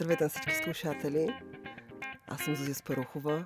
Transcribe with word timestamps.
Здравейте 0.00 0.24
на 0.24 0.30
всички 0.30 0.54
слушатели. 0.64 1.34
Аз 2.28 2.40
съм 2.40 2.56
Зузия 2.56 2.74
Спарухова. 2.74 3.44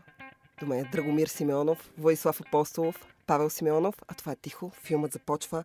До 0.60 0.66
мен 0.66 0.78
е 0.78 0.88
Драгомир 0.92 1.26
Симеонов, 1.26 1.90
Владислав 1.98 2.40
Апостолов, 2.40 3.06
Павел 3.26 3.50
Симеонов, 3.50 3.94
а 4.08 4.14
това 4.14 4.32
е 4.32 4.36
Тихо. 4.36 4.72
Филмът 4.82 5.12
започва. 5.12 5.64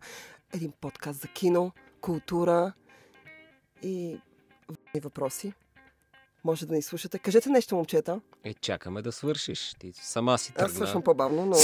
Един 0.54 0.72
подкаст 0.80 1.20
за 1.20 1.28
кино, 1.28 1.72
култура 2.00 2.72
и 3.82 4.18
въпроси. 5.02 5.52
Може 6.44 6.66
да 6.66 6.74
ни 6.74 6.82
слушате. 6.82 7.18
Кажете 7.18 7.50
нещо, 7.50 7.76
момчета. 7.76 8.20
Е, 8.44 8.54
чакаме 8.54 9.02
да 9.02 9.12
свършиш. 9.12 9.74
Ти 9.78 9.92
сама 9.94 10.38
си 10.38 10.52
тръгна. 10.52 10.66
Аз 10.66 10.72
свършвам 10.72 11.02
по-бавно, 11.02 11.46
но... 11.46 11.54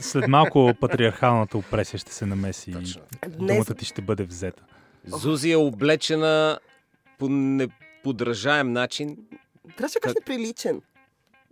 След 0.00 0.28
малко 0.28 0.74
патриархалната 0.80 1.58
опресия 1.58 1.98
ще 1.98 2.12
се 2.12 2.26
намеси 2.26 2.72
Точно. 2.72 3.02
и 3.26 3.28
думата 3.28 3.74
ти 3.78 3.84
ще 3.84 4.02
бъде 4.02 4.24
взета. 4.24 4.62
Зузи 5.04 5.50
е 5.50 5.56
облечена 5.56 6.58
по 7.18 7.28
неподражаем 8.00 8.72
начин. 8.72 9.16
Трябваше 9.76 9.94
да 9.94 10.00
кажеш 10.00 10.14
неприличен. 10.14 10.82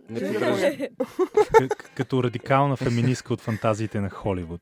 Не 0.09 0.19
Как? 0.19 0.33
подража. 0.33 0.71
К- 0.71 1.89
като 1.95 2.23
радикална 2.23 2.77
феминистка 2.77 3.33
от 3.33 3.41
фантазиите 3.41 3.99
на 3.99 4.09
Холивуд. 4.09 4.61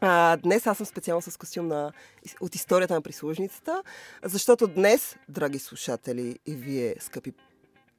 А, 0.00 0.36
днес 0.36 0.66
аз 0.66 0.76
съм 0.76 0.86
специално 0.86 1.22
с 1.22 1.36
костюм 1.36 1.68
на, 1.68 1.92
от 2.40 2.54
историята 2.54 2.94
на 2.94 3.02
прислужницата, 3.02 3.82
защото 4.24 4.66
днес, 4.66 5.16
драги 5.28 5.58
слушатели 5.58 6.38
и 6.46 6.54
вие, 6.54 6.94
скъпи 7.00 7.32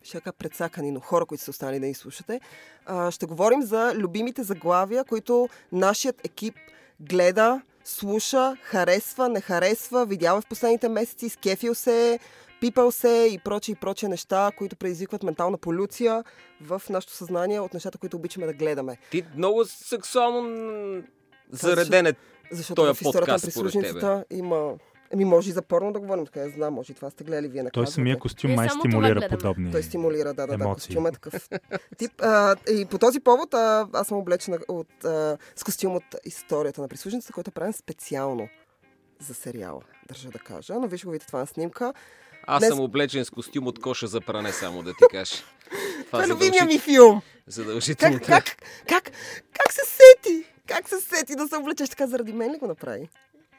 шака 0.03 0.33
предсакани, 0.33 0.91
но 0.91 0.99
хора, 0.99 1.25
които 1.25 1.43
са 1.43 1.51
останали 1.51 1.79
да 1.79 1.85
ни 1.85 1.93
слушате, 1.93 2.41
а, 2.85 3.11
ще 3.11 3.25
говорим 3.25 3.61
за 3.61 3.93
любимите 3.95 4.43
заглавия, 4.43 5.03
които 5.03 5.49
нашият 5.71 6.25
екип 6.25 6.55
гледа, 6.99 7.61
слуша, 7.83 8.55
харесва, 8.61 9.29
не 9.29 9.41
харесва, 9.41 10.05
видял 10.05 10.37
е 10.37 10.41
в 10.41 10.47
последните 10.49 10.89
месеци, 10.89 11.29
скефил 11.29 11.75
се, 11.75 12.19
пипал 12.63 12.91
се 12.91 13.29
и 13.31 13.39
прочие 13.43 13.73
и 13.73 13.75
прочие 13.75 14.09
неща, 14.09 14.51
които 14.57 14.75
предизвикват 14.75 15.23
ментална 15.23 15.57
полюция 15.57 16.23
в 16.61 16.81
нашето 16.89 17.13
съзнание 17.13 17.59
от 17.59 17.73
нещата, 17.73 17.97
които 17.97 18.17
обичаме 18.17 18.45
да 18.45 18.53
гледаме. 18.53 18.97
Ти 19.11 19.25
много 19.35 19.65
сексуално 19.65 21.03
зареден 21.51 22.05
е. 22.05 22.13
Защото 22.51 22.87
е 22.87 22.93
в 22.93 23.01
историята 23.01 23.19
на 23.19 23.21
подкаст, 23.21 23.45
прислужницата 23.45 24.25
има... 24.31 24.73
Еми, 25.11 25.25
може 25.25 25.49
и 25.49 25.53
за 25.53 25.61
порно 25.61 25.93
да 25.93 25.99
говорим, 25.99 26.25
така 26.25 26.39
я 26.39 26.49
знам, 26.49 26.73
може 26.73 26.91
и 26.91 26.95
това 26.95 27.09
сте 27.09 27.23
гледали 27.23 27.47
вие 27.47 27.63
на 27.63 27.71
Той 27.71 27.87
самия 27.87 28.19
костюм 28.19 28.49
Ние 28.49 28.55
май 28.55 28.69
стимулира 28.69 29.29
подобни. 29.29 29.71
Той 29.71 29.83
стимулира, 29.83 30.33
да, 30.33 30.47
да, 30.47 30.57
да, 30.57 30.65
костюм 30.65 31.07
е 31.07 31.11
такъв 31.11 31.49
тип. 31.97 32.11
А, 32.21 32.55
и 32.71 32.85
по 32.85 32.97
този 32.97 33.19
повод 33.19 33.53
а, 33.53 33.87
аз 33.93 34.07
съм 34.07 34.17
облечена 34.17 34.59
от, 34.67 35.05
а, 35.05 35.37
с 35.55 35.63
костюм 35.63 35.95
от 35.95 36.03
историята 36.25 36.81
на 36.81 36.87
прислужницата, 36.87 37.33
който 37.33 37.49
е 37.49 37.51
правен 37.51 37.73
специално 37.73 38.49
за 39.19 39.33
сериала, 39.33 39.81
държа 40.07 40.29
да 40.29 40.39
кажа. 40.39 40.73
Но 40.73 40.87
виж 40.87 41.05
го 41.05 41.11
видите 41.11 41.27
това 41.27 41.39
на 41.39 41.47
снимка. 41.47 41.93
Аз 42.43 42.59
Днес- 42.59 42.69
съм 42.69 42.79
облечен 42.79 43.25
с 43.25 43.29
костюм 43.29 43.67
от 43.67 43.79
коша 43.79 44.07
за 44.07 44.21
пране, 44.21 44.51
само 44.51 44.83
да 44.83 44.91
ти 44.91 45.03
кажа. 45.11 45.35
Това 46.07 46.23
е 46.23 46.27
любимия 46.27 46.65
ми 46.65 46.79
филм. 46.79 47.21
Задължително. 47.47 48.19
Как, 48.19 48.27
как, 48.27 48.43
как, 48.87 49.03
как 49.53 49.71
се 49.71 49.81
сети? 49.85 50.43
Как 50.67 50.89
се 50.89 50.99
сети 50.99 51.35
да 51.35 51.47
се 51.47 51.55
облечеш 51.55 51.89
така 51.89 52.07
заради 52.07 52.33
мен 52.33 52.51
ли 52.51 52.57
го 52.57 52.67
направи? 52.67 53.09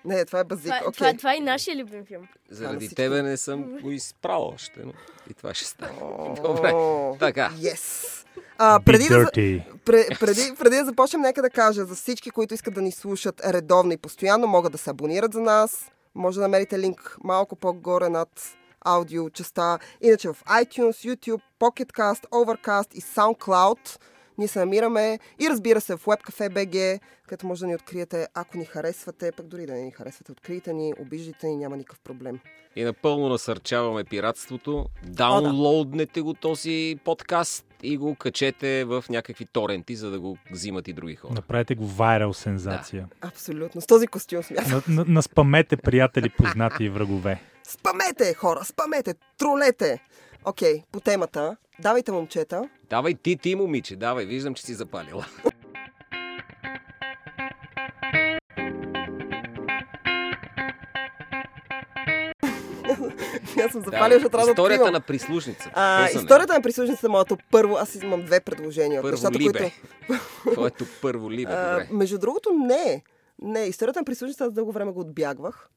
Не, 0.05 0.25
това 0.25 0.39
е 0.39 0.45
базик. 0.45 0.65
Това, 0.65 0.79
Окей. 0.79 0.93
това, 0.93 1.15
това 1.15 1.35
е 1.35 1.41
нашия 1.41 1.77
любим 1.77 2.05
филм. 2.05 2.29
Заради 2.51 2.79
всички. 2.79 2.95
тебе 2.95 3.23
не 3.23 3.37
съм 3.37 3.79
го 3.79 3.91
изправил 3.91 4.47
още, 4.47 4.81
но 4.85 4.93
и 5.31 5.35
това 5.35 5.55
ще 5.55 5.65
стане. 5.65 5.93
Добре, 6.43 6.73
така. 7.19 7.51
Yes. 7.53 8.25
А, 8.59 8.81
преди, 8.81 9.09
да, 9.09 9.15
за- 9.15 9.21
dirty. 9.21 9.63
пре- 9.77 10.19
преди, 10.21 10.53
преди 10.59 10.77
да 10.77 10.85
започнем, 10.85 11.21
нека 11.23 11.43
да 11.43 11.51
кажа 11.51 11.85
за 11.85 11.95
всички, 11.95 12.31
които 12.31 12.55
искат 12.55 12.75
да 12.75 12.83
ни 12.83 12.93
слушат 12.93 13.41
редовно 13.47 13.93
и 13.93 13.97
постоянно, 13.97 14.47
могат 14.47 14.73
да 14.73 14.79
се 14.79 14.91
абонират 14.91 15.33
за 15.33 15.41
нас. 15.41 15.91
Може 16.15 16.35
да 16.35 16.43
намерите 16.43 16.79
линк 16.79 17.17
малко 17.25 17.57
по-горе 17.57 18.09
над 18.09 18.29
аудио 18.85 19.31
частта. 19.31 19.79
Иначе 20.01 20.29
в 20.29 20.37
iTunes, 20.45 21.15
YouTube, 21.15 21.43
Pocket 21.61 21.93
Cast, 21.93 22.29
Overcast 22.29 22.95
и 22.95 23.01
SoundCloud 23.01 23.99
ние 24.39 24.49
се 24.49 24.59
намираме 24.59 25.19
и 25.41 25.49
разбира 25.51 25.81
се 25.81 25.97
в 25.97 26.05
WebCafe 26.05 26.49
BG, 26.49 27.01
където 27.27 27.47
може 27.47 27.61
да 27.61 27.67
ни 27.67 27.75
откриете, 27.75 28.27
ако 28.35 28.59
ни 28.59 28.65
харесвате, 28.65 29.33
пък 29.33 29.47
дори 29.47 29.67
да 29.67 29.73
не 29.73 29.83
ни 29.83 29.91
харесвате, 29.91 30.33
открийте 30.33 30.73
ни, 30.73 30.93
обиждайте 31.01 31.47
ни, 31.47 31.57
няма 31.57 31.77
никакъв 31.77 32.01
проблем. 32.01 32.39
И 32.77 32.85
напълно 32.85 33.29
насърчаваме 33.29 34.05
пиратството. 34.05 34.87
Даунлоуднете 35.05 36.21
го 36.21 36.35
този 36.35 36.97
подкаст 37.05 37.67
и 37.83 37.97
го 37.97 38.15
качете 38.15 38.85
в 38.85 39.05
някакви 39.11 39.45
торенти, 39.45 39.97
за 39.97 40.11
да 40.11 40.21
го 40.21 40.39
взимат 40.51 40.89
и 40.89 40.93
други 40.93 41.15
хора. 41.15 41.35
Направете 41.35 41.75
го 41.75 41.87
вайрал 41.87 42.33
сензация. 42.33 43.09
Абсолютно. 43.21 43.81
С 43.81 43.87
този 43.87 44.07
костюм 44.07 44.43
смятам. 44.43 44.83
На, 44.89 44.95
на, 44.95 45.05
наспамете 45.09 45.77
приятели, 45.77 46.29
познати 46.29 46.85
и 46.85 46.89
врагове. 46.89 47.41
Спамете, 47.67 48.35
хора, 48.35 48.65
спамете, 48.65 49.15
тролете. 49.39 50.03
Окей, 50.45 50.83
по 50.93 51.01
темата. 51.01 51.57
Давайте, 51.79 52.13
момчета. 52.13 52.69
Давай 52.91 53.15
ти, 53.15 53.37
ти, 53.37 53.55
момиче, 53.55 53.97
давай, 53.97 54.25
виждам, 54.25 54.55
че 54.55 54.63
си 54.63 54.75
запалила. 54.75 55.27
Аз 63.67 63.73
съм 63.73 63.83
запалил, 63.85 64.19
защото 64.19 64.31
трябва 64.31 64.47
да 64.47 64.51
Историята 64.51 64.91
на 64.91 65.01
прислужницата. 65.01 65.71
А, 65.75 66.09
историята 66.11 66.55
на 66.55 66.63
прислужницата 66.63 67.07
е 67.07 67.11
моето 67.11 67.39
първо. 67.51 67.77
Аз 67.77 67.95
имам 67.95 68.25
две 68.25 68.41
предложения. 68.41 69.03
Първо 69.03 69.13
нещата, 69.15 69.39
либе. 69.39 69.73
които... 70.07 70.53
Твоето 70.53 70.85
първо 71.03 71.31
либе, 71.31 71.53
А, 71.53 71.71
добре. 71.71 71.89
между 71.93 72.19
другото, 72.19 72.51
не. 72.53 73.03
Не, 73.43 73.61
историята 73.61 74.01
на 74.01 74.05
прислужницата 74.05 74.45
аз 74.45 74.53
дълго 74.53 74.73
време 74.73 74.93
го 74.93 75.01
отбягвах. 75.01 75.69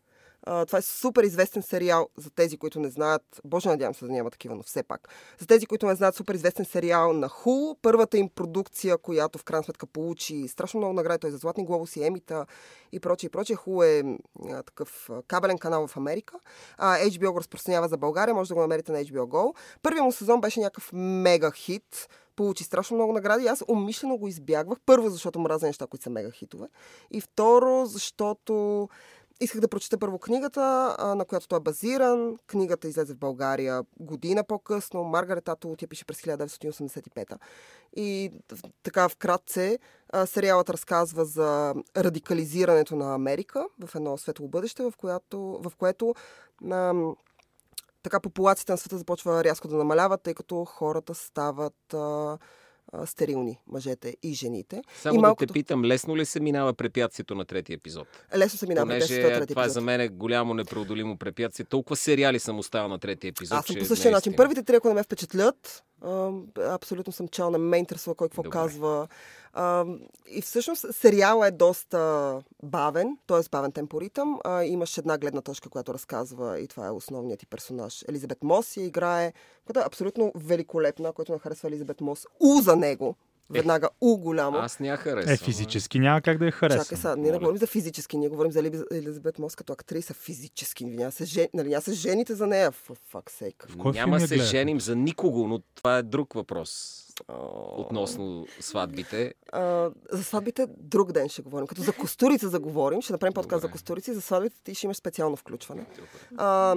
Това 0.47 0.79
е 0.79 0.81
супер 0.81 1.23
известен 1.23 1.61
сериал 1.61 2.09
за 2.17 2.29
тези, 2.29 2.57
които 2.57 2.79
не 2.79 2.89
знаят. 2.89 3.41
Боже, 3.45 3.69
надявам 3.69 3.93
се 3.93 4.05
да 4.05 4.11
няма 4.11 4.31
такива, 4.31 4.55
но 4.55 4.63
все 4.63 4.83
пак. 4.83 5.09
За 5.39 5.47
тези, 5.47 5.65
които 5.65 5.85
не 5.85 5.95
знаят, 5.95 6.15
супер 6.15 6.33
известен 6.33 6.65
сериал 6.65 7.13
на 7.13 7.27
Хул. 7.27 7.75
Първата 7.81 8.17
им 8.17 8.29
продукция, 8.29 8.97
която 8.97 9.39
в 9.39 9.43
крайна 9.43 9.63
сметка 9.63 9.87
получи 9.87 10.47
страшно 10.47 10.77
много 10.77 10.93
награди. 10.93 11.19
Той 11.19 11.29
е 11.29 11.31
за 11.31 11.37
Златни 11.37 11.65
глобуси, 11.65 12.03
Емита 12.03 12.45
и 12.91 12.99
прочее, 12.99 13.27
и 13.27 13.31
прочее. 13.31 13.55
Хул 13.55 13.83
е 13.83 14.03
а, 14.49 14.63
такъв 14.63 15.09
кабелен 15.27 15.57
канал 15.57 15.87
в 15.87 15.97
Америка. 15.97 16.35
А, 16.77 16.97
HBO 16.97 17.31
го 17.31 17.39
разпространява 17.39 17.87
за 17.87 17.97
България. 17.97 18.35
Може 18.35 18.47
да 18.47 18.55
го 18.55 18.61
намерите 18.61 18.91
на 18.91 18.97
HBO 18.97 19.25
Go. 19.25 19.55
Първият 19.81 20.05
му 20.05 20.11
сезон 20.11 20.41
беше 20.41 20.59
някакъв 20.59 20.89
мега 20.93 21.51
хит. 21.51 22.09
Получи 22.35 22.63
страшно 22.63 22.97
много 22.97 23.13
награди. 23.13 23.47
Аз 23.47 23.63
умишлено 23.67 24.17
го 24.17 24.27
избягвах. 24.27 24.77
Първо, 24.85 25.09
защото 25.09 25.39
мразя 25.39 25.65
неща, 25.65 25.87
които 25.87 26.03
са 26.03 26.09
мега 26.09 26.31
хитове. 26.31 26.67
И 27.11 27.21
второ, 27.21 27.85
защото 27.85 28.89
исках 29.39 29.61
да 29.61 29.67
прочета 29.67 29.97
първо 29.97 30.19
книгата, 30.19 30.95
на 31.15 31.25
която 31.25 31.47
той 31.47 31.57
е 31.57 31.61
базиран. 31.61 32.37
Книгата 32.47 32.87
излезе 32.87 33.13
в 33.13 33.17
България 33.17 33.83
година 33.99 34.43
по-късно. 34.43 35.03
Маргарет 35.03 35.49
Атол 35.49 35.75
тя 35.77 35.87
пише 35.87 36.05
през 36.05 36.21
1985. 36.21 37.37
И 37.95 38.31
така 38.83 39.09
вкратце 39.09 39.79
сериалът 40.25 40.69
разказва 40.69 41.25
за 41.25 41.73
радикализирането 41.97 42.95
на 42.95 43.15
Америка 43.15 43.65
в 43.85 43.95
едно 43.95 44.17
светло 44.17 44.47
бъдеще, 44.47 44.83
в, 44.83 44.93
която, 44.97 45.39
в 45.39 45.71
което 45.77 46.15
ам, 46.71 47.15
така 48.03 48.19
популацията 48.19 48.73
на 48.73 48.77
света 48.77 48.97
започва 48.97 49.43
рязко 49.43 49.67
да 49.67 49.75
намалява, 49.75 50.17
тъй 50.17 50.33
като 50.33 50.65
хората 50.65 51.15
стават 51.15 51.93
а, 51.93 52.37
а, 52.89 53.05
стерилни, 53.05 53.59
мъжете 53.67 54.15
и 54.23 54.33
жените. 54.33 54.81
Само 54.95 55.13
и 55.13 55.17
да 55.17 55.21
малкото- 55.21 55.47
те 55.47 55.53
питам, 55.53 55.85
лесно 55.85 56.17
ли 56.17 56.25
се 56.25 56.39
минава 56.39 56.73
препятствието 56.73 57.35
на 57.35 57.45
третия 57.45 57.73
епизод? 57.73 58.07
Лесно 58.35 58.59
се 58.59 58.67
минава 58.67 58.85
Понеже 58.85 59.07
третия 59.07 59.47
това 59.47 59.61
е 59.61 59.63
епизод. 59.63 59.73
за 59.73 59.81
мен 59.81 60.01
е 60.01 60.07
голямо 60.09 60.53
непреодолимо 60.53 61.17
препятствие. 61.17 61.65
Толкова 61.65 61.95
сериали 61.95 62.39
съм 62.39 62.59
оставил 62.59 62.87
на 62.89 62.99
третия 62.99 63.29
епизод, 63.29 63.57
Аз 63.57 63.65
съм 63.65 63.75
по 63.75 63.85
същия 63.85 64.11
начин. 64.11 64.33
Първите 64.35 64.63
три, 64.63 64.75
ако 64.75 64.87
не 64.87 64.93
ме 64.93 65.03
впечатлят, 65.03 65.83
а, 66.01 66.31
абсолютно 66.57 67.13
съм 67.13 67.27
чал, 67.27 67.51
не 67.51 67.57
ме 67.57 67.77
интересува 67.77 68.15
кой 68.15 68.27
какво 68.27 68.43
Добре. 68.43 68.53
казва. 68.53 69.07
И 70.29 70.41
всъщност 70.41 70.85
сериала 70.91 71.47
е 71.47 71.51
доста 71.51 72.41
бавен, 72.63 73.17
т.е. 73.27 73.49
бавен 73.51 73.71
темпоритъм. 73.71 74.39
А, 74.43 74.63
имаш 74.63 74.97
една 74.97 75.17
гледна 75.17 75.41
точка, 75.41 75.69
която 75.69 75.93
разказва 75.93 76.59
и 76.59 76.67
това 76.67 76.87
е 76.87 76.91
основният 76.91 77.39
ти 77.39 77.45
персонаж. 77.45 78.05
Елизабет 78.07 78.43
Мос 78.43 78.77
я 78.77 78.85
играе, 78.85 79.33
която 79.65 79.79
е 79.79 79.87
абсолютно 79.87 80.31
великолепна, 80.35 81.13
който 81.13 81.31
не 81.31 81.39
харесва 81.39 81.67
Елизабет 81.67 82.01
Мос. 82.01 82.25
У 82.39 82.61
за 82.61 82.75
него. 82.75 83.15
Веднага 83.49 83.89
У 84.01 84.17
голямо. 84.17 84.57
Аз 84.57 84.79
не 84.79 84.87
я 84.87 84.97
харесвам. 84.97 85.33
Е, 85.33 85.37
физически 85.37 85.99
няма 85.99 86.21
как 86.21 86.37
да 86.37 86.45
я 86.45 86.51
харесам. 86.51 86.83
Чакай 86.83 86.97
сега, 86.97 87.15
ние 87.15 87.31
не 87.31 87.37
говорим 87.37 87.57
за 87.57 87.67
физически, 87.67 88.17
ние 88.17 88.29
говорим 88.29 88.51
за 88.51 88.59
Елиз- 88.59 88.97
Елизабет 88.97 89.39
Мос 89.39 89.55
като 89.55 89.73
актриса 89.73 90.13
физически. 90.13 90.85
Няма 90.85 91.11
се, 91.11 91.25
жен... 91.25 91.47
нали, 91.53 91.69
няма 91.69 91.81
се 91.81 91.93
жените 91.93 92.35
за 92.35 92.47
нея. 92.47 92.71
В 92.71 92.87
кой 93.77 93.91
Няма 93.91 93.93
филм 93.93 94.13
я 94.13 94.19
се 94.19 94.27
гледате? 94.27 94.49
женим 94.49 94.81
за 94.81 94.95
никого, 94.95 95.47
но 95.47 95.59
това 95.75 95.97
е 95.97 96.03
друг 96.03 96.33
въпрос 96.33 97.03
относно 97.77 98.47
сватбите. 98.59 99.33
А, 99.51 99.89
за 100.11 100.23
сватбите 100.23 100.67
друг 100.77 101.11
ден 101.11 101.29
ще 101.29 101.41
говорим. 101.41 101.67
Като 101.67 101.81
за 101.81 101.93
костурица 101.93 102.49
заговорим, 102.49 103.01
ще 103.01 103.13
направим 103.13 103.33
подкаст 103.33 103.61
за 103.61 103.67
Добре. 103.67 103.71
костурици. 103.71 104.13
За 104.13 104.21
сватбите 104.21 104.55
ти 104.63 104.75
ще 104.75 104.87
имаш 104.87 104.97
специално 104.97 105.35
включване. 105.35 105.85
А, 106.37 106.75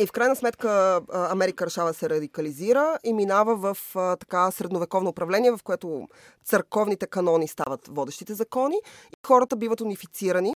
и 0.00 0.06
в 0.06 0.12
крайна 0.12 0.36
сметка 0.36 1.00
Америка 1.12 1.66
решава 1.66 1.94
се 1.94 2.10
радикализира 2.10 2.98
и 3.04 3.12
минава 3.12 3.56
в 3.56 3.76
така 4.20 4.50
средновековно 4.50 5.10
управление, 5.10 5.52
в 5.52 5.60
което 5.64 6.08
църковните 6.44 7.06
канони 7.06 7.48
стават 7.48 7.88
водещите 7.88 8.34
закони 8.34 8.76
и 9.12 9.16
хората 9.26 9.56
биват 9.56 9.80
унифицирани 9.80 10.54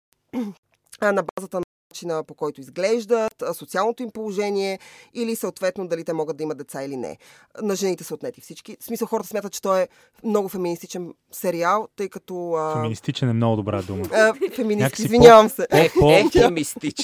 на 1.02 1.24
базата 1.36 1.56
на 1.56 1.64
начина 1.92 2.24
по 2.24 2.34
който 2.34 2.60
изглеждат, 2.60 3.42
социалното 3.54 4.02
им 4.02 4.10
положение 4.10 4.78
или 5.14 5.36
съответно 5.36 5.88
дали 5.88 6.04
те 6.04 6.12
могат 6.12 6.36
да 6.36 6.42
имат 6.42 6.58
деца 6.58 6.82
или 6.82 6.96
не. 6.96 7.16
На 7.62 7.76
жените 7.76 8.04
са 8.04 8.14
отнети 8.14 8.40
всички. 8.40 8.76
В 8.80 8.84
смисъл 8.84 9.08
хората 9.08 9.28
смятат, 9.28 9.52
че 9.52 9.62
той 9.62 9.80
е 9.80 9.88
много 10.24 10.48
феминистичен 10.48 11.14
сериал, 11.32 11.88
тъй 11.96 12.08
като... 12.08 12.52
А... 12.52 12.72
Феминистичен 12.74 13.28
е 13.28 13.32
много 13.32 13.56
добра 13.56 13.82
дума. 13.82 14.04
А, 14.12 14.34
феминист, 14.56 14.98
извинявам 14.98 15.48
се. 15.48 15.66
Е. 15.70 15.90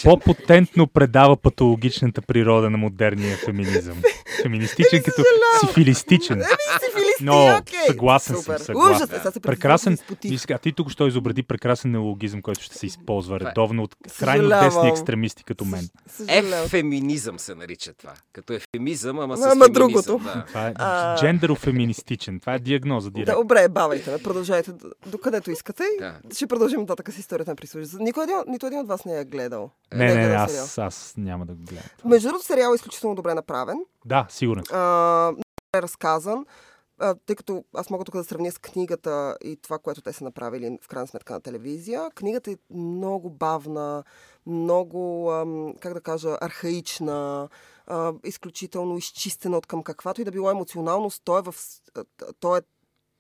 По-потентно 0.05 0.87
предава 0.87 1.37
патологичната 1.37 2.23
природа 2.23 2.71
на 2.71 2.79
модерния 2.79 3.37
феминизъм. 3.37 4.03
Феминистичен 4.43 5.03
като 5.03 5.23
сифилистичен. 5.61 6.43
Сифилисти, 6.85 7.25
Но, 7.25 7.61
съгласен 7.87 8.37
съм, 8.37 8.59
съгласен. 8.59 8.77
Ужас, 8.77 9.11
сега 9.11 9.31
се 9.31 9.41
Прекрасен. 9.41 9.99
а 10.51 10.59
ти 10.59 10.73
тук 10.73 10.91
що 10.91 11.07
изобреди 11.07 11.43
прекрасен 11.43 11.91
неологизъм, 11.91 12.43
който 12.43 12.63
ще 12.63 12.79
се 12.79 12.87
използва 12.87 13.41
редовно 13.41 13.83
от 13.83 13.97
крайно. 14.19 14.49
Десни 14.79 14.91
екстремисти 14.91 15.45
като 15.45 15.65
мен. 15.65 15.89
Ефеминизъм 16.29 17.39
се 17.39 17.55
нарича 17.55 17.95
това. 17.95 18.13
Като 18.33 18.53
ефемизъм, 18.53 19.21
ама 19.21 19.37
с 19.37 19.43
Ама 19.43 19.69
другото. 19.69 20.19
Да. 20.19 20.45
Това 20.49 20.69
е 20.69 20.73
А. 20.77 21.17
джендерофеминистичен. 21.19 22.41
Това 22.41 22.55
е 22.55 22.59
диагноза 22.59 23.11
директно. 23.11 23.35
Добре, 23.37 23.69
бавайте 23.69 24.11
ме, 24.11 24.19
продължайте 24.19 24.73
до- 24.73 24.91
докъдето 25.07 25.51
искате. 25.51 25.85
Да. 25.99 26.15
Ще 26.35 26.47
продължим 26.47 26.81
нататък 26.81 27.13
с 27.13 27.19
историята 27.19 27.51
на 27.51 27.57
прислужица. 27.57 27.97
Никой 28.01 28.25
един, 28.25 28.37
нито 28.47 28.67
един 28.67 28.79
от 28.79 28.89
вас 28.89 29.05
не 29.05 29.21
е 29.21 29.25
гледал. 29.25 29.71
Не, 29.93 29.99
не, 29.99 30.15
не, 30.15 30.23
сериал. 30.23 30.43
аз, 30.45 30.79
аз 30.79 31.15
няма 31.17 31.47
да 31.47 31.53
го 31.53 31.65
гледам. 31.65 31.85
Между 32.05 32.29
другото, 32.29 32.47
сериал 32.47 32.73
е 32.73 32.75
изключително 32.75 33.17
добре 33.17 33.35
направен. 33.35 33.77
Да, 34.05 34.27
сигурен. 34.29 34.65
А, 34.73 35.31
е 35.77 35.83
разказан. 35.83 36.45
Тъй 37.27 37.37
като 37.37 37.65
аз 37.75 37.91
мога 37.91 38.05
тук 38.05 38.17
да 38.17 38.25
сравня 38.25 38.53
с 38.53 38.59
книгата 38.59 39.37
и 39.45 39.57
това, 39.57 39.79
което 39.79 40.03
те 40.03 40.13
са 40.13 40.25
направили 40.25 40.79
в 40.83 40.89
крайна 40.89 41.07
сметка 41.07 41.33
на 41.33 41.41
телевизия. 41.41 42.11
Книгата 42.15 42.51
е 42.51 42.57
много 42.71 43.31
бавна, 43.31 44.05
много, 44.47 45.33
как 45.81 45.95
да 45.95 46.01
кажа, 46.01 46.39
архаична, 46.41 47.49
изключително 48.25 48.97
изчистена 48.99 49.59
от 49.59 49.67
към 49.67 49.83
каквато 49.83 50.21
и 50.21 50.25
да 50.25 50.31
било 50.31 50.51
емоционалност. 50.51 51.23
То 51.25 51.39
е, 51.39 51.43
в, 51.43 51.53
с- 51.53 51.83
а, 51.95 52.05
то 52.41 52.57
е 52.57 52.61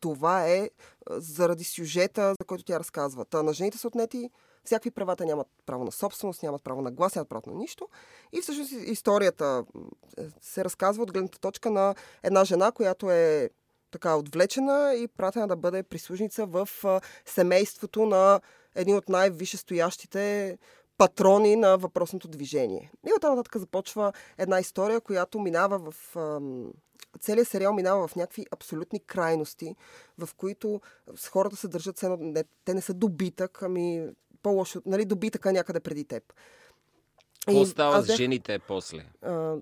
това 0.00 0.48
е 0.48 0.70
заради 1.10 1.64
сюжета, 1.64 2.34
за 2.40 2.44
който 2.46 2.64
тя 2.64 2.78
разказва. 2.78 3.25
Та 3.25 3.42
на 3.42 3.52
жените 3.52 3.78
са 3.78 3.88
отнети 3.88 4.30
всякакви 4.64 4.90
права, 4.90 5.16
те 5.16 5.25
нямат 5.25 5.46
право 5.66 5.84
на 5.84 5.92
собственост, 5.92 6.42
нямат 6.42 6.64
право 6.64 6.82
на 6.82 6.90
глас, 6.90 7.14
нямат 7.14 7.28
право 7.28 7.50
на 7.50 7.54
нищо. 7.54 7.88
И 8.32 8.40
всъщност 8.40 8.72
историята 8.72 9.64
м, 9.75 9.82
се 10.40 10.64
разказва 10.64 11.02
от 11.02 11.12
гледната 11.12 11.38
точка 11.38 11.70
на 11.70 11.94
една 12.22 12.44
жена, 12.44 12.72
която 12.72 13.10
е 13.10 13.50
така 13.90 14.17
отвлечена 14.17 14.94
и 14.94 15.08
пратена 15.08 15.49
да 15.49 15.56
бъде 15.56 15.82
прислужница 15.82 16.46
в 16.46 16.69
семейството 17.26 18.06
на 18.06 18.40
един 18.75 18.96
от 18.96 19.08
най-висшестоящите 19.08 20.58
патрони 20.99 21.56
на 21.56 21.76
въпросното 21.76 22.29
движение. 22.29 22.90
И 23.06 23.12
оттам 23.17 23.37
нататък 23.37 23.56
започва 23.61 24.12
една 24.38 24.61
история, 24.61 25.00
която 25.00 25.40
минава 25.40 25.79
в... 25.90 26.17
Целият 27.20 27.49
сериал 27.49 27.73
минава 27.73 28.08
в 28.08 28.17
някакви 28.17 28.46
абсолютни 28.50 29.00
крайности, 29.00 29.76
в 30.19 30.29
които 30.37 30.81
с 31.17 31.29
хората 31.29 31.56
се 31.56 31.69
държат, 31.69 32.05
те 32.64 32.75
не 32.75 32.81
са 32.81 32.94
добитък, 32.94 33.62
ами 33.62 34.08
по-лошо, 34.43 34.82
нали, 34.87 35.05
добитъка 35.05 35.52
някъде 35.52 35.81
преди 35.81 36.05
теб. 36.05 36.23
Какво 37.49 37.62
И 37.62 37.67
става 37.67 37.97
аз 37.97 38.06
с 38.06 38.17
жените 38.17 38.59
после? 38.59 38.99
а, 39.23 39.55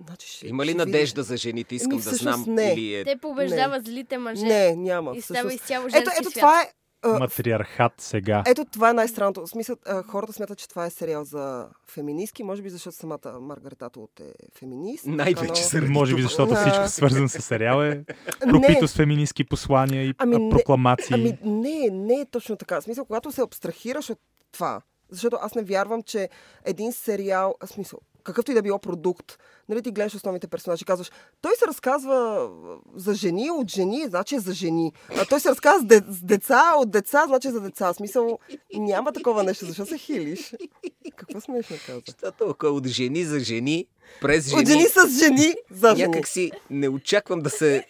значи, 0.00 0.28
ще, 0.28 0.48
Има 0.48 0.66
ли 0.66 0.70
ще 0.70 0.78
надежда 0.78 1.20
видиш. 1.20 1.28
за 1.28 1.36
жените? 1.36 1.74
Искам 1.74 1.92
Еми, 1.92 2.02
да 2.02 2.10
знам. 2.10 2.44
не. 2.48 2.72
Или 2.72 2.94
е... 2.94 3.04
Те 3.04 3.16
побеждават 3.16 3.84
злите 3.84 4.18
мъже. 4.18 4.42
Не, 4.42 4.76
няма. 4.76 5.16
И 5.16 5.20
става 5.20 5.54
изцяло 5.54 5.86
Ето, 5.88 6.10
ето 6.20 6.30
това 6.30 6.62
е... 6.62 6.72
Матриархат 7.08 7.92
сега. 7.98 8.42
Ето 8.46 8.64
това 8.64 8.90
е 8.90 8.92
най-странното. 8.92 9.40
В 9.40 9.48
смисъл, 9.48 9.76
хората 10.06 10.32
смятат, 10.32 10.58
че 10.58 10.68
това 10.68 10.86
е 10.86 10.90
сериал 10.90 11.24
за 11.24 11.66
феминистки, 11.86 12.42
може 12.42 12.62
би 12.62 12.70
защото 12.70 12.96
самата 12.96 13.40
Маргарета 13.40 13.86
Атлут 13.86 14.20
е 14.20 14.24
феминист. 14.58 15.06
Най-вече 15.06 15.44
но- 15.62 15.68
заради 15.68 15.92
Може 15.92 16.14
би 16.14 16.22
защото 16.22 16.54
всичко 16.54 16.88
свързано 16.88 17.28
с 17.28 17.40
сериал 17.40 17.82
е 17.82 17.88
Не, 18.46 18.52
пропито 18.52 18.88
с 18.88 18.94
феминистки 18.94 19.44
послания 19.44 20.04
и 20.04 20.14
Ами 20.18 20.36
а, 20.36 20.38
не- 20.38 20.50
прокламации. 20.50 21.14
Ами 21.14 21.38
не, 21.44 21.88
не 21.92 22.14
е 22.14 22.26
точно 22.26 22.56
така. 22.56 22.80
В 22.80 22.84
смисъл, 22.84 23.04
когато 23.04 23.32
се 23.32 23.42
абстрахираш 23.42 24.10
от 24.10 24.18
това, 24.52 24.80
защото 25.10 25.36
аз 25.40 25.54
не 25.54 25.62
вярвам, 25.62 26.02
че 26.02 26.28
един 26.64 26.92
сериал, 26.92 27.54
в 27.62 27.68
смисъл, 27.68 27.98
какъвто 28.24 28.50
и 28.50 28.54
да 28.54 28.62
било 28.62 28.78
продукт, 28.78 29.38
нали 29.68 29.82
ти 29.82 29.90
гледаш 29.90 30.14
основните 30.14 30.46
персонажи, 30.48 30.84
казваш, 30.84 31.10
той 31.40 31.52
се 31.58 31.66
разказва 31.66 32.50
за 32.94 33.14
жени, 33.14 33.50
от 33.50 33.70
жени, 33.70 34.06
значи 34.06 34.34
е 34.34 34.40
за 34.40 34.52
жени. 34.54 34.92
А 35.18 35.24
той 35.24 35.40
се 35.40 35.48
разказва 35.50 35.80
с, 35.80 35.84
де, 35.84 36.02
с 36.08 36.22
деца, 36.22 36.72
от 36.76 36.90
деца, 36.90 37.24
значи 37.26 37.48
е 37.48 37.50
за 37.50 37.60
деца. 37.60 37.92
В 37.92 37.96
смисъл, 37.96 38.38
няма 38.74 39.12
такова 39.12 39.44
нещо. 39.44 39.66
Защо 39.66 39.86
се 39.86 39.98
хилиш? 39.98 40.54
Какво 41.16 41.40
смешно 41.40 41.76
каза? 41.86 42.00
Защото 42.06 42.56
от 42.62 42.86
жени 42.86 43.24
за 43.24 43.40
жени, 43.40 43.86
през 44.20 44.48
жени, 44.48 44.60
От 44.60 44.68
жени 44.68 44.84
с 44.84 45.18
жени, 45.18 45.54
за 45.70 45.96
жени. 45.96 46.08
някак 46.08 46.28
си 46.28 46.50
не 46.70 46.88
очаквам 46.88 47.40
да 47.40 47.50
се 47.50 47.86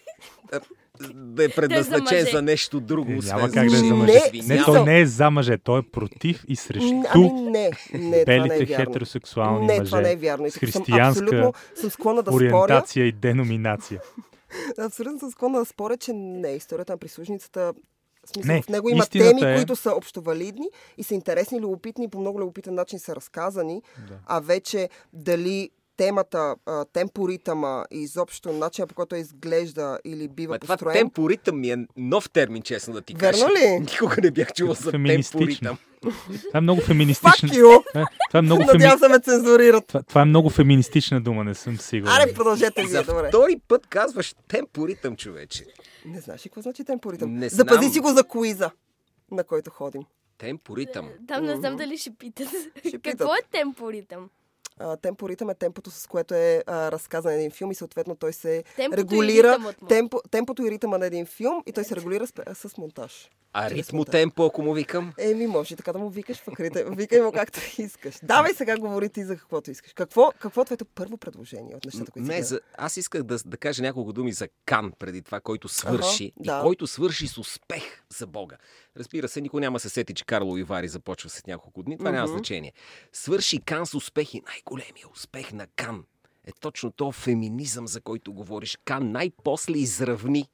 да 1.13 1.43
е 1.43 1.49
предназначен 1.49 2.17
мъже. 2.17 2.31
за 2.31 2.41
нещо 2.41 2.79
друго. 2.79 3.11
Няма 3.11 3.41
как 3.43 3.53
да 3.59 3.75
е 3.75 3.79
за 3.79 3.85
Не, 3.85 3.93
мъже. 3.93 4.11
Не, 4.13 4.21
Извинявам. 4.33 4.65
той 4.65 4.83
не 4.83 4.99
е 4.99 5.05
за 5.05 5.29
мъже, 5.29 5.57
той 5.57 5.79
е 5.79 5.83
против 5.83 6.43
и 6.47 6.55
срещу 6.55 7.03
Ами 7.09 7.31
не, 7.31 7.51
не, 7.51 7.71
това 7.71 7.99
не 8.09 8.25
белите 8.25 8.55
е 8.55 8.65
вярно. 8.67 8.85
хетеросексуални 8.85 9.67
не, 9.67 9.73
мъже. 9.73 9.85
това 9.85 10.01
не 10.01 10.11
е 10.11 10.15
вярно. 10.15 10.45
И 10.45 10.49
с 10.49 10.53
съм 10.53 10.59
християнска 10.59 11.23
абсолютно 11.23 11.53
съм 11.75 11.89
склонна 11.89 12.23
да 12.23 12.31
споря. 12.31 12.45
ориентация 12.45 13.05
и 13.05 13.11
деноминация. 13.11 14.01
Абсолютно 14.77 15.19
съм 15.19 15.31
склонна 15.31 15.59
да 15.59 15.65
споря, 15.65 15.97
че 15.97 16.13
не. 16.13 16.49
Историята 16.49 16.93
на 16.93 16.97
прислужницата 16.97 17.73
в 18.25 18.29
смисъл, 18.29 18.55
Не, 18.55 18.61
в 18.61 18.69
него 18.69 18.89
има 18.89 19.05
теми, 19.05 19.41
е- 19.43 19.55
които 19.55 19.75
са 19.75 19.91
общовалидни 19.91 20.65
и 20.97 21.03
са 21.03 21.13
интересни, 21.13 21.59
любопитни 21.59 22.05
и 22.05 22.09
по 22.09 22.19
много 22.19 22.39
любопитен 22.39 22.73
начин 22.73 22.99
са 22.99 23.15
разказани, 23.15 23.81
Да. 23.99 24.13
а 24.25 24.39
вече 24.39 24.89
дали 25.13 25.69
темата, 25.99 26.55
а, 26.65 26.85
темпоритъма 26.85 27.85
и 27.91 27.97
изобщо 27.97 28.51
начина 28.51 28.87
по 28.87 28.95
който 28.95 29.15
изглежда 29.15 29.99
или 30.05 30.27
бива 30.27 30.53
Ма 30.53 30.59
това 30.59 30.73
построен. 30.73 30.93
темпоритъм 30.93 31.59
ми 31.59 31.71
е 31.71 31.77
нов 31.97 32.29
термин, 32.29 32.61
честно 32.61 32.93
да 32.93 33.01
ти 33.01 33.13
Верно 33.15 33.39
кажа. 33.39 33.53
ли? 33.55 33.79
Никога 33.91 34.15
не 34.17 34.31
бях 34.31 34.53
чувал 34.53 34.73
за 34.75 34.91
темпоритъм. 34.91 35.77
Това 36.01 36.17
е 36.55 36.61
много 36.61 36.81
феминистична. 36.81 37.49
Това 37.49 37.73
е- 37.95 38.03
Това 38.27 38.39
е 38.39 38.41
много, 38.41 38.61
феми... 38.61 38.73
Надявам 38.73 38.99
се 38.99 39.07
ме 39.07 39.19
цензурират. 39.19 39.87
това, 39.87 40.03
това 40.03 40.21
е 40.21 40.25
много 40.25 40.49
феминистична 40.49 41.21
дума, 41.21 41.43
не 41.43 41.55
съм 41.55 41.77
сигурен. 41.77 42.13
Аре, 42.13 42.33
продължете 42.33 42.81
За 42.83 42.87
вие, 42.93 43.03
добре. 43.05 43.27
втори 43.27 43.61
път 43.67 43.87
казваш 43.87 44.35
темпоритъм, 44.47 45.15
човече. 45.15 45.65
Не 46.05 46.19
знаеш 46.19 46.45
ли 46.45 46.49
какво 46.49 46.61
значи 46.61 46.83
темпоритъм? 46.83 47.33
Не 47.33 47.49
Запази 47.49 47.79
знам. 47.79 47.91
си 47.91 47.99
го 47.99 48.09
за 48.09 48.23
куиза, 48.23 48.71
на 49.31 49.43
който 49.43 49.69
ходим. 49.69 50.01
Темпоритъм. 50.37 51.09
Там 51.27 51.45
не 51.45 51.55
знам 51.55 51.75
дали 51.75 51.97
ще 51.97 52.11
питат. 52.11 52.47
Ще 52.79 52.91
Какво 52.91 53.01
питат. 53.11 53.27
е 53.39 53.51
темпоритъм? 53.51 54.29
А, 54.79 54.97
темпоритъм 54.97 55.49
е 55.49 55.53
темпото, 55.55 55.91
с 55.91 56.07
което 56.07 56.33
е 56.33 56.63
а, 56.67 56.91
разказан 56.91 57.33
един 57.33 57.51
филм 57.51 57.71
и 57.71 57.75
съответно 57.75 58.15
той 58.15 58.33
се 58.33 58.63
Темпото 58.75 58.99
и 58.99 59.03
регулира 59.03 59.59
му. 59.59 59.87
темпо, 59.87 60.21
темпото 60.31 60.63
и 60.63 60.71
ритъма 60.71 60.97
на 60.97 61.05
един 61.05 61.25
филм 61.25 61.63
и 61.65 61.71
той 61.71 61.83
се 61.83 61.95
регулира 61.95 62.27
с, 62.27 62.69
с 62.69 62.77
монтаж. 62.77 63.29
А 63.53 63.69
ритмо 63.69 64.05
темпо, 64.05 64.45
ако 64.45 64.61
му 64.61 64.73
викам? 64.73 65.13
Еми, 65.17 65.47
може 65.47 65.73
и 65.73 65.77
така 65.77 65.93
да 65.93 65.99
му 65.99 66.09
викаш 66.09 66.37
в 66.37 66.47
акрите. 66.47 66.83
Викай 66.83 67.21
му 67.21 67.31
както 67.31 67.59
искаш. 67.77 68.15
Давай 68.23 68.53
сега 68.53 68.77
говори 68.77 69.09
ти 69.09 69.23
за 69.23 69.37
каквото 69.37 69.71
искаш. 69.71 69.93
Какво, 69.93 70.31
какво 70.39 70.61
е 70.61 70.65
твоето 70.65 70.85
първо 70.85 71.17
предложение 71.17 71.75
от 71.75 71.85
нещата, 71.85 72.11
които 72.11 72.25
си 72.25 72.31
Не, 72.31 72.43
за... 72.43 72.59
аз 72.77 72.97
исках 72.97 73.23
да, 73.23 73.37
да 73.45 73.57
кажа 73.57 73.81
няколко 73.83 74.13
думи 74.13 74.31
за 74.31 74.47
Кан 74.65 74.91
преди 74.99 75.21
това, 75.21 75.39
който 75.39 75.67
свърши 75.67 76.31
Ага, 76.39 76.51
да. 76.53 76.59
и 76.59 76.61
който 76.61 76.87
свърши 76.87 77.27
с 77.27 77.37
успех 77.37 78.03
за 78.17 78.27
Бога. 78.27 78.57
Разбира 78.99 79.27
се, 79.27 79.41
никой 79.41 79.61
няма 79.61 79.79
се 79.79 79.89
сети, 79.89 80.13
че 80.13 80.25
Карло 80.25 80.57
Ивари 80.57 80.87
започва 80.87 81.29
след 81.29 81.47
няколко 81.47 81.83
дни. 81.83 81.97
Това 81.97 82.11
няма 82.11 82.23
Мгм. 82.23 82.33
значение. 82.33 82.73
Свърши 83.13 83.59
Кан 83.59 83.85
с 83.85 83.93
успех 83.93 84.33
и 84.33 84.41
най-големия 84.41 85.05
успех 85.13 85.53
на 85.53 85.67
Кан 85.67 86.03
е 86.47 86.51
точно 86.51 86.91
то 86.91 87.11
феминизъм, 87.11 87.87
за 87.87 88.01
който 88.01 88.33
говориш. 88.33 88.77
Кан 88.85 89.11
най-после 89.11 89.73
изравни 89.73 90.45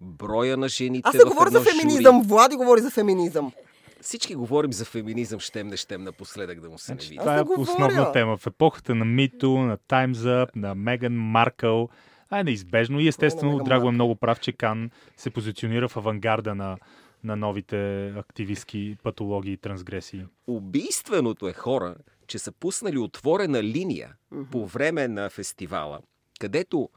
броя 0.00 0.56
на 0.56 0.68
жените 0.68 1.08
Аз 1.08 1.14
не 1.14 1.24
говоря 1.24 1.50
за 1.50 1.60
феминизъм. 1.62 2.16
жури. 2.16 2.28
Влади 2.28 2.56
говори 2.56 2.80
за 2.80 2.90
феминизъм. 2.90 3.52
Всички 4.00 4.34
говорим 4.34 4.72
за 4.72 4.84
феминизъм, 4.84 5.40
щем 5.40 5.68
не 5.68 5.76
щем 5.76 6.02
напоследък 6.02 6.60
да 6.60 6.68
му 6.70 6.78
се 6.78 6.92
не 6.92 6.96
Значи, 6.96 7.08
види. 7.08 7.18
това 7.18 7.34
е 7.34 7.36
не 7.36 7.54
основна 7.58 8.12
тема. 8.12 8.36
В 8.36 8.46
епохата 8.46 8.94
на 8.94 9.04
Мито, 9.04 9.50
на 9.50 9.78
Time's 9.78 10.12
Up, 10.14 10.56
на 10.56 10.74
Меган 10.74 11.14
Маркъл. 11.14 11.88
А 12.30 12.40
е 12.40 12.44
неизбежно. 12.44 13.00
И 13.00 13.08
естествено, 13.08 13.58
Драго 13.58 13.88
е 13.88 13.92
много 13.92 14.16
прав, 14.16 14.40
че 14.40 14.52
Кан 14.52 14.90
се 15.16 15.30
позиционира 15.30 15.88
в 15.88 15.96
авангарда 15.96 16.54
на, 16.54 16.76
на 17.24 17.36
новите 17.36 18.08
активистки 18.08 18.96
патологии 19.02 19.52
и 19.52 19.56
трансгресии. 19.56 20.24
Убийственото 20.46 21.48
е 21.48 21.52
хора, 21.52 21.94
че 22.26 22.38
са 22.38 22.52
пуснали 22.52 22.98
отворена 22.98 23.62
линия 23.62 24.16
по 24.50 24.66
време 24.66 25.08
на 25.08 25.30
фестивала, 25.30 26.00
където 26.40 26.88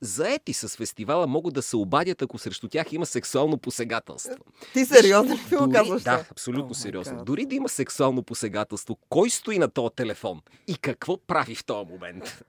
заети 0.00 0.52
с 0.52 0.76
фестивала 0.76 1.26
могат 1.26 1.54
да 1.54 1.62
се 1.62 1.76
обадят, 1.76 2.22
ако 2.22 2.38
срещу 2.38 2.68
тях 2.68 2.92
има 2.92 3.06
сексуално 3.06 3.58
посегателство. 3.58 4.44
Ти 4.72 4.84
сериозно 4.84 5.34
ли 5.34 5.56
го 5.56 5.70
казваш? 5.70 6.02
да, 6.02 6.26
абсолютно 6.30 6.74
my 6.74 6.78
сериозно. 6.78 7.24
Дори 7.24 7.46
да 7.46 7.54
има 7.54 7.68
сексуално 7.68 8.22
посегателство, 8.22 8.98
кой 9.08 9.30
стои 9.30 9.58
на 9.58 9.68
този 9.68 9.94
телефон 9.94 10.40
и 10.66 10.76
какво 10.76 11.16
прави 11.16 11.54
в 11.54 11.64
този 11.64 11.90
момент? 11.90 12.44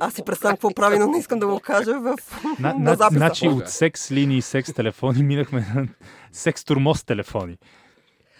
Аз 0.00 0.14
си 0.14 0.22
представям 0.26 0.56
какво 0.56 0.74
прави, 0.74 0.98
но 0.98 1.06
не 1.06 1.18
искам 1.18 1.38
да 1.38 1.46
го 1.46 1.60
кажа 1.60 2.00
в 2.00 2.16
На, 2.58 2.72
на 2.72 2.78
на, 2.78 2.94
записа. 2.96 3.18
значи 3.18 3.48
от 3.48 3.68
секс 3.68 4.10
линии 4.10 4.38
и 4.38 4.42
секс 4.42 4.72
телефони 4.72 5.22
минахме 5.22 5.60
на 5.74 5.88
секс 6.32 6.64
турмоз 6.64 7.04
телефони. 7.04 7.58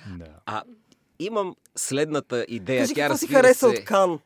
Да. 0.08 0.26
А 0.46 0.62
имам 1.18 1.56
следната 1.76 2.46
идея. 2.48 2.80
Кажи 2.82 2.94
Тя 2.94 3.02
какво 3.02 3.18
си 3.18 3.26
хареса 3.26 3.58
се... 3.60 3.66
от 3.66 3.84
Кан. 3.84 4.18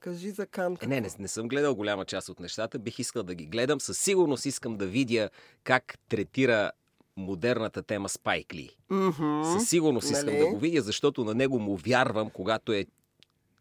Кажи 0.00 0.30
за 0.30 0.46
Кан. 0.46 0.76
Е, 0.82 0.86
Не, 0.86 1.00
не, 1.00 1.08
не 1.18 1.28
съм 1.28 1.48
гледал 1.48 1.74
голяма 1.74 2.04
част 2.04 2.28
от 2.28 2.40
нещата. 2.40 2.78
Бих 2.78 2.98
искал 2.98 3.22
да 3.22 3.34
ги 3.34 3.46
гледам. 3.46 3.80
Със 3.80 3.98
сигурност 3.98 4.46
искам 4.46 4.76
да 4.76 4.86
видя 4.86 5.30
как 5.64 5.98
третира 6.08 6.70
модерната 7.16 7.82
тема 7.82 8.08
Спайк 8.08 8.54
Ли. 8.54 8.70
Мгм. 8.90 9.42
Със 9.44 9.68
сигурност 9.68 10.10
искам 10.10 10.26
Нали? 10.26 10.38
да 10.38 10.46
го 10.46 10.58
видя, 10.58 10.82
защото 10.82 11.24
на 11.24 11.34
него 11.34 11.58
му 11.58 11.76
вярвам, 11.76 12.30
когато 12.30 12.72
е 12.72 12.86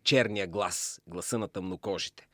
черния 0.03 0.47
глас, 0.47 1.01
гласа 1.07 1.38
на 1.38 1.47
тъмнокожите. 1.47 2.27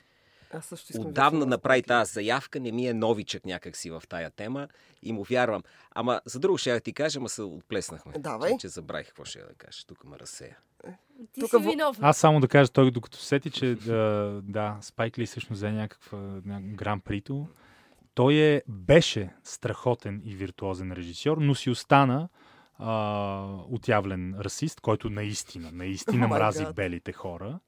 Аз 0.53 0.65
също 0.65 0.91
искам 0.91 1.03
да 1.03 1.09
Отдавна 1.09 1.39
видя 1.39 1.49
направи 1.49 1.83
тази 1.83 2.13
заявка, 2.13 2.59
не 2.59 2.71
ми 2.71 2.87
е 2.87 2.93
новичък 2.93 3.45
някакси 3.45 3.89
в 3.89 4.03
тая 4.09 4.29
тема 4.29 4.67
и 5.03 5.13
му 5.13 5.23
вярвам. 5.23 5.63
Ама 5.91 6.21
за 6.25 6.39
друго 6.39 6.57
ще 6.57 6.69
я 6.69 6.79
ти 6.79 6.93
кажа, 6.93 7.19
ма 7.19 7.29
се 7.29 7.41
отплеснахме. 7.41 8.13
Давай. 8.19 8.51
Че, 8.51 8.57
че 8.57 8.67
забравих 8.67 9.07
какво 9.07 9.25
ще 9.25 9.39
я 9.39 9.45
да 9.45 9.53
кажа. 9.53 9.85
Тук 9.87 10.03
ме 10.03 10.19
разсея. 10.19 10.57
Ти 11.33 11.39
Тук 11.39 11.49
си 11.49 11.57
виновен. 11.57 12.03
Аз 12.03 12.17
само 12.17 12.39
да 12.39 12.47
кажа, 12.47 12.71
той 12.71 12.91
докато 12.91 13.17
се 13.17 13.25
сети, 13.25 13.51
че 13.51 13.75
да, 13.85 14.39
да 14.43 14.77
Спайк 14.81 15.17
Ли 15.17 15.25
всъщност 15.25 15.59
взе 15.59 15.71
някаква 15.71 16.17
ня- 16.17 16.75
гран 16.75 16.99
прито. 16.99 17.47
Той 18.13 18.35
е, 18.35 18.61
беше 18.67 19.29
страхотен 19.43 20.21
и 20.25 20.35
виртуозен 20.35 20.91
режисьор, 20.91 21.37
но 21.37 21.55
си 21.55 21.69
остана 21.69 22.29
а, 22.77 23.55
отявлен 23.69 24.35
расист, 24.39 24.81
който 24.81 25.09
наистина, 25.09 25.71
наистина 25.73 26.25
Oh 26.27 26.29
мрази 26.29 26.63
God. 26.63 26.73
белите 26.73 27.11
хора. 27.11 27.59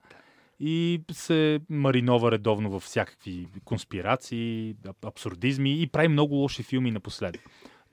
И 0.64 1.02
се 1.12 1.60
маринова 1.70 2.32
редовно 2.32 2.70
в 2.70 2.80
всякакви 2.80 3.48
конспирации, 3.66 4.76
аб- 4.86 5.06
абсурдизми 5.06 5.82
и 5.82 5.88
прави 5.88 6.08
много 6.08 6.36
лоши 6.36 6.64
филми 6.64 6.92
напоследък. 6.92 7.42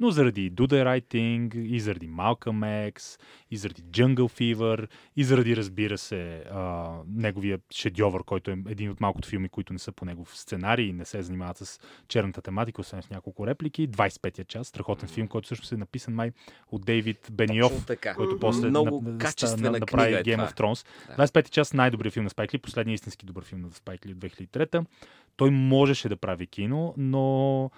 Но 0.01 0.11
заради 0.11 0.53
Do 0.53 0.61
the 0.63 0.85
Right 0.85 1.05
Thing, 1.07 1.57
и 1.57 1.81
заради 1.81 2.09
Malcolm 2.09 2.91
X, 2.93 3.21
и 3.51 3.57
заради 3.57 3.83
Jungle 3.83 4.55
Fever, 4.55 4.87
и 5.17 5.25
заради, 5.25 5.57
разбира 5.57 5.99
се, 5.99 6.19
а, 6.43 6.89
неговия 7.09 7.59
шедьовър, 7.71 8.23
който 8.23 8.51
е 8.51 8.67
един 8.69 8.91
от 8.91 9.01
малкото 9.01 9.29
филми, 9.29 9.49
които 9.49 9.73
не 9.73 9.79
са 9.79 9.93
по 9.93 10.05
негов 10.05 10.39
сценарий 10.39 10.87
и 10.87 10.93
не 10.93 11.05
се 11.05 11.23
занимават 11.23 11.57
с 11.57 11.81
черната 12.09 12.43
тематика, 12.43 12.81
освен 12.81 13.03
с 13.03 13.11
няколко 13.11 13.47
реплики. 13.47 13.89
25-я 13.89 14.45
час, 14.45 14.67
страхотен 14.67 15.09
филм, 15.09 15.29
който 15.29 15.47
всъщност 15.47 15.73
е 15.73 15.77
написан 15.77 16.15
май 16.15 16.31
от 16.69 16.85
Дейвид 16.85 17.29
Бениов, 17.33 17.87
който 18.17 18.39
после 18.41 18.69
Много 18.69 19.01
на- 19.01 19.11
на- 19.11 19.19
направи 19.73 20.13
е 20.13 20.23
Game 20.25 20.35
това. 20.35 20.49
of 20.49 20.57
Thrones. 20.75 20.87
Да. 21.09 21.17
25 21.19 21.51
час 21.51 21.73
най-добрият 21.73 22.15
филм 22.15 22.25
на 22.25 22.31
Спайк 22.31 22.55
Ли, 22.55 22.59
последният 22.59 22.95
истински 22.95 23.27
добър 23.27 23.45
филм 23.45 23.61
на 23.61 23.73
Спайк 23.73 24.07
Ли 24.07 24.13
от 24.13 24.19
2003. 24.19 24.85
Той 25.37 25.51
можеше 25.51 26.09
да 26.09 26.17
прави 26.17 26.47
кино, 26.47 26.95
но 26.97 27.71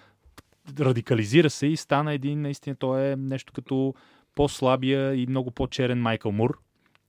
радикализира 0.80 1.50
се 1.50 1.66
и 1.66 1.76
стана 1.76 2.12
един, 2.12 2.42
наистина, 2.42 2.76
той 2.76 3.02
е 3.02 3.16
нещо 3.16 3.52
като 3.52 3.94
по-слабия 4.34 5.14
и 5.14 5.26
много 5.26 5.50
по-черен 5.50 6.00
Майкъл 6.00 6.32
Мур. 6.32 6.58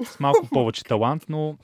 С 0.04 0.20
малко 0.20 0.48
повече 0.54 0.84
талант, 0.84 1.26
но, 1.30 1.58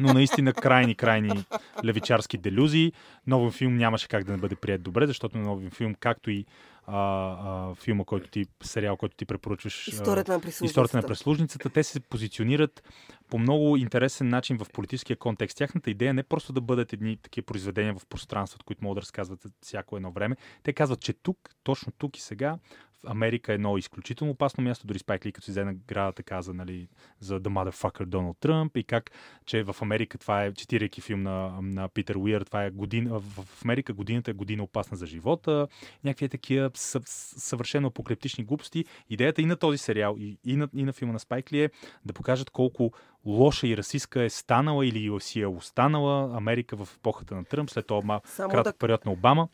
но 0.00 0.12
наистина 0.12 0.52
крайни, 0.52 0.94
крайни 0.94 1.44
левичарски 1.84 2.38
делюзии. 2.38 2.92
Новен 3.26 3.50
филм 3.50 3.76
нямаше 3.76 4.08
как 4.08 4.24
да 4.24 4.32
не 4.32 4.38
бъде 4.38 4.56
прият 4.56 4.82
добре, 4.82 5.06
защото 5.06 5.38
новен 5.38 5.70
филм, 5.70 5.94
както 5.94 6.30
и 6.30 6.44
а, 6.86 6.96
а, 6.96 7.74
филма, 7.74 8.04
който 8.04 8.28
ти, 8.28 8.46
сериал, 8.62 8.96
който 8.96 9.16
ти 9.16 9.24
препоръчваш, 9.24 9.88
Историята 9.88 10.32
на 10.32 10.40
прислужницата. 10.40 10.64
Историята 10.64 10.96
на 10.96 11.02
прислужницата, 11.02 11.70
те 11.70 11.82
се 11.82 12.00
позиционират 12.00 12.82
по 13.28 13.38
много 13.38 13.76
интересен 13.76 14.28
начин 14.28 14.58
в 14.58 14.66
политическия 14.72 15.16
контекст. 15.16 15.56
Тяхната 15.56 15.90
идея 15.90 16.10
е 16.10 16.12
не 16.12 16.22
просто 16.22 16.52
да 16.52 16.60
бъдат 16.60 16.92
едни 16.92 17.16
такива 17.16 17.44
произведения 17.44 17.94
в 17.94 18.06
пространството, 18.06 18.64
които 18.64 18.84
могат 18.84 18.96
да 18.96 19.00
разказват 19.00 19.46
всяко 19.60 19.96
едно 19.96 20.12
време. 20.12 20.36
Те 20.62 20.72
казват, 20.72 21.00
че 21.00 21.12
тук, 21.12 21.38
точно 21.62 21.92
тук 21.98 22.16
и 22.16 22.20
сега, 22.20 22.58
Америка 23.06 23.52
е 23.52 23.54
едно 23.54 23.78
изключително 23.78 24.32
опасно 24.32 24.64
място. 24.64 24.86
Дори 24.86 24.98
Спайк 24.98 25.26
Ли, 25.26 25.32
като 25.32 25.44
си 25.44 25.50
взе 25.50 25.64
наградата, 25.64 26.22
каза 26.22 26.54
нали, 26.54 26.88
за 27.20 27.40
The 27.40 27.48
Motherfucker 27.48 28.04
Доналд 28.04 28.36
Тръмп 28.40 28.76
и 28.76 28.84
как, 28.84 29.10
че 29.46 29.62
в 29.62 29.76
Америка 29.82 30.18
това 30.18 30.44
е, 30.44 30.52
цитирайки 30.52 31.00
филм 31.00 31.22
на, 31.22 31.58
на 31.62 31.88
Питер 31.88 32.14
Уиър, 32.14 32.42
това 32.42 32.64
е 32.64 32.70
година, 32.70 33.18
в 33.18 33.64
Америка 33.64 33.92
годината 33.92 34.30
е 34.30 34.34
година 34.34 34.62
опасна 34.62 34.96
за 34.96 35.06
живота, 35.06 35.68
някакви 36.04 36.28
такива 36.28 36.70
съв, 36.74 37.02
съвършено 37.06 37.88
апокалиптични 37.88 38.44
глупости. 38.44 38.84
Идеята 39.10 39.42
и 39.42 39.46
на 39.46 39.56
този 39.56 39.78
сериал, 39.78 40.16
и, 40.18 40.38
и, 40.44 40.56
на, 40.56 40.68
и 40.74 40.84
на 40.84 40.92
филма 40.92 41.12
на 41.12 41.18
Спайк 41.18 41.52
Ли 41.52 41.62
е 41.62 41.70
да 42.04 42.12
покажат 42.12 42.50
колко 42.50 42.92
лоша 43.24 43.66
и 43.66 43.76
расистска 43.76 44.22
е 44.22 44.30
станала 44.30 44.86
или 44.86 45.20
си 45.20 45.40
е 45.40 45.46
останала 45.46 46.36
Америка 46.36 46.76
в 46.76 46.88
епохата 46.96 47.34
на 47.34 47.44
Тръмп, 47.44 47.70
след 47.70 47.86
това 47.86 48.20
Само 48.24 48.50
кратък 48.50 48.74
да- 48.74 48.78
период 48.78 49.04
на 49.04 49.12
Обама. 49.12 49.48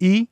И 0.00 0.28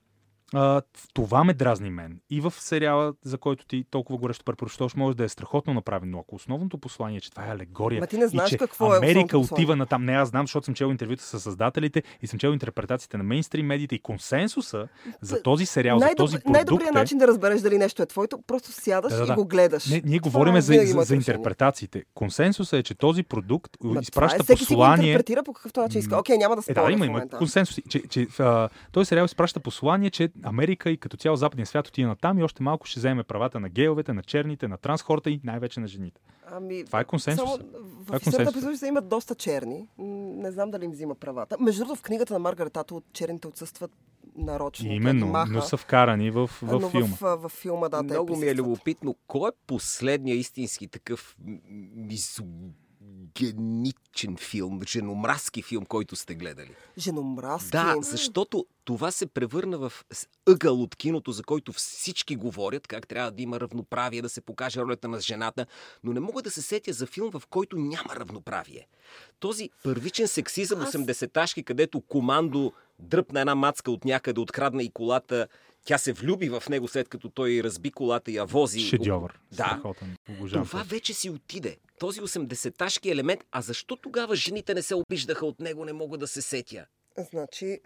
а, 0.54 0.82
това 1.14 1.44
ме 1.44 1.54
дразни 1.54 1.90
мен. 1.90 2.20
И 2.30 2.40
в 2.40 2.54
сериала, 2.58 3.12
за 3.24 3.38
който 3.38 3.66
ти 3.66 3.84
толкова 3.90 4.18
горещо 4.18 4.44
препоръчваш, 4.44 4.94
може 4.94 5.16
да 5.16 5.24
е 5.24 5.28
страхотно 5.28 5.74
направен, 5.74 6.10
но 6.10 6.18
ако 6.18 6.34
основното 6.34 6.78
послание 6.78 7.16
е, 7.16 7.20
че 7.20 7.30
това 7.30 7.46
е 7.46 7.50
алегория 7.50 8.00
Ма 8.00 8.06
ти 8.06 8.18
не 8.18 8.28
знаеш 8.28 8.48
и 8.48 8.52
че 8.52 8.58
какво 8.58 8.94
е 8.94 8.98
Америка 8.98 9.28
послание. 9.38 9.64
отива 9.64 9.76
на 9.76 9.86
там. 9.86 10.04
Не, 10.04 10.12
аз 10.12 10.28
знам, 10.28 10.46
защото 10.46 10.64
съм 10.64 10.74
чел 10.74 10.86
интервюта 10.86 11.22
с 11.22 11.40
създателите 11.40 12.02
и 12.22 12.26
съм 12.26 12.38
чел 12.38 12.48
интерпретациите 12.48 13.16
на 13.16 13.24
мейнстрим 13.24 13.66
медиите 13.66 13.94
и 13.94 13.98
консенсуса 14.02 14.88
за 15.20 15.42
този 15.42 15.66
сериал, 15.66 15.98
за 15.98 16.04
този 16.16 16.34
Най-добри, 16.34 16.42
продукт 16.42 16.52
най-добрият 16.54 16.94
е... 16.94 16.98
начин 16.98 17.18
да 17.18 17.26
разбереш 17.26 17.60
дали 17.60 17.78
нещо 17.78 18.02
е 18.02 18.06
твоето, 18.06 18.38
просто 18.46 18.72
сядаш 18.72 19.12
Да, 19.12 19.18
да, 19.18 19.26
да. 19.26 19.32
и 19.32 19.36
го 19.36 19.44
гледаш. 19.44 19.86
Не, 19.86 20.02
ние 20.04 20.18
Това 20.18 20.30
говорим 20.30 20.60
за, 20.60 20.72
винаги 20.72 20.90
за, 20.90 21.00
за 21.00 21.14
интерпретациите. 21.14 22.04
Консенсусът 22.14 22.80
е, 22.80 22.82
че 22.82 22.94
този 22.94 23.22
продукт 23.22 23.76
Ма 23.80 23.90
това 23.90 24.00
изпраща 24.00 24.36
е, 24.40 24.42
всеки 24.44 24.58
послание. 24.58 25.06
интерпретира 25.08 25.42
по 25.42 25.52
какъвто 25.52 25.80
начин 25.80 26.00
иска. 26.00 26.18
Окей, 26.18 26.38
няма 26.38 26.56
да 26.56 26.60
Е, 26.60 26.62
споря 26.62 26.86
да, 26.86 26.92
има, 26.92 27.06
има 27.06 27.28
консенсус. 27.28 27.78
Че, 27.88 28.02
че, 28.08 28.26
а, 28.38 28.68
този 28.92 29.08
сериал 29.08 29.24
изпраща 29.24 29.60
послание, 29.60 30.10
че 30.10 30.28
Америка 30.42 30.90
и 30.90 30.96
като 30.96 31.16
цяло 31.16 31.36
западния 31.36 31.66
свят 31.66 31.88
отива 31.88 32.08
на 32.08 32.16
там 32.16 32.38
и 32.38 32.42
още 32.42 32.62
малко 32.62 32.86
ще 32.86 33.00
вземе 33.00 33.22
правата 33.22 33.60
на 33.60 33.68
гейовете, 33.68 34.12
на 34.12 34.22
черните, 34.22 34.68
на 34.68 34.76
трансхорта 34.76 35.30
и 35.30 35.40
най-вече 35.44 35.80
на 35.80 35.86
жените. 35.86 36.20
Ами, 36.50 36.84
Това 36.84 37.00
е 37.00 37.04
консенсус. 37.04 37.50
Само, 37.50 37.58
Това 38.04 38.16
е 38.16 38.18
в 38.18 38.26
историята 38.26 38.52
прислужниците 38.52 38.86
имат 38.86 39.08
доста 39.08 39.34
черни. 39.34 39.86
Не 39.98 40.50
знам 40.50 40.70
дали 40.70 40.84
им 40.84 40.90
взима 40.90 41.14
правата. 41.14 41.56
Между 41.60 41.84
другото, 41.84 41.98
в 41.98 42.02
книгата 42.02 42.32
на 42.32 42.38
Маргарет 42.38 42.76
Атвуд 42.76 43.04
черните 43.12 43.48
отсъстват 43.48 43.90
нарочно. 44.36 44.92
Именно, 44.92 45.26
маха. 45.26 45.52
но 45.52 45.62
са 45.62 45.76
вкарани 45.76 46.30
в, 46.30 46.46
в 46.46 46.78
но 46.80 46.90
филма. 46.90 47.16
В, 47.20 47.36
в, 47.36 47.48
филма, 47.48 47.88
да, 47.88 48.02
Много 48.02 48.36
ми 48.36 48.46
е 48.46 48.54
любопитно. 48.54 49.16
Кой 49.26 49.48
е 49.48 49.52
последния 49.66 50.36
истински 50.36 50.88
такъв 50.88 51.36
м- 51.46 51.58
мизогеничен 53.22 54.36
филм, 54.36 54.80
женомразки 54.88 55.62
филм, 55.62 55.84
който 55.84 56.16
сте 56.16 56.34
гледали? 56.34 56.74
Женомразки. 56.98 57.70
Да, 57.70 57.96
защото 58.00 58.66
това 58.84 59.10
се 59.10 59.26
превърна 59.26 59.78
в 59.78 59.92
ъгъл 60.46 60.82
от 60.82 60.96
киното, 60.96 61.32
за 61.32 61.42
който 61.42 61.72
всички 61.72 62.36
говорят, 62.36 62.86
как 62.86 63.08
трябва 63.08 63.30
да 63.30 63.42
има 63.42 63.60
равноправие, 63.60 64.22
да 64.22 64.28
се 64.28 64.40
покаже 64.40 64.80
ролята 64.80 65.08
на 65.08 65.20
жената, 65.20 65.66
но 66.04 66.12
не 66.12 66.20
мога 66.20 66.42
да 66.42 66.50
се 66.50 66.62
сетя 66.62 66.92
за 66.92 67.06
филм, 67.06 67.30
в 67.30 67.42
който 67.50 67.76
няма 67.76 68.16
равноправие. 68.16 68.86
Този 69.40 69.70
първичен 69.84 70.28
сексизъм 70.28 70.80
Аз- 70.80 70.92
80-ташки, 70.92 71.64
където 71.64 72.00
командо 72.00 72.72
дръпна 72.98 73.40
една 73.40 73.54
мацка 73.54 73.90
от 73.90 74.04
някъде, 74.04 74.40
открадна 74.40 74.82
и 74.82 74.90
колата, 74.90 75.48
тя 75.84 75.98
се 75.98 76.12
влюби 76.12 76.48
в 76.48 76.62
него 76.70 76.88
след 76.88 77.08
като 77.08 77.28
той 77.28 77.60
разби 77.64 77.90
колата 77.90 78.30
и 78.30 78.36
я 78.36 78.44
вози. 78.44 78.80
Шедьовър. 78.80 79.38
Да. 79.52 79.64
Страхотен. 79.64 80.16
Това 80.52 80.82
вече 80.82 81.14
си 81.14 81.30
отиде. 81.30 81.76
Този 81.98 82.20
80-ташки 82.20 83.10
елемент. 83.10 83.40
А 83.52 83.60
защо 83.60 83.96
тогава 83.96 84.36
жените 84.36 84.74
не 84.74 84.82
се 84.82 84.94
обиждаха 84.94 85.46
от 85.46 85.60
него, 85.60 85.84
не 85.84 85.92
мога 85.92 86.18
да 86.18 86.26
се 86.26 86.42
сетя? 86.42 86.86
Значи, 87.30 87.78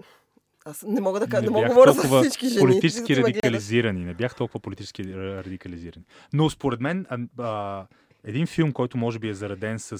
аз 0.64 0.82
не 0.82 1.00
мога 1.00 1.20
да 1.20 1.26
кажа, 1.26 1.42
не, 1.42 1.46
не 1.46 1.52
мога 1.52 1.66
да 1.68 1.74
говоря 1.74 1.92
за 1.92 2.22
всички 2.22 2.48
жени. 2.48 2.60
политически 2.60 3.16
радикализирани. 3.16 4.04
Не 4.04 4.14
бях 4.14 4.34
толкова 4.34 4.60
политически 4.60 5.04
ра- 5.04 5.44
радикализирани. 5.44 6.04
Но 6.32 6.50
според 6.50 6.80
мен 6.80 7.06
а, 7.08 7.18
а, 7.38 7.86
един 8.26 8.46
филм, 8.46 8.72
който 8.72 8.98
може 8.98 9.18
би 9.18 9.28
е 9.28 9.34
зареден 9.34 9.78
с, 9.78 9.98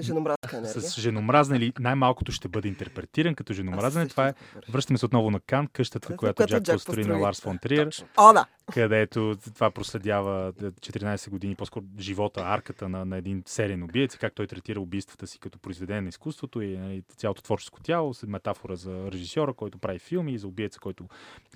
Женомразка 0.00 0.56
енергия. 0.56 0.80
с 0.80 1.00
женомразна 1.00 1.56
или 1.56 1.72
най-малкото 1.80 2.32
ще 2.32 2.48
бъде 2.48 2.68
интерпретиран 2.68 3.34
като 3.34 3.52
женомразен, 3.52 4.02
също 4.02 4.10
това 4.10 4.28
е. 4.28 4.34
Връщаме 4.68 4.98
се 4.98 5.06
отново 5.06 5.30
на 5.30 5.40
Кан, 5.40 5.66
къщата, 5.66 6.06
Където- 6.06 6.18
която 6.18 6.36
която 6.36 6.50
Джак 6.54 6.62
Джак 6.62 6.74
построи 6.74 7.04
на. 7.04 7.16
Ларс 7.16 7.40
фон 7.40 7.58
Триер, 7.58 7.84
Точно. 7.84 8.06
О, 8.16 8.32
да! 8.32 8.46
където 8.72 9.36
това 9.54 9.70
проследява 9.70 10.52
14 10.52 11.30
години, 11.30 11.54
по-скоро 11.54 11.84
живота, 11.98 12.40
арката 12.40 12.88
на, 12.88 13.04
на 13.04 13.16
един 13.16 13.42
сериен 13.46 13.82
убиец 13.82 14.14
и 14.14 14.18
как 14.18 14.34
той 14.34 14.46
третира 14.46 14.80
убийствата 14.80 15.26
си 15.26 15.38
като 15.38 15.58
произведение 15.58 16.00
на 16.02 16.08
изкуството 16.08 16.60
и, 16.60 16.76
нали, 16.76 17.02
цялото 17.16 17.42
творческо 17.42 17.80
тяло, 17.80 18.14
метафора 18.26 18.76
за 18.76 19.08
режисьора, 19.12 19.54
който 19.54 19.78
прави 19.78 19.98
филми 19.98 20.32
и 20.32 20.38
за 20.38 20.48
убиеца, 20.48 20.80
който, 20.80 21.04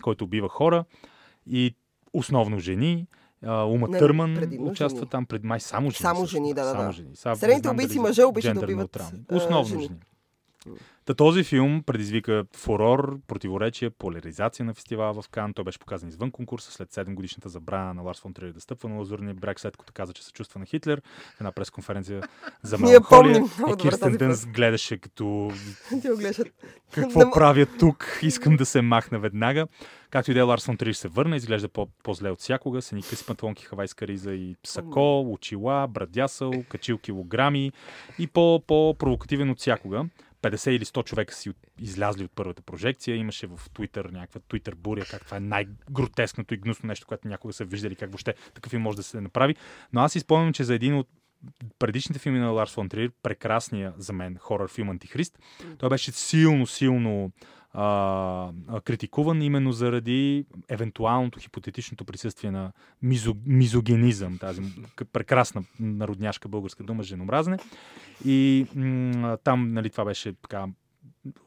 който 0.02 0.24
убива 0.24 0.48
хора. 0.48 0.84
И 1.46 1.74
основно 2.12 2.58
жени. 2.58 3.06
Ума 3.46 3.88
Не, 3.88 3.98
Търман 3.98 4.34
предимно 4.34 4.70
участва 4.70 4.98
жени. 4.98 5.10
там 5.10 5.26
пред 5.26 5.44
май 5.44 5.60
само 5.60 5.90
жени. 5.90 5.94
Само 5.94 6.14
всъщност, 6.14 6.32
жени, 6.32 6.54
да, 6.54 6.64
да, 6.64 6.70
само 6.70 6.84
да. 6.84 6.92
жени. 6.92 7.08
Сега 7.14 7.34
Средните 7.36 7.68
убийци 7.68 7.98
мъже 7.98 8.24
обичат 8.24 8.54
да 8.54 8.60
убиват, 8.64 8.98
Основно 9.30 9.64
жени. 9.66 9.82
жени. 9.82 9.98
Та 11.04 11.14
този 11.14 11.44
филм 11.44 11.82
предизвика 11.86 12.44
фурор, 12.56 13.18
противоречие, 13.26 13.90
поляризация 13.90 14.64
на 14.64 14.74
фестивала 14.74 15.22
в 15.22 15.28
Кан. 15.28 15.54
Той 15.54 15.64
беше 15.64 15.78
показан 15.78 16.08
извън 16.08 16.30
конкурса 16.30 16.72
след 16.72 16.92
7 16.92 17.14
годишната 17.14 17.48
забрана 17.48 17.94
на 17.94 18.02
Ларс 18.02 18.20
фон 18.20 18.34
Триер 18.34 18.52
да 18.52 18.60
стъпва 18.60 18.88
на 18.88 18.96
лазурния 18.96 19.34
бряг, 19.34 19.60
след 19.60 19.76
като 19.76 19.92
каза, 19.92 20.12
че 20.12 20.24
се 20.24 20.32
чувства 20.32 20.60
на 20.60 20.66
Хитлер. 20.66 21.02
В 21.36 21.40
една 21.40 21.52
пресконференция 21.52 22.22
за 22.62 22.78
меланхолия. 22.78 23.44
И 23.72 23.76
Кирстен 23.76 24.16
Дънс 24.16 24.46
гледаше 24.46 24.98
като 24.98 25.50
какво 26.92 27.30
правя 27.30 27.66
тук, 27.78 28.18
искам 28.22 28.56
да 28.56 28.66
се 28.66 28.82
махна 28.82 29.18
веднага. 29.18 29.66
Както 30.10 30.30
и 30.30 30.34
да 30.34 30.40
е, 30.40 30.42
Ларс 30.42 30.64
фон 30.64 30.76
Триер 30.76 30.94
се 30.94 31.08
върна, 31.08 31.36
изглежда 31.36 31.68
по- 31.68 31.88
по-зле 32.02 32.30
от 32.30 32.40
всякога, 32.40 32.82
с 32.82 32.92
едни 32.92 33.02
къси 33.02 33.26
панталонки, 33.26 33.64
хавайска 33.64 34.06
риза 34.06 34.34
и 34.34 34.56
сако, 34.66 35.32
очила, 35.32 35.88
брадясъл, 35.88 36.52
качил 36.68 36.98
килограми 36.98 37.72
и 38.18 38.26
по-провокативен 38.26 39.50
от 39.50 39.58
всякога. 39.58 40.04
50 40.42 40.70
или 40.70 40.84
100 40.84 41.04
човека 41.04 41.34
си 41.34 41.52
излязли 41.78 42.24
от 42.24 42.32
първата 42.34 42.62
прожекция. 42.62 43.16
Имаше 43.16 43.46
в 43.46 43.60
Твитър 43.74 44.04
някаква 44.04 44.40
Твитър 44.48 44.74
буря, 44.74 45.04
как 45.10 45.24
това 45.24 45.36
е 45.36 45.40
най-гротескното 45.40 46.54
и 46.54 46.56
гнусно 46.56 46.86
нещо, 46.86 47.06
което 47.06 47.28
някога 47.28 47.52
са 47.52 47.64
виждали, 47.64 47.96
как 47.96 48.10
въобще 48.10 48.34
такъв 48.54 48.70
филм 48.70 48.82
може 48.82 48.96
да 48.96 49.02
се 49.02 49.20
направи. 49.20 49.56
Но 49.92 50.00
аз 50.00 50.12
си 50.12 50.20
спомням, 50.20 50.52
че 50.52 50.64
за 50.64 50.74
един 50.74 50.94
от 50.94 51.08
предишните 51.78 52.18
филми 52.18 52.38
на 52.38 52.50
Ларс 52.50 52.72
фон 52.72 52.88
Триер, 52.88 53.10
прекрасния 53.22 53.92
за 53.96 54.12
мен 54.12 54.36
хорър 54.40 54.70
филм 54.70 54.90
Антихрист, 54.90 55.38
той 55.78 55.88
беше 55.88 56.12
силно, 56.12 56.66
силно 56.66 57.32
а, 57.72 58.52
критикуван 58.84 59.42
именно 59.42 59.72
заради 59.72 60.44
евентуалното 60.68 61.38
хипотетичното 61.38 62.04
присъствие 62.04 62.50
на 62.50 62.72
мизо, 63.02 63.36
мизогенизъм, 63.46 64.38
тази 64.38 64.62
прекрасна 65.12 65.62
народняшка 65.80 66.48
българска 66.48 66.82
дума, 66.82 67.02
женомразне. 67.02 67.58
И 68.24 68.66
м- 68.74 69.36
там, 69.44 69.72
нали, 69.72 69.90
това 69.90 70.04
беше 70.04 70.32
така 70.32 70.66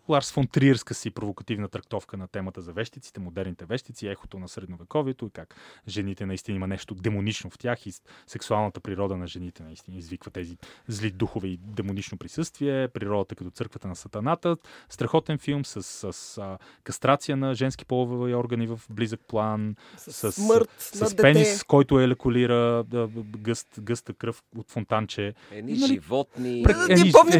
Ларс 0.09 0.31
фон 0.31 0.47
Триерска 0.47 0.93
си 0.93 1.11
провокативна 1.11 1.67
трактовка 1.67 2.17
на 2.17 2.27
темата 2.27 2.61
за 2.61 2.73
вещиците, 2.73 3.19
модерните 3.19 3.65
вещици, 3.65 4.07
ехото 4.07 4.39
на 4.39 4.47
средновековието 4.47 5.25
и 5.25 5.29
как 5.29 5.55
жените 5.87 6.25
наистина 6.25 6.55
има 6.55 6.67
нещо 6.67 6.95
демонично 6.95 7.49
в 7.49 7.57
тях 7.57 7.85
и 7.85 7.91
с- 7.91 8.01
сексуалната 8.27 8.79
природа 8.79 9.17
на 9.17 9.27
жените 9.27 9.63
наистина 9.63 9.97
извиква 9.97 10.31
тези 10.31 10.57
зли 10.87 11.11
духове 11.11 11.47
и 11.47 11.57
демонично 11.57 12.17
присъствие, 12.17 12.87
природата 12.87 13.35
като 13.35 13.51
църквата 13.51 13.87
на 13.87 13.95
сатаната. 13.95 14.57
Страхотен 14.89 15.37
филм 15.37 15.65
с, 15.65 15.83
с 16.13 16.37
а, 16.37 16.57
кастрация 16.83 17.37
на 17.37 17.53
женски 17.55 17.85
полови 17.85 18.35
органи 18.35 18.67
в 18.67 18.81
близък 18.89 19.19
план, 19.27 19.75
с, 19.97 20.31
смърт 20.31 20.69
с, 20.79 21.01
на 21.01 21.07
с 21.07 21.11
дете. 21.11 21.21
пенис, 21.21 21.63
който 21.63 21.99
елекулира 21.99 22.83
да, 22.83 23.09
гъст, 23.37 23.67
гъста 23.79 24.13
кръв 24.13 24.43
от 24.57 24.71
фонтанче. 24.71 25.33
Едни 25.51 25.73
Нали, 25.73 25.87
животни. 25.93 26.63
Пред- 26.63 26.75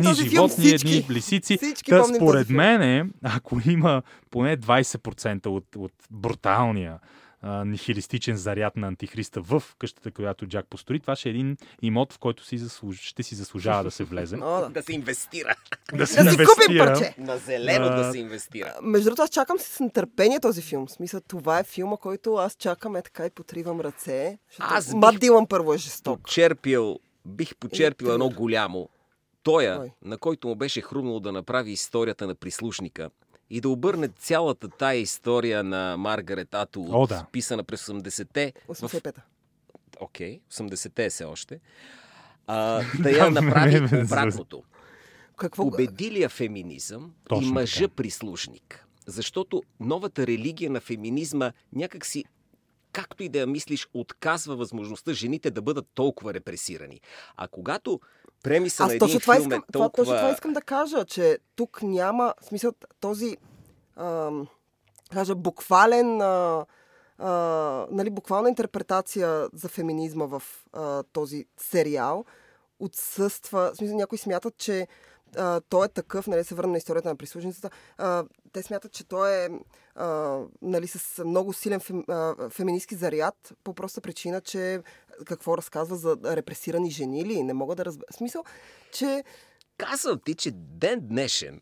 този 0.03 0.29
филм 0.29 0.47
животни, 0.47 0.69
едни 0.69 1.05
лисици. 1.09 1.57
Всички 1.57 1.91
помним 1.91 2.22
според 2.23 2.49
мен, 2.49 3.11
ако 3.23 3.59
има 3.65 4.01
поне 4.29 4.57
20% 4.57 5.45
от, 5.47 5.75
от 5.75 5.93
бруталния 6.11 6.99
а, 7.41 7.65
нихилистичен 7.65 8.35
заряд 8.37 8.77
на 8.77 8.87
антихриста 8.87 9.41
в 9.41 9.63
къщата, 9.79 10.11
която 10.11 10.47
Джак 10.47 10.65
построи, 10.67 10.99
това 10.99 11.15
ще 11.15 11.29
е 11.29 11.31
един 11.31 11.57
имот, 11.81 12.13
в 12.13 12.19
който 12.19 12.45
си 12.45 12.57
заслуж... 12.57 13.01
ще 13.01 13.23
си 13.23 13.35
заслужава 13.35 13.83
да 13.83 13.91
се 13.91 14.03
влезе. 14.03 14.37
О, 14.37 14.69
да. 14.69 14.83
Се 14.83 14.93
инвестира. 14.93 15.55
да 15.93 16.07
се 16.07 16.23
Да 16.23 16.31
си 16.31 16.37
купим 16.37 16.47
инвестира. 16.71 16.85
парче. 16.85 17.15
На 17.17 17.37
зелено 17.37 17.85
А, 17.85 17.95
да 17.95 18.11
се 18.11 18.17
инвестира. 18.17 18.73
Между 18.81 19.05
другото, 19.05 19.21
аз 19.21 19.29
чакам 19.29 19.57
с 19.59 19.79
нетърпение 19.79 20.39
този 20.39 20.61
филм. 20.61 20.87
В 20.87 20.91
смисъл, 20.91 21.21
това 21.21 21.59
е 21.59 21.63
филма, 21.63 21.97
който 21.97 22.35
аз 22.35 22.55
чакам 22.55 22.95
е 22.95 23.01
така 23.01 23.25
и 23.25 23.29
потривам 23.29 23.81
ръце. 23.81 24.37
Защото 24.49 24.73
Аз 24.73 24.93
Мат 24.93 25.11
бих- 25.11 25.19
Дилан 25.19 25.47
първо 25.47 25.73
е 25.73 25.77
жесток. 25.77 26.19
Почерпил, 26.19 26.99
бих 27.25 27.55
почерпил 27.55 28.07
едно 28.07 28.29
голямо. 28.29 28.89
Тоя, 29.43 29.77
Кой? 29.77 29.91
на 30.01 30.17
който 30.17 30.47
му 30.47 30.55
беше 30.55 30.81
хрумнало 30.81 31.19
да 31.19 31.31
направи 31.31 31.71
историята 31.71 32.27
на 32.27 32.35
прислушника 32.35 33.09
и 33.49 33.61
да 33.61 33.69
обърне 33.69 34.07
цялата 34.07 34.69
тая 34.69 34.99
история 34.99 35.63
на 35.63 35.97
Маргарет 35.97 36.53
Атул, 36.53 36.87
О, 36.91 37.07
да. 37.07 37.25
писана 37.31 37.63
през 37.63 37.85
80-те. 37.85 38.53
в 38.67 38.73
85-та. 38.75 39.21
окей, 39.99 40.41
80-те 40.51 41.05
е 41.05 41.09
все 41.09 41.23
още, 41.23 41.59
а, 42.47 42.81
да 42.99 43.11
я 43.11 43.31
направи 43.31 44.03
обратното. 44.03 44.63
Какво? 45.37 45.69
Победилия 45.69 46.29
феминизъм 46.29 47.13
Точно 47.29 47.47
и 47.47 47.51
мъжа 47.51 47.83
така. 47.83 47.93
прислушник. 47.95 48.87
Защото 49.05 49.63
новата 49.79 50.27
религия 50.27 50.71
на 50.71 50.79
феминизма 50.81 51.51
някакси 51.73 52.25
както 52.91 53.23
и 53.23 53.29
да 53.29 53.39
я 53.39 53.47
мислиш, 53.47 53.87
отказва 53.93 54.55
възможността 54.55 55.13
жените 55.13 55.51
да 55.51 55.61
бъдат 55.61 55.85
толкова 55.93 56.33
репресирани. 56.33 57.01
А 57.37 57.47
когато 57.47 57.99
премиса 58.43 58.83
на 58.83 58.87
Аз 58.87 58.91
един 58.91 58.99
точно 58.99 59.19
това, 59.19 59.33
филм 59.33 59.43
искам, 59.43 59.59
е 59.59 59.71
това, 59.71 59.89
точно 59.89 60.03
толкова... 60.03 60.17
това 60.17 60.31
искам 60.31 60.53
да 60.53 60.61
кажа, 60.61 61.05
че 61.05 61.37
тук 61.55 61.81
няма, 61.81 62.33
в 62.41 62.45
смисъл, 62.45 62.71
този, 62.99 63.37
ам, 63.97 64.47
кажа, 65.13 65.35
буквален, 65.35 66.21
а, 66.21 66.65
а, 67.17 67.31
нали, 67.91 68.09
буквална 68.09 68.49
интерпретация 68.49 69.47
за 69.53 69.69
феминизма 69.69 70.25
в 70.25 70.43
а, 70.73 71.03
този 71.03 71.45
сериал 71.57 72.25
отсъства. 72.79 73.71
В 73.73 73.77
смисъл, 73.77 73.97
някои 73.97 74.17
смятат, 74.17 74.57
че 74.57 74.87
а, 75.37 75.61
той 75.69 75.85
е 75.85 75.89
такъв, 75.89 76.27
нали, 76.27 76.43
се 76.43 76.55
върна 76.55 76.71
на 76.71 76.77
историята 76.77 77.09
на 77.09 77.15
прислужницата, 77.15 77.69
а, 77.97 78.23
те 78.51 78.63
смятат, 78.63 78.91
че 78.91 79.07
той 79.07 79.31
е 79.33 79.49
а, 79.95 80.39
нали, 80.61 80.87
с 80.87 81.23
много 81.23 81.53
силен 81.53 81.79
фем, 81.79 82.03
а, 82.07 82.49
феминистски 82.49 82.95
заряд, 82.95 83.53
по 83.63 83.73
проста 83.73 84.01
причина, 84.01 84.41
че 84.41 84.81
какво 85.25 85.57
разказва 85.57 85.95
за 85.95 86.17
репресирани 86.23 86.91
жени 86.91 87.25
ли? 87.25 87.43
Не 87.43 87.53
мога 87.53 87.75
да 87.75 87.85
разбера. 87.85 88.07
В 88.11 88.15
смисъл, 88.15 88.43
че 88.91 89.23
Казвам 89.77 90.19
ти, 90.25 90.35
че 90.35 90.51
ден 90.51 91.07
днешен 91.07 91.61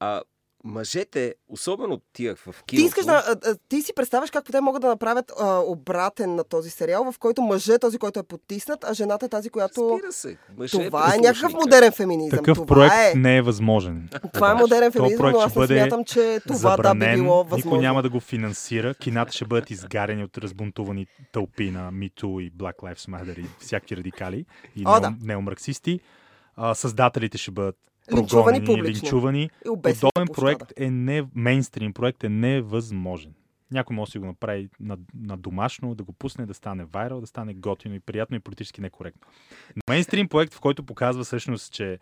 а, 0.00 0.22
мъжете, 0.68 1.34
особено 1.48 2.00
тия 2.12 2.36
в 2.36 2.44
киното... 2.44 2.66
ти 2.66 2.82
искаш 2.82 3.04
да. 3.04 3.36
Ти 3.68 3.82
си 3.82 3.92
представяш 3.94 4.30
как 4.30 4.44
те 4.52 4.60
могат 4.60 4.82
да 4.82 4.88
направят 4.88 5.32
а, 5.40 5.58
обратен 5.58 6.34
на 6.34 6.44
този 6.44 6.70
сериал, 6.70 7.12
в 7.12 7.18
който 7.18 7.42
мъжът 7.42 7.76
е 7.76 7.78
този, 7.78 7.98
който 7.98 8.20
е 8.20 8.22
потиснат, 8.22 8.84
а 8.84 8.94
жената 8.94 9.26
е 9.26 9.28
тази, 9.28 9.50
която. 9.50 9.90
Разбира 9.92 10.12
се. 10.12 10.36
Мъже 10.56 10.84
Това 10.86 11.14
е 11.14 11.18
някакъв 11.18 11.52
модерен 11.52 11.92
феминизъм. 11.92 12.38
Такъв 12.38 12.54
това 12.54 12.66
проект 12.66 13.16
е. 13.16 13.18
не 13.18 13.36
е 13.36 13.42
възможен. 13.42 14.08
Това 14.32 14.50
е 14.50 14.54
модерен 14.54 14.92
феминизъм, 14.92 15.18
проект 15.18 15.34
но 15.34 15.40
аз 15.40 15.56
не 15.56 15.66
смятам, 15.66 16.04
че 16.04 16.40
това 16.48 16.76
да 16.76 16.76
би 16.76 16.82
забранен, 16.82 17.14
било 17.14 17.44
Никой 17.44 17.56
възможно. 17.56 17.80
няма 17.80 18.02
да 18.02 18.10
го 18.10 18.20
финансира. 18.20 18.94
Кината 18.94 19.32
ще 19.32 19.44
бъдат 19.44 19.70
изгарени 19.70 20.24
от 20.24 20.38
разбунтувани 20.38 21.06
тълпи 21.32 21.70
на 21.70 21.92
MeToo 21.92 22.42
и 22.42 22.52
Black 22.52 22.76
Lives 22.76 23.10
Matter 23.10 23.38
и 23.38 23.46
всякакви 23.58 23.96
радикали 23.96 24.44
и 24.76 24.82
О, 24.86 24.90
нео, 24.90 25.00
да. 25.00 25.14
неомарксисти. 25.22 26.00
А, 26.56 26.74
създателите 26.74 27.38
ще 27.38 27.50
бъдат 27.50 27.76
прогонени, 28.10 28.82
линчувани. 28.82 29.50
И 29.66 29.68
обесени 29.68 30.10
на 30.16 30.26
Подобен 30.26 30.34
проект 30.34 30.72
е 30.76 30.90
не, 30.90 31.26
мейнстрим 31.34 31.92
проект 31.92 32.24
е 32.24 32.28
невъзможен. 32.28 33.32
Някой 33.70 33.96
може 33.96 34.08
да 34.08 34.12
си 34.12 34.18
го 34.18 34.26
направи 34.26 34.68
на, 34.80 34.98
на 35.14 35.36
домашно, 35.36 35.94
да 35.94 36.04
го 36.04 36.12
пусне, 36.12 36.46
да 36.46 36.54
стане 36.54 36.84
вайрал, 36.84 37.20
да 37.20 37.26
стане 37.26 37.54
готино 37.54 37.94
и 37.94 38.00
приятно 38.00 38.36
и 38.36 38.40
политически 38.40 38.80
некоректно. 38.80 39.26
Но 39.76 39.82
мейнстрим 39.88 40.28
проект, 40.28 40.54
в 40.54 40.60
който 40.60 40.82
показва 40.82 41.24
всъщност, 41.24 41.72
че 41.72 41.98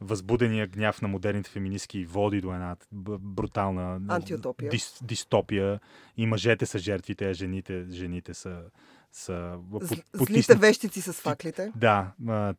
възбудения 0.00 0.66
гняв 0.66 1.02
на 1.02 1.08
модерните 1.08 1.50
феминистки 1.50 2.04
води 2.04 2.40
до 2.40 2.52
една 2.52 2.76
брутална 2.92 4.20
дис, 4.70 4.98
дистопия 5.02 5.80
и 6.16 6.26
мъжете 6.26 6.66
са 6.66 6.78
жертвите, 6.78 7.30
а 7.30 7.34
жените, 7.34 7.86
жените 7.90 8.34
са, 8.34 8.62
са 9.16 9.52
по- 9.70 9.80
Злите 10.14 10.54
вещици 10.54 11.02
с 11.02 11.12
факлите. 11.12 11.72
да, 11.76 12.06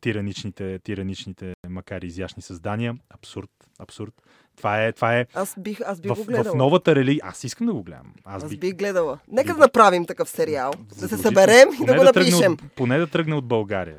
тираничните, 0.02 0.80
тираничните, 0.80 1.54
макар 1.70 2.02
и 2.02 2.08
изящни 2.08 2.42
създания. 2.42 2.96
Абсурд, 3.10 3.50
абсурд. 3.80 4.14
Това 4.56 4.84
е, 4.84 4.92
това 4.92 5.18
е 5.18 5.26
Аз 5.34 5.56
бих, 5.58 5.82
аз 5.82 6.00
бих 6.02 6.12
в, 6.12 6.16
го 6.16 6.24
в 6.24 6.28
гледала. 6.28 6.56
новата 6.56 6.96
религия. 6.96 7.22
Аз 7.24 7.44
искам 7.44 7.68
да 7.68 7.74
го 7.74 7.84
гледам. 7.84 8.14
Аз, 8.26 8.44
Аз 8.44 8.50
бих, 8.50 8.60
бих 8.60 8.76
гледала. 8.76 9.20
Нека 9.28 9.54
да 9.54 9.60
направим 9.60 10.06
такъв 10.06 10.30
сериал. 10.30 10.72
Да 11.00 11.08
се 11.10 11.18
съберем 11.18 11.70
и 11.74 11.86
да 11.86 11.96
го 11.96 12.04
напишем. 12.04 12.54
От, 12.54 12.62
поне 12.76 12.98
да 13.00 13.08
тръгне 13.08 13.36
от 13.36 13.46
България. 13.46 13.98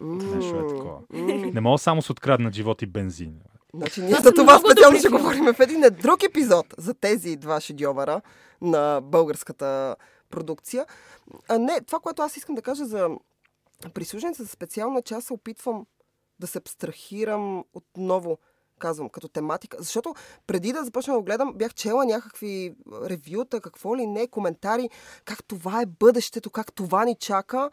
Нещо 0.00 0.56
е 0.56 0.68
такова. 0.68 0.98
Не 1.52 1.60
мога 1.60 1.78
само 1.78 2.02
с 2.02 2.10
откраднат 2.10 2.54
живот 2.54 2.82
и 2.82 2.86
бензин. 2.86 3.34
Значи 3.74 4.02
ние 4.02 4.14
за 4.14 4.32
това 4.32 4.58
специално 4.58 4.98
ще 4.98 5.08
говорим 5.08 5.44
в 5.46 5.60
един 5.60 5.80
друг 5.92 6.22
епизод 6.22 6.66
за 6.78 6.94
тези 6.94 7.36
два 7.36 7.60
шедьовъра 7.60 8.20
на 8.60 9.00
българската 9.02 9.96
продукция. 10.32 10.86
А 11.48 11.58
не, 11.58 11.80
това, 11.80 12.00
което 12.00 12.22
аз 12.22 12.36
искам 12.36 12.54
да 12.54 12.62
кажа 12.62 12.86
за 12.86 13.08
прислужницата 13.94 14.50
специално, 14.50 14.98
е, 14.98 15.02
че 15.02 15.14
аз 15.14 15.24
се 15.24 15.32
опитвам 15.32 15.86
да 16.38 16.46
се 16.46 16.58
абстрахирам 16.58 17.64
отново, 17.74 18.38
казвам, 18.78 19.08
като 19.08 19.28
тематика. 19.28 19.76
Защото 19.80 20.14
преди 20.46 20.72
да 20.72 20.84
започна 20.84 21.12
да 21.12 21.18
го 21.18 21.24
гледам, 21.24 21.54
бях 21.54 21.74
чела 21.74 22.04
някакви 22.04 22.74
ревюта, 22.92 23.60
какво 23.60 23.96
ли 23.96 24.06
не, 24.06 24.26
коментари, 24.26 24.90
как 25.24 25.44
това 25.44 25.82
е 25.82 25.86
бъдещето, 25.86 26.50
как 26.50 26.72
това 26.72 27.04
ни 27.04 27.14
чака. 27.14 27.70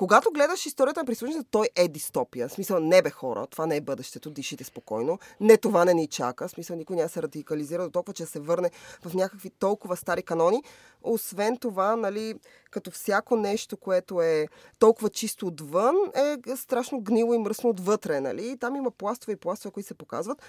Когато 0.00 0.30
гледаш 0.30 0.66
историята 0.66 1.00
на 1.00 1.06
прислужницата, 1.06 1.48
той 1.50 1.68
е 1.76 1.88
дистопия. 1.88 2.48
В 2.48 2.52
смисъл, 2.52 2.80
не 2.80 3.02
бе 3.02 3.10
хора, 3.10 3.46
това 3.46 3.66
не 3.66 3.76
е 3.76 3.80
бъдещето, 3.80 4.30
дишите 4.30 4.64
спокойно. 4.64 5.18
Не, 5.40 5.56
това 5.56 5.84
не 5.84 5.94
ни 5.94 6.06
чака. 6.06 6.48
В 6.48 6.50
смисъл, 6.50 6.76
никой 6.76 6.96
няма 6.96 7.08
се 7.08 7.22
радикализира 7.22 7.82
до 7.82 7.90
толкова, 7.90 8.14
че 8.14 8.26
се 8.26 8.40
върне 8.40 8.70
в 9.04 9.14
някакви 9.14 9.50
толкова 9.50 9.96
стари 9.96 10.22
канони. 10.22 10.62
Освен 11.02 11.56
това, 11.56 11.96
нали, 11.96 12.34
като 12.70 12.90
всяко 12.90 13.36
нещо, 13.36 13.76
което 13.76 14.22
е 14.22 14.48
толкова 14.78 15.10
чисто 15.10 15.46
отвън, 15.46 15.96
е 16.14 16.56
страшно 16.56 17.00
гнило 17.00 17.34
и 17.34 17.38
мръсно 17.38 17.70
отвътре, 17.70 18.20
нали? 18.20 18.56
Там 18.56 18.76
има 18.76 18.90
пластове 18.90 19.32
и 19.32 19.36
пластове, 19.36 19.72
които 19.72 19.86
се 19.86 19.94
показват. 19.94 20.42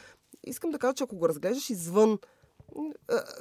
искам 0.43 0.71
да 0.71 0.79
кажа, 0.79 0.93
че 0.93 1.03
ако 1.03 1.15
го 1.15 1.29
разглеждаш 1.29 1.69
извън 1.69 2.19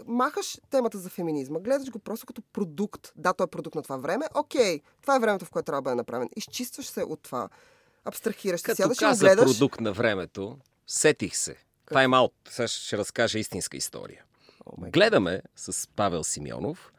махаш 0.06 0.58
темата 0.70 0.98
за 0.98 1.08
феминизма, 1.08 1.58
гледаш 1.60 1.90
го 1.90 1.98
просто 1.98 2.26
като 2.26 2.42
продукт. 2.52 3.12
Да, 3.16 3.32
той 3.32 3.44
е 3.44 3.50
продукт 3.50 3.74
на 3.74 3.82
това 3.82 3.96
време. 3.96 4.26
Окей, 4.34 4.80
това 5.02 5.16
е 5.16 5.20
времето, 5.20 5.44
в 5.44 5.50
което 5.50 5.66
трябва 5.66 5.82
да 5.82 5.84
бъде 5.84 5.96
направен. 5.96 6.28
Изчистваш 6.36 6.86
се 6.86 7.02
от 7.02 7.22
това. 7.22 7.48
Абстрахираш 8.04 8.60
се. 8.60 8.64
Като 8.64 8.76
Сядаш 8.76 9.00
и 9.00 9.04
го 9.04 9.16
гледаш. 9.20 9.44
продукт 9.44 9.80
на 9.80 9.92
времето, 9.92 10.58
сетих 10.86 11.36
се. 11.36 11.56
Тайм 11.92 12.14
аут. 12.14 12.32
Сега 12.48 12.68
ще 12.68 12.98
разкажа 12.98 13.38
истинска 13.38 13.76
история. 13.76 14.24
Май 14.78 14.90
Гледаме 14.90 15.42
с 15.56 15.88
Павел 15.96 16.24
Симеонов 16.24 16.92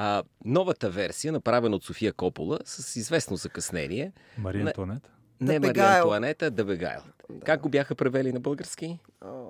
а, 0.00 0.22
новата 0.44 0.90
версия, 0.90 1.32
направена 1.32 1.76
от 1.76 1.84
София 1.84 2.12
Копола, 2.12 2.58
с 2.64 2.96
известно 2.96 3.36
закъснение. 3.36 4.12
Мария 4.38 4.64
Не. 4.64 5.00
Антуанета. 5.40 5.60
Не 5.60 5.68
Мария. 5.68 5.84
Антуанета, 5.98 6.50
Да 6.50 6.64
Бегайл. 6.64 7.00
Да. 7.30 7.44
Как 7.44 7.60
го 7.60 7.68
бяха 7.68 7.94
превели 7.94 8.32
на 8.32 8.40
български? 8.40 8.98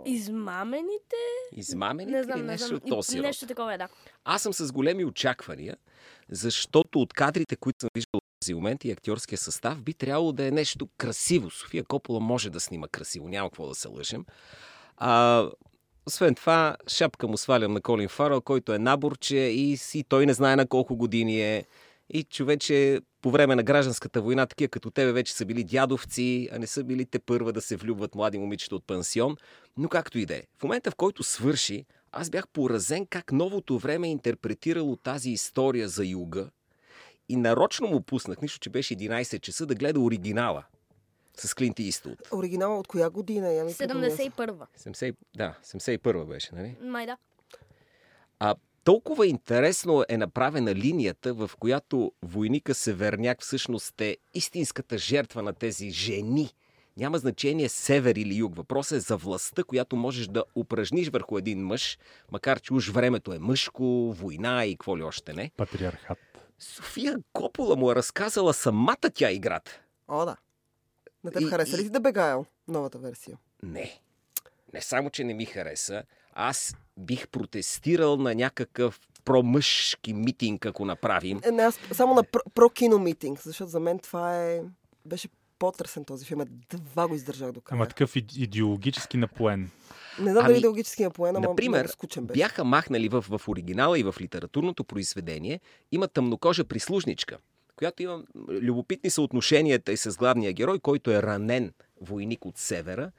Измамените? 0.07 1.17
Измамени 1.53 2.13
Не 2.13 2.23
знам, 2.23 2.39
или 2.39 2.47
не 2.47 2.53
нещо 2.53 2.67
знам. 2.67 2.77
от 2.77 2.89
този? 2.89 3.21
Нещо 3.21 3.47
такова 3.47 3.75
е, 3.75 3.79
да. 3.79 3.89
Аз 4.25 4.43
съм 4.43 4.53
с 4.53 4.73
големи 4.73 5.05
очаквания, 5.05 5.77
защото 6.29 7.01
от 7.01 7.13
кадрите, 7.13 7.57
които 7.57 7.81
съм 7.81 7.91
виждал 7.95 8.21
в 8.21 8.41
този 8.41 8.55
момент 8.55 8.85
и 8.85 8.91
актьорския 8.91 9.39
състав, 9.39 9.83
би 9.83 9.95
трябвало 9.95 10.33
да 10.33 10.47
е 10.47 10.51
нещо 10.51 10.89
красиво. 10.99 11.51
София 11.51 11.85
Копола 11.85 12.21
може 12.21 12.51
да 12.51 12.61
снима 12.61 12.89
красиво, 12.89 13.29
няма 13.29 13.51
какво 13.51 13.69
да 13.69 13.75
се 13.75 13.89
лъжем. 13.89 14.25
А, 14.97 15.45
освен 16.07 16.35
това, 16.35 16.77
шапка 16.89 17.29
му 17.29 17.37
свалям 17.37 17.73
на 17.73 17.81
Колин 17.81 18.09
Фарел, 18.09 18.41
който 18.41 18.73
е 18.75 18.79
наборче 18.79 19.37
и 19.37 19.77
си 19.77 20.05
той 20.09 20.27
не 20.27 20.35
знае 20.35 20.57
на 20.57 20.67
колко 20.67 20.97
години 20.97 21.41
е. 21.43 21.65
И 22.11 22.23
човече 22.25 23.01
по 23.23 23.31
време 23.31 23.55
на 23.55 23.63
гражданската 23.63 24.23
война, 24.23 24.47
такива 24.47 24.69
като 24.69 24.91
тебе 24.91 25.13
вече 25.13 25.33
са 25.33 25.47
били 25.47 25.65
дядовци, 25.65 26.49
а 26.53 26.59
не 26.59 26.67
са 26.67 26.85
били 26.85 27.05
те 27.05 27.19
първа 27.19 27.53
да 27.53 27.61
се 27.61 27.77
влюбват 27.77 28.15
млади 28.15 28.39
момичета 28.39 28.77
от 28.77 28.87
пансион. 28.87 29.37
Но 29.77 29.89
както 29.89 30.19
и 30.19 30.27
да 30.27 30.37
е. 30.37 30.43
В 30.59 30.63
момента, 30.63 30.91
в 30.91 30.95
който 30.95 31.23
свърши, 31.23 31.85
аз 32.13 32.31
бях 32.31 32.49
поразен 32.49 33.07
как 33.07 33.33
новото 33.33 33.79
време 33.79 34.09
е 34.09 34.11
интерпретирало 34.11 34.97
тази 34.97 35.31
история 35.31 35.89
за 35.89 36.07
юга 36.07 36.51
и 37.29 37.37
нарочно 37.37 37.89
му 37.89 38.01
пуснах, 38.01 38.43
нищо, 38.43 38.59
че 38.59 38.71
беше 38.71 38.97
11 38.97 39.41
часа, 39.41 39.67
да 39.67 39.75
гледа 39.75 40.01
оригинала 40.01 40.65
с 41.37 41.55
Клинт 41.55 41.79
Иствуд. 41.79 42.19
Оригинала 42.33 42.79
от 42.79 42.89
коя 42.89 43.11
година? 43.11 43.53
Я 43.53 43.65
ми 43.65 43.75
припомня. 43.79 44.07
71-а. 44.07 44.67
70, 44.79 45.15
да, 45.37 45.59
71 45.65 46.25
беше, 46.25 46.55
нали? 46.55 46.77
Май 46.81 47.07
да. 47.07 47.17
А 48.39 48.55
толкова 48.85 49.27
интересно 49.27 50.05
е 50.09 50.17
направена 50.17 50.75
линията, 50.75 51.35
в 51.35 51.51
която 51.59 52.13
войника 52.23 52.75
Северняк 52.75 53.43
всъщност 53.43 54.01
е 54.01 54.17
истинската 54.35 54.99
жертва 54.99 55.43
на 55.43 55.53
тези 55.53 55.91
жени. 55.91 56.51
Няма 56.97 57.19
значение 57.19 57.69
север 57.69 58.15
или 58.15 58.35
юг. 58.35 58.57
Въпросът 58.57 58.97
е 58.97 59.01
за 59.01 59.17
властта, 59.17 59.65
която 59.65 59.97
можеш 59.97 60.27
да 60.27 60.45
упражниш 60.55 61.09
върху 61.09 61.39
един 61.39 61.67
мъж, 61.67 61.99
макар 62.33 62.61
че 62.61 62.75
уж 62.75 62.89
времето 62.89 63.33
е 63.33 63.39
мъжко, 63.39 63.85
война 64.13 64.65
и 64.65 64.73
какво 64.73 64.99
ли 64.99 65.03
още 65.03 65.33
не. 65.33 65.51
Патриархат. 65.57 66.19
София 66.59 67.17
Копола 67.33 67.77
му 67.77 67.91
е 67.91 67.95
разказала 67.95 68.55
самата 68.55 69.11
тя 69.15 69.31
играта. 69.31 69.81
О, 70.09 70.25
да. 70.25 70.37
На 71.25 71.31
теб 71.31 71.41
И- 71.43 71.45
хареса 71.45 71.77
ли 71.77 71.81
и- 71.81 71.85
ти 71.85 71.91
да 71.91 72.01
бегаел? 72.01 72.47
Новата 72.69 72.99
версия. 72.99 73.37
Не. 73.63 74.01
Не 74.75 74.81
само, 74.81 75.11
че 75.11 75.25
не 75.25 75.35
ми 75.35 75.45
хареса, 75.47 76.03
аз 76.39 76.75
бих 76.97 77.29
протестирал 77.29 78.17
на 78.17 78.35
някакъв 78.35 79.01
промъжки 79.25 80.15
митинг, 80.15 80.67
ако 80.67 80.85
направим. 80.85 81.41
Е, 81.45 81.51
не, 81.51 81.63
аз 81.63 81.79
само 81.93 82.15
на 82.15 82.23
про, 82.25 82.41
про 82.55 82.71
кино 82.71 82.99
митинг, 82.99 83.41
защото 83.43 83.71
за 83.71 83.81
мен 83.81 83.99
това 83.99 84.45
е... 84.45 84.61
Беше 85.07 85.29
по-търсен 85.59 86.05
този 86.05 86.25
филм. 86.25 86.41
Два 86.73 87.09
го 87.09 87.15
издържах 87.15 87.53
до 87.53 87.61
края. 87.61 87.77
Ама 87.77 87.87
такъв 87.87 88.15
иде- 88.15 88.39
идеологически 88.39 89.17
напоен. 89.17 89.71
Не 90.21 90.31
знам 90.31 90.37
Ами, 90.45 90.49
дали 90.49 90.59
идеологически 90.59 91.03
на 91.03 91.11
поена, 91.11 91.41
но 91.41 91.49
Например, 91.49 91.87
скучен 91.87 92.27
беше. 92.27 92.39
бяха 92.39 92.65
махнали 92.65 93.09
в, 93.09 93.25
в 93.29 93.49
оригинала 93.49 93.99
и 93.99 94.03
в 94.03 94.15
литературното 94.21 94.85
произведение, 94.85 95.61
има 95.93 96.09
тъмнокожа 96.09 96.65
прислужничка, 96.65 97.39
която 97.77 98.03
има 98.03 98.23
любопитни 98.49 99.11
съотношенията 99.11 99.93
и 99.93 99.97
с 99.97 100.17
главния 100.17 100.53
герой, 100.53 100.79
който 100.79 101.11
е 101.11 101.23
ранен 101.23 101.73
войник 102.01 102.45
от 102.45 102.59
севера. 102.59 103.11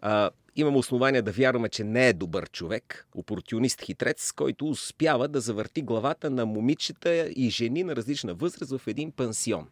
А, 0.00 0.30
имам 0.56 0.76
основания 0.76 1.22
да 1.22 1.32
вярваме, 1.32 1.68
че 1.68 1.84
не 1.84 2.08
е 2.08 2.12
добър 2.12 2.50
човек, 2.50 3.06
опортюнист 3.14 3.82
хитрец, 3.82 4.32
който 4.32 4.68
успява 4.68 5.28
да 5.28 5.40
завърти 5.40 5.82
главата 5.82 6.30
на 6.30 6.46
момичета 6.46 7.14
и 7.36 7.50
жени 7.50 7.84
на 7.84 7.96
различна 7.96 8.34
възраст 8.34 8.78
в 8.78 8.86
един 8.86 9.12
пансион. 9.12 9.68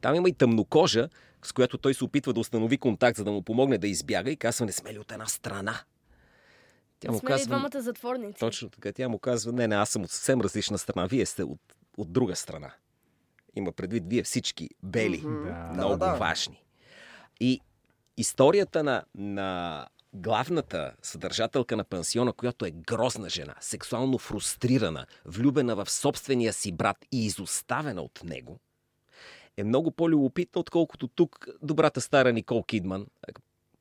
Там 0.00 0.14
има 0.14 0.28
и 0.28 0.32
тъмнокожа, 0.32 1.08
с 1.42 1.52
която 1.52 1.78
той 1.78 1.94
се 1.94 2.04
опитва 2.04 2.32
да 2.32 2.40
установи 2.40 2.78
контакт, 2.78 3.16
за 3.16 3.24
да 3.24 3.30
му 3.30 3.42
помогне 3.42 3.78
да 3.78 3.88
избяга 3.88 4.30
и 4.30 4.36
казва, 4.36 4.66
не 4.66 4.72
сме 4.72 4.94
ли 4.94 4.98
от 4.98 5.12
една 5.12 5.26
страна? 5.26 5.80
Тя 7.00 7.12
му 7.12 7.18
Сме 7.18 7.28
ли 7.28 7.32
казва, 7.32 7.46
двамата 7.46 7.82
затворници? 7.82 8.38
точно 8.38 8.68
така, 8.68 8.92
тя 8.92 9.08
му 9.08 9.18
казва, 9.18 9.52
не, 9.52 9.68
не, 9.68 9.74
аз 9.74 9.90
съм 9.90 10.02
от 10.02 10.10
съвсем 10.10 10.40
различна 10.40 10.78
страна, 10.78 11.06
вие 11.06 11.26
сте 11.26 11.44
от, 11.44 11.60
от 11.96 12.12
друга 12.12 12.36
страна. 12.36 12.72
Има 13.56 13.72
предвид, 13.72 14.04
вие 14.06 14.22
всички 14.22 14.70
бели. 14.82 15.20
Да. 15.20 15.70
много 15.72 15.96
да. 15.96 16.14
важни. 16.14 16.64
И 17.40 17.60
историята 18.18 18.84
на, 18.84 19.04
на 19.14 19.86
главната 20.12 20.92
съдържателка 21.02 21.76
на 21.76 21.84
пансиона, 21.84 22.32
която 22.32 22.66
е 22.66 22.70
грозна 22.70 23.28
жена, 23.28 23.54
сексуално 23.60 24.18
фрустрирана, 24.18 25.06
влюбена 25.24 25.76
в 25.76 25.90
собствения 25.90 26.52
си 26.52 26.72
брат 26.72 26.96
и 27.12 27.26
изоставена 27.26 28.02
от 28.02 28.24
него, 28.24 28.58
е 29.56 29.64
много 29.64 29.90
по-любопитна, 29.90 30.60
отколкото 30.60 31.08
тук 31.08 31.48
добрата 31.62 32.00
стара 32.00 32.32
Никол 32.32 32.62
Кидман. 32.62 33.06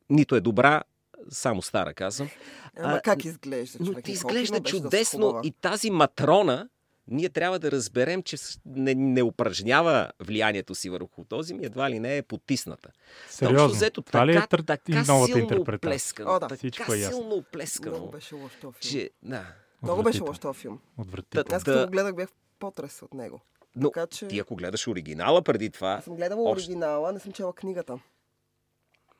Нито 0.09 0.35
е 0.35 0.41
добра, 0.41 0.83
само 1.29 1.61
стара 1.61 1.93
казвам. 1.93 2.29
Ама 2.77 2.93
а, 2.93 3.01
как 3.01 3.25
изглежда 3.25 3.77
Но 3.79 3.85
човек? 3.85 4.05
ти 4.05 4.11
Никол 4.11 4.29
изглежда 4.29 4.63
чудесно 4.63 5.41
и 5.43 5.51
тази 5.51 5.91
матрона, 5.91 6.69
ние 7.07 7.29
трябва 7.29 7.59
да 7.59 7.71
разберем, 7.71 8.23
че 8.23 8.37
не, 8.65 8.95
не 8.95 9.21
упражнява 9.21 10.11
влиянието 10.19 10.75
си 10.75 10.89
върху 10.89 11.23
този 11.23 11.53
ми, 11.53 11.65
едва 11.65 11.89
ли 11.89 11.99
не 11.99 12.17
е 12.17 12.21
потисната. 12.21 12.89
Сериозно. 13.29 13.67
взето, 13.69 14.01
Това 14.01 14.19
така, 14.19 14.27
ли 14.27 14.35
е 14.35 14.47
тър... 14.47 14.61
така 14.61 14.91
и 14.91 14.95
новата 15.07 15.39
интерпретация? 15.39 15.89
оплескано, 15.89 16.31
О, 16.31 16.39
да. 16.39 16.47
така 16.47 16.93
е 16.93 16.97
силно 16.97 17.35
оплескано, 17.35 17.95
Много 17.95 18.11
беше 18.11 18.35
лош 18.35 18.51
този 18.53 18.73
филм. 18.73 18.91
че... 18.91 19.09
Да. 19.23 19.45
Много 19.83 20.03
беше 20.03 20.21
лош 20.23 20.39
този 20.39 20.59
филм. 20.59 20.79
Отвратително. 20.97 21.45
Аз 21.51 21.63
Да. 21.63 21.73
като 21.73 21.85
го 21.85 21.91
гледах 21.91 22.15
бях 22.15 22.29
потрес 22.59 23.01
от 23.01 23.13
него. 23.13 23.41
Но 23.75 23.91
Така 23.91 24.07
че... 24.07 24.27
ти 24.27 24.39
ако 24.39 24.55
гледаш 24.55 24.87
оригинала 24.87 25.41
преди 25.41 25.69
това, 25.69 25.91
Аз 25.91 26.03
съм 26.03 26.15
гледала 26.15 26.41
Общо. 26.41 26.65
оригинала, 26.65 27.11
не 27.13 27.19
съм 27.19 27.31
чела 27.31 27.53
книгата. 27.53 27.99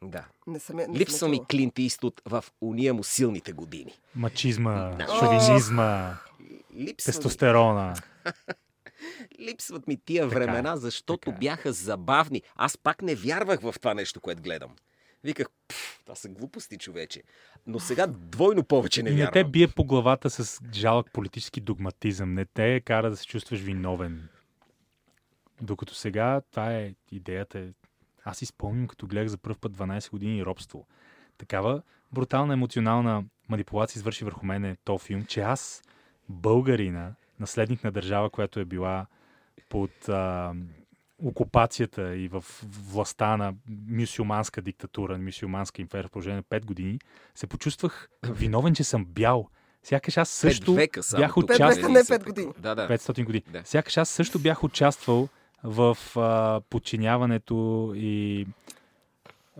да. 0.04 0.26
Не 0.48 0.60
съм, 0.60 0.76
не 0.76 0.88
Липсва 0.90 1.28
ми. 1.28 1.46
Клинт 1.46 1.80
Иствуд 1.80 2.22
в 2.26 2.46
уния 2.62 2.94
му 2.94 3.04
силните 3.04 3.52
години. 3.52 3.94
Мачизма, 4.16 4.90
Да. 4.90 5.08
шовинизма, 5.20 6.18
Липсва 6.78 7.10
ми, 7.10 7.14
тестостерона. 7.14 7.96
липсват 9.40 9.88
ми 9.88 9.98
тия 10.06 10.30
Така 10.30 10.40
времена, 10.40 10.78
защото 10.78 11.26
така 11.32 11.38
бяха 11.38 11.74
забавни. 11.74 12.42
Аз 12.56 12.78
пак 12.78 13.02
не 13.02 13.16
вярвах 13.16 13.62
в 13.62 13.76
това 13.80 13.94
нещо, 13.94 14.22
което 14.22 14.42
гледам. 14.42 14.76
Виках, 15.24 15.48
«Пф, 15.68 16.00
това 16.06 16.16
са 16.16 16.30
глупости, 16.30 16.78
човече. 16.78 17.24
Но 17.68 17.80
сега 17.80 18.08
двойно 18.08 18.64
повече 18.64 19.04
не 19.04 19.10
И 19.10 19.14
не 19.14 19.18
вярвам. 19.18 19.34
те 19.34 19.44
бие 19.44 19.68
по 19.68 19.84
главата 19.84 20.30
с 20.30 20.62
жалък 20.74 21.12
политически 21.14 21.62
догматизъм. 21.62 22.34
Не 22.34 22.46
те 22.46 22.82
кара 22.82 23.10
да 23.10 23.18
се 23.18 23.26
чувстваш 23.26 23.60
виновен. 23.60 24.30
Докато 25.62 25.96
сега, 25.96 26.42
това 26.52 26.74
е 26.74 26.94
идеята. 27.12 27.60
Е... 27.60 27.68
Аз 28.24 28.38
си 28.38 28.46
спомням, 28.46 28.88
като 28.88 29.08
гледах 29.08 29.28
за 29.28 29.38
първ 29.38 29.56
път 29.62 29.78
12 29.78 30.12
години 30.12 30.46
робство. 30.46 30.88
Такава 31.38 31.82
брутална 32.12 32.54
емоционална 32.54 33.24
манипулация 33.50 34.00
извърши 34.00 34.26
върху 34.26 34.46
мене 34.46 34.78
то 34.84 34.98
филм, 34.98 35.26
че 35.26 35.42
аз, 35.42 35.84
българина, 36.30 37.12
наследник 37.40 37.84
на 37.84 37.92
държава, 37.92 38.30
която 38.30 38.60
е 38.60 38.66
била 38.66 39.06
под 39.70 40.10
а, 40.10 40.54
окупацията 41.24 42.16
и 42.16 42.28
в 42.28 42.46
властта 42.64 43.38
на 43.38 43.54
мюсюлманска 43.90 44.62
диктатура, 44.62 45.18
мюсюлманска 45.18 45.82
империя 45.82 46.08
в 46.08 46.12
продължение 46.12 46.44
на 46.52 46.60
5 46.60 46.66
години, 46.66 47.00
се 47.36 47.48
почувствах 47.48 48.10
виновен, 48.26 48.76
че 48.76 48.84
съм 48.84 49.06
бял. 49.06 49.50
Сякаш 49.84 50.18
аз 50.18 50.30
също 50.30 50.74
века 50.74 51.02
бях 51.18 51.38
участвал. 51.38 51.92
не 51.92 52.04
са 52.04 52.14
пет 52.14 52.20
така. 52.20 52.32
години. 52.32 52.54
Да, 52.60 52.76
да. 52.76 52.88
500 52.88 53.24
години. 53.24 53.44
Да. 53.52 53.62
Сякаш 53.66 53.98
аз 53.98 54.10
също 54.10 54.40
бях 54.40 54.64
участвал 54.64 55.30
в 55.64 55.98
а, 56.16 56.62
подчиняването 56.70 57.94
и 57.96 58.48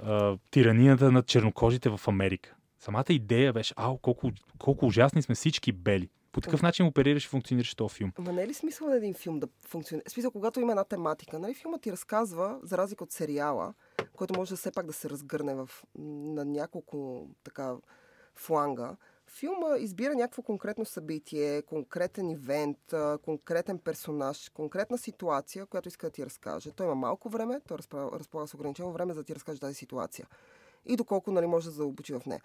а, 0.04 0.38
тиранията 0.52 1.12
на 1.12 1.24
чернокожите 1.24 1.90
в 1.90 2.02
Америка. 2.08 2.56
Самата 2.80 3.06
идея 3.10 3.54
беше, 3.54 3.74
ау, 3.78 3.98
колко, 3.98 4.32
колко 4.60 4.86
ужасни 4.86 5.22
сме 5.22 5.36
всички 5.36 5.72
бели. 5.72 6.10
По 6.32 6.42
такъв 6.42 6.62
начин 6.62 6.86
оперираш 6.86 7.26
и 7.26 7.30
функционираш 7.30 7.76
този 7.76 7.96
филм. 7.96 8.12
Ама 8.18 8.34
не 8.34 8.44
е 8.44 8.48
ли 8.48 8.54
смисъл 8.54 8.88
на 8.88 8.96
един 8.96 9.14
филм 9.14 9.40
да 9.40 9.48
функционира? 9.68 10.10
Смисъл, 10.10 10.32
когато 10.32 10.60
има 10.60 10.72
една 10.72 10.84
тематика, 10.84 11.40
нали, 11.40 11.54
филмът 11.54 11.82
ти 11.82 11.92
разказва, 11.92 12.60
за 12.64 12.78
разлика 12.78 13.04
от 13.04 13.12
сериала, 13.12 13.74
който 14.14 14.34
може 14.38 14.50
да 14.50 14.58
все 14.58 14.72
пак 14.72 14.86
да 14.86 14.94
се 14.94 15.10
разгърне 15.10 15.56
в, 15.56 15.70
на 15.98 16.46
няколко 16.46 17.28
така 17.44 17.76
фланга, 18.36 18.96
филма 19.28 19.78
избира 19.78 20.16
някакво 20.16 20.42
конкретно 20.42 20.86
събитие, 20.86 21.62
конкретен 21.62 22.30
ивент, 22.30 22.78
конкретен 23.22 23.80
персонаж, 23.80 24.50
конкретна 24.50 24.98
ситуация, 24.98 25.66
която 25.66 25.88
иска 25.88 26.08
да 26.08 26.12
ти 26.12 26.26
разкаже. 26.26 26.72
Той 26.72 26.86
има 26.86 26.96
малко 26.96 27.30
време, 27.30 27.62
той 27.68 27.78
разполага 27.94 28.48
с 28.48 28.54
ограничено 28.54 28.92
време 28.92 29.14
за 29.14 29.20
да 29.20 29.24
ти 29.24 29.36
разкаже 29.36 29.60
тази 29.60 29.76
ситуация. 29.76 30.28
и 30.86 30.96
доколко 30.96 31.32
нали, 31.32 31.46
може 31.46 31.66
да 31.66 31.72
заобучи 31.72 32.14
в 32.14 32.22
нея. 32.26 32.42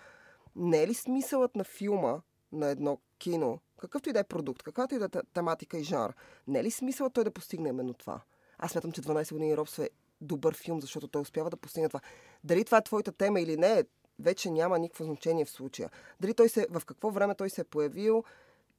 Не 0.56 0.82
е 0.82 0.88
ли 0.88 0.94
смисълът 0.94 1.56
на 1.56 1.64
филма, 1.64 2.20
на 2.52 2.66
едно 2.66 2.98
кино, 3.18 3.58
какъвто 3.82 4.08
и 4.08 4.14
да 4.14 4.18
е 4.18 4.24
продукт, 4.24 4.62
каквато 4.62 4.94
и 4.94 4.98
да 4.98 5.04
е 5.04 5.08
те- 5.08 5.20
тематика 5.34 5.78
и 5.78 5.84
жанр, 5.84 6.14
не 6.48 6.58
е 6.58 6.64
ли 6.64 6.70
смисълът 6.70 7.12
той 7.12 7.24
да 7.24 7.30
постигне 7.30 7.68
именно 7.68 7.94
това? 7.94 8.20
Аз 8.58 8.70
смятам, 8.70 8.92
че 8.92 9.02
12 9.02 9.32
години 9.32 9.56
робство 9.56 9.82
е 9.82 9.90
добър 10.20 10.54
филм, 10.54 10.80
защото 10.80 11.08
той 11.08 11.22
успява 11.22 11.50
да 11.50 11.56
постигне 11.56 11.88
това. 11.88 12.00
Дали 12.44 12.64
това 12.64 12.78
е 12.78 12.82
твоята 12.82 13.12
тема 13.12 13.40
или 13.40 13.56
не, 13.56 13.84
вече 14.18 14.50
няма 14.50 14.78
никакво 14.78 15.04
значение 15.04 15.44
в 15.44 15.50
случая. 15.50 15.90
Дали 16.20 16.34
той 16.34 16.48
се, 16.48 16.66
в 16.70 16.82
какво 16.84 17.10
време 17.10 17.34
той 17.34 17.50
се 17.50 17.60
е 17.60 17.64
появил, 17.64 18.24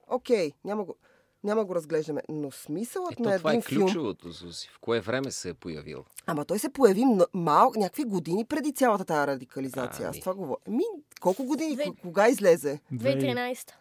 окей, 0.07 0.51
няма 0.63 0.83
го, 0.83 0.95
няма 1.43 1.65
го 1.65 1.75
разглеждаме. 1.75 2.21
Но 2.29 2.51
смисълът 2.51 3.11
Ето 3.11 3.23
на 3.23 3.37
това 3.37 3.49
е 3.49 3.53
един 3.53 3.61
филм... 3.61 3.81
ключовото, 3.81 4.31
Зузи. 4.31 4.67
В 4.67 4.79
кое 4.79 5.01
време 5.01 5.31
се 5.31 5.49
е 5.49 5.53
появил? 5.53 6.05
Ама 6.25 6.45
той 6.45 6.59
се 6.59 6.69
появи 6.69 7.03
мал, 7.33 7.71
някакви 7.75 8.03
години 8.03 8.45
преди 8.45 8.73
цялата 8.73 9.05
тази 9.05 9.27
радикализация. 9.27 10.07
Аз 10.09 10.15
Ами. 10.15 10.19
това 10.19 10.33
говоря. 10.33 10.57
Ми, 10.67 10.83
колко 11.21 11.43
години? 11.43 11.75
Две- 11.75 11.83
Ко- 11.85 11.95
Кога 11.97 12.29
излезе? 12.29 12.79
2013. 12.93 13.71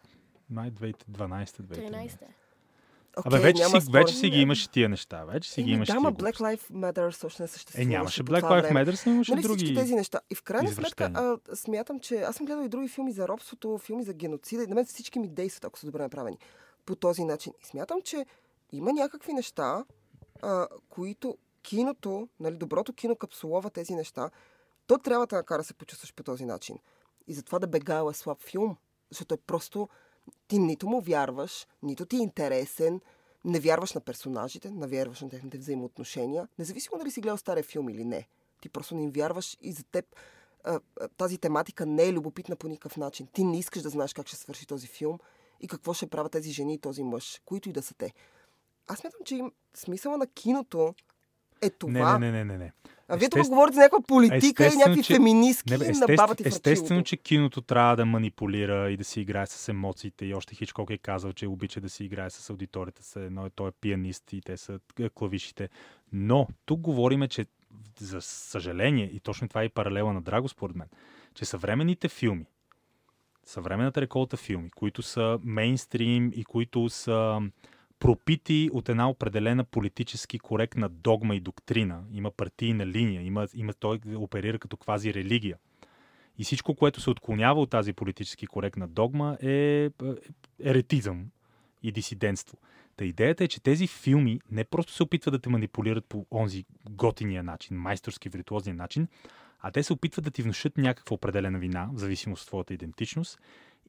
Май 0.49 0.71
2012 0.71 1.45
2013 1.45 1.91
13. 1.91 2.17
Okay, 3.17 3.27
Абе, 3.27 3.39
вече, 3.39 3.63
си, 3.63 3.81
спор. 3.81 3.93
вече 3.93 4.15
си 4.15 4.29
ги 4.29 4.41
имаше 4.41 4.69
тия 4.69 4.89
неща. 4.89 5.25
Вече 5.25 5.51
си 5.51 5.63
ги 5.63 5.71
имаше 5.71 5.91
Да, 5.91 5.93
тия 5.93 6.01
ма 6.01 6.11
глупости. 6.11 6.43
Black 6.43 6.55
Lives 6.55 6.71
Matter 6.71 7.11
също 7.11 7.41
не 7.41 7.47
съществуваше. 7.47 7.89
Е, 7.89 7.91
нямаше 7.91 8.23
Black 8.23 8.61
време. 8.61 8.85
Matter, 8.85 9.07
но 9.07 9.13
имаше 9.13 9.31
Нали 9.31 9.43
всички 9.43 9.63
други... 9.65 9.75
тези 9.75 9.95
неща. 9.95 10.19
И 10.29 10.35
в 10.35 10.43
крайна 10.43 10.71
сметка, 10.71 11.11
а, 11.13 11.55
смятам, 11.55 11.99
че 11.99 12.21
аз 12.21 12.35
съм 12.35 12.45
гледал 12.45 12.63
и 12.63 12.69
други 12.69 12.87
филми 12.87 13.11
за 13.11 13.27
робството, 13.27 13.77
филми 13.77 14.03
за 14.03 14.13
геноцида 14.13 14.63
и 14.63 14.67
на 14.67 14.75
мен 14.75 14.85
всички 14.85 15.19
ми 15.19 15.27
действат, 15.27 15.65
ако 15.65 15.79
са 15.79 15.85
добре 15.85 16.01
направени. 16.01 16.37
По 16.85 16.95
този 16.95 17.23
начин. 17.23 17.53
И 17.63 17.65
смятам, 17.65 18.01
че 18.01 18.25
има 18.71 18.93
някакви 18.93 19.33
неща, 19.33 19.85
а, 20.41 20.67
които 20.89 21.37
киното, 21.61 22.27
нали, 22.39 22.55
доброто 22.55 22.93
кино 22.93 23.15
капсулова 23.15 23.69
тези 23.69 23.95
неща, 23.95 24.29
то 24.87 24.97
трябва 24.97 25.27
да 25.27 25.35
накара 25.35 25.61
да 25.61 25.63
се 25.63 25.73
почувстваш 25.73 26.13
по 26.13 26.23
този 26.23 26.45
начин. 26.45 26.77
И 27.27 27.33
затова 27.33 27.59
да 27.59 27.67
бегала 27.67 28.11
е 28.11 28.13
слаб 28.13 28.41
филм, 28.41 28.77
защото 29.09 29.33
е 29.33 29.37
просто 29.37 29.89
ти 30.47 30.59
нито 30.59 30.87
му 30.87 31.01
вярваш, 31.01 31.67
нито 31.83 32.05
ти 32.05 32.15
е 32.15 32.19
интересен, 32.19 33.01
не 33.45 33.59
вярваш 33.59 33.93
на 33.93 34.01
персонажите, 34.01 34.71
не 34.71 34.87
вярваш 34.87 35.21
на 35.21 35.29
техните 35.29 35.57
взаимоотношения, 35.57 36.47
независимо 36.59 36.97
дали 36.97 37.11
си 37.11 37.21
гледал 37.21 37.37
стария 37.37 37.63
филм 37.63 37.89
или 37.89 38.05
не. 38.05 38.27
Ти 38.61 38.69
просто 38.69 38.95
не 38.95 39.03
им 39.03 39.11
вярваш 39.11 39.57
и 39.61 39.71
за 39.71 39.83
теб 39.83 40.05
а, 40.63 40.79
а, 41.01 41.07
тази 41.07 41.37
тематика 41.37 41.85
не 41.85 42.03
е 42.03 42.13
любопитна 42.13 42.55
по 42.55 42.67
никакъв 42.67 42.97
начин. 42.97 43.27
Ти 43.33 43.43
не 43.43 43.59
искаш 43.59 43.81
да 43.81 43.89
знаеш 43.89 44.13
как 44.13 44.27
ще 44.27 44.35
свърши 44.35 44.67
този 44.67 44.87
филм 44.87 45.19
и 45.61 45.67
какво 45.67 45.93
ще 45.93 46.07
правят 46.07 46.31
тези 46.31 46.51
жени 46.51 46.73
и 46.73 46.79
този 46.79 47.03
мъж, 47.03 47.41
които 47.45 47.69
и 47.69 47.73
да 47.73 47.81
са 47.81 47.93
те. 47.93 48.13
Аз 48.87 48.99
смятам, 48.99 49.19
че 49.25 49.35
им, 49.35 49.51
смисъла 49.73 50.17
на 50.17 50.27
киното 50.27 50.95
е 51.61 51.69
това. 51.69 52.19
Не, 52.19 52.31
не, 52.31 52.31
не, 52.31 52.45
не, 52.45 52.57
не. 52.57 52.73
А 53.13 53.17
вие 53.17 53.29
тук 53.29 53.39
Естествено- 53.39 53.49
говорите 53.49 53.75
за 53.75 53.81
някаква 53.81 54.01
политика 54.01 54.65
и 54.65 54.75
някакви 54.77 55.03
че- 55.03 55.13
феминистки 55.13 55.71
Не, 55.71 55.77
бе, 55.77 55.85
на 55.85 55.91
естествено, 55.91 56.17
бабата 56.17 56.43
естествено, 56.47 57.03
че 57.03 57.17
киното 57.17 57.61
трябва 57.61 57.95
да 57.95 58.05
манипулира 58.05 58.91
и 58.91 58.97
да 58.97 59.03
си 59.03 59.21
играе 59.21 59.47
с 59.47 59.67
емоциите. 59.69 60.25
И 60.25 60.33
още 60.33 60.55
Хичкок 60.55 60.89
е 60.89 60.97
казал, 60.97 61.33
че 61.33 61.47
обича 61.47 61.81
да 61.81 61.89
си 61.89 62.03
играе 62.03 62.29
с 62.29 62.49
аудиторията. 62.49 63.03
С 63.03 63.15
едно, 63.15 63.49
той 63.49 63.67
е 63.67 63.73
пианист 63.73 64.33
и 64.33 64.41
те 64.41 64.57
са 64.57 64.79
е, 64.99 65.09
клавишите. 65.09 65.69
Но 66.13 66.47
тук 66.65 66.79
говориме, 66.79 67.27
че 67.27 67.45
за 67.99 68.21
съжаление, 68.21 69.05
и 69.05 69.19
точно 69.19 69.47
това 69.49 69.61
е 69.61 69.65
и 69.65 69.69
паралела 69.69 70.13
на 70.13 70.21
Драго, 70.21 70.49
според 70.49 70.75
мен, 70.75 70.87
че 71.35 71.45
съвременните 71.45 72.07
филми, 72.09 72.45
съвременната 73.45 74.01
реколта 74.01 74.37
филми, 74.37 74.69
които 74.69 75.01
са 75.01 75.39
мейнстрим 75.43 76.31
и 76.35 76.43
които 76.43 76.89
са 76.89 77.41
пропити 77.99 78.69
от 78.73 78.89
една 78.89 79.09
определена 79.09 79.63
политически 79.63 80.39
коректна 80.39 80.89
догма 80.89 81.35
и 81.35 81.39
доктрина. 81.39 82.03
Има 82.13 82.31
партийна 82.31 82.87
линия, 82.87 83.21
има, 83.21 83.47
има, 83.53 83.73
той 83.73 83.99
оперира 84.15 84.59
като 84.59 84.77
квази 84.77 85.13
религия. 85.13 85.57
И 86.37 86.43
всичко, 86.43 86.75
което 86.75 87.01
се 87.01 87.09
отклонява 87.09 87.61
от 87.61 87.69
тази 87.69 87.93
политически 87.93 88.47
коректна 88.47 88.87
догма 88.87 89.37
е 89.41 89.85
е, 89.85 89.91
еретизъм 90.63 91.25
и 91.83 91.91
дисидентство. 91.91 92.57
Та 92.97 93.05
идеята 93.05 93.43
е, 93.43 93.47
че 93.47 93.63
тези 93.63 93.87
филми 93.87 94.39
не 94.51 94.63
просто 94.63 94.93
се 94.93 95.03
опитват 95.03 95.31
да 95.31 95.39
те 95.39 95.49
манипулират 95.49 96.05
по 96.05 96.25
онзи 96.31 96.65
готиния 96.89 97.43
начин, 97.43 97.77
майсторски, 97.77 98.29
виртуозния 98.29 98.75
начин, 98.75 99.07
а 99.59 99.71
те 99.71 99.83
се 99.83 99.93
опитват 99.93 100.25
да 100.25 100.31
ти 100.31 100.41
внушат 100.41 100.77
някаква 100.77 101.13
определена 101.13 101.59
вина, 101.59 101.89
в 101.93 101.97
зависимост 101.97 102.41
от 102.41 102.47
твоята 102.47 102.73
идентичност, 102.73 103.39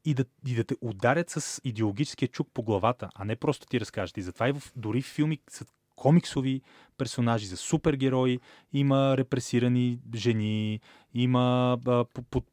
и 0.05 0.15
да, 0.15 0.25
и 0.47 0.55
да 0.55 0.65
те 0.65 0.77
ударят 0.81 1.31
с 1.31 1.61
идеологическия 1.65 2.29
чук 2.29 2.49
по 2.55 2.63
главата, 2.63 3.11
а 3.15 3.25
не 3.25 3.37
просто 3.37 3.67
ти 3.67 3.81
разкажат. 3.81 4.17
И 4.17 4.23
затова 4.23 4.49
и 4.49 4.53
в, 4.53 4.63
дори 4.77 5.03
в 5.03 5.07
филми 5.07 5.39
са 5.51 5.65
комиксови 6.05 6.61
персонажи, 6.99 7.47
за 7.47 7.57
супергерои, 7.57 8.41
има 8.73 9.17
репресирани 9.17 9.99
жени, 10.15 10.81
има 11.15 11.79
а, 11.87 12.05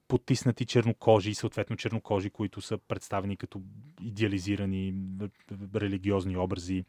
потиснати 0.07 0.65
чернокожи, 0.65 1.33
съответно 1.33 1.75
чернокожи, 1.75 2.29
които 2.29 2.61
са 2.61 2.77
представени 2.77 3.37
като 3.37 3.61
идеализирани 4.01 4.93
религиозни 5.75 6.37
образи. 6.37 6.83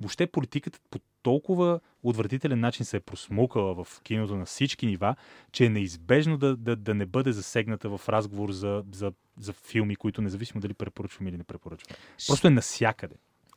Въобще 0.00 0.26
политиката 0.26 0.78
по 0.90 0.98
толкова 1.22 1.80
отвратителен 2.02 2.60
начин 2.60 2.86
се 2.86 2.96
е 2.96 3.00
просмукала 3.00 3.84
в 3.84 4.00
киното 4.02 4.36
на 4.36 4.44
всички 4.44 4.86
нива, 4.86 5.16
че 5.52 5.64
е 5.64 5.70
неизбежно 5.70 6.38
да, 6.38 6.56
да, 6.56 6.76
да 6.76 6.94
не 6.94 7.06
бъде 7.06 7.32
засегната 7.32 7.88
в 7.88 8.08
разговор 8.08 8.50
за, 8.50 8.84
за, 8.92 9.12
за 9.38 9.52
филми, 9.52 9.96
които 9.96 10.22
независимо 10.22 10.60
дали 10.60 10.74
препоръчваме 10.74 11.30
или 11.30 11.36
не 11.36 11.44
препоръчваме. 11.44 11.98
Просто 12.26 12.46
е 12.46 12.50
насякъде. 12.50 13.14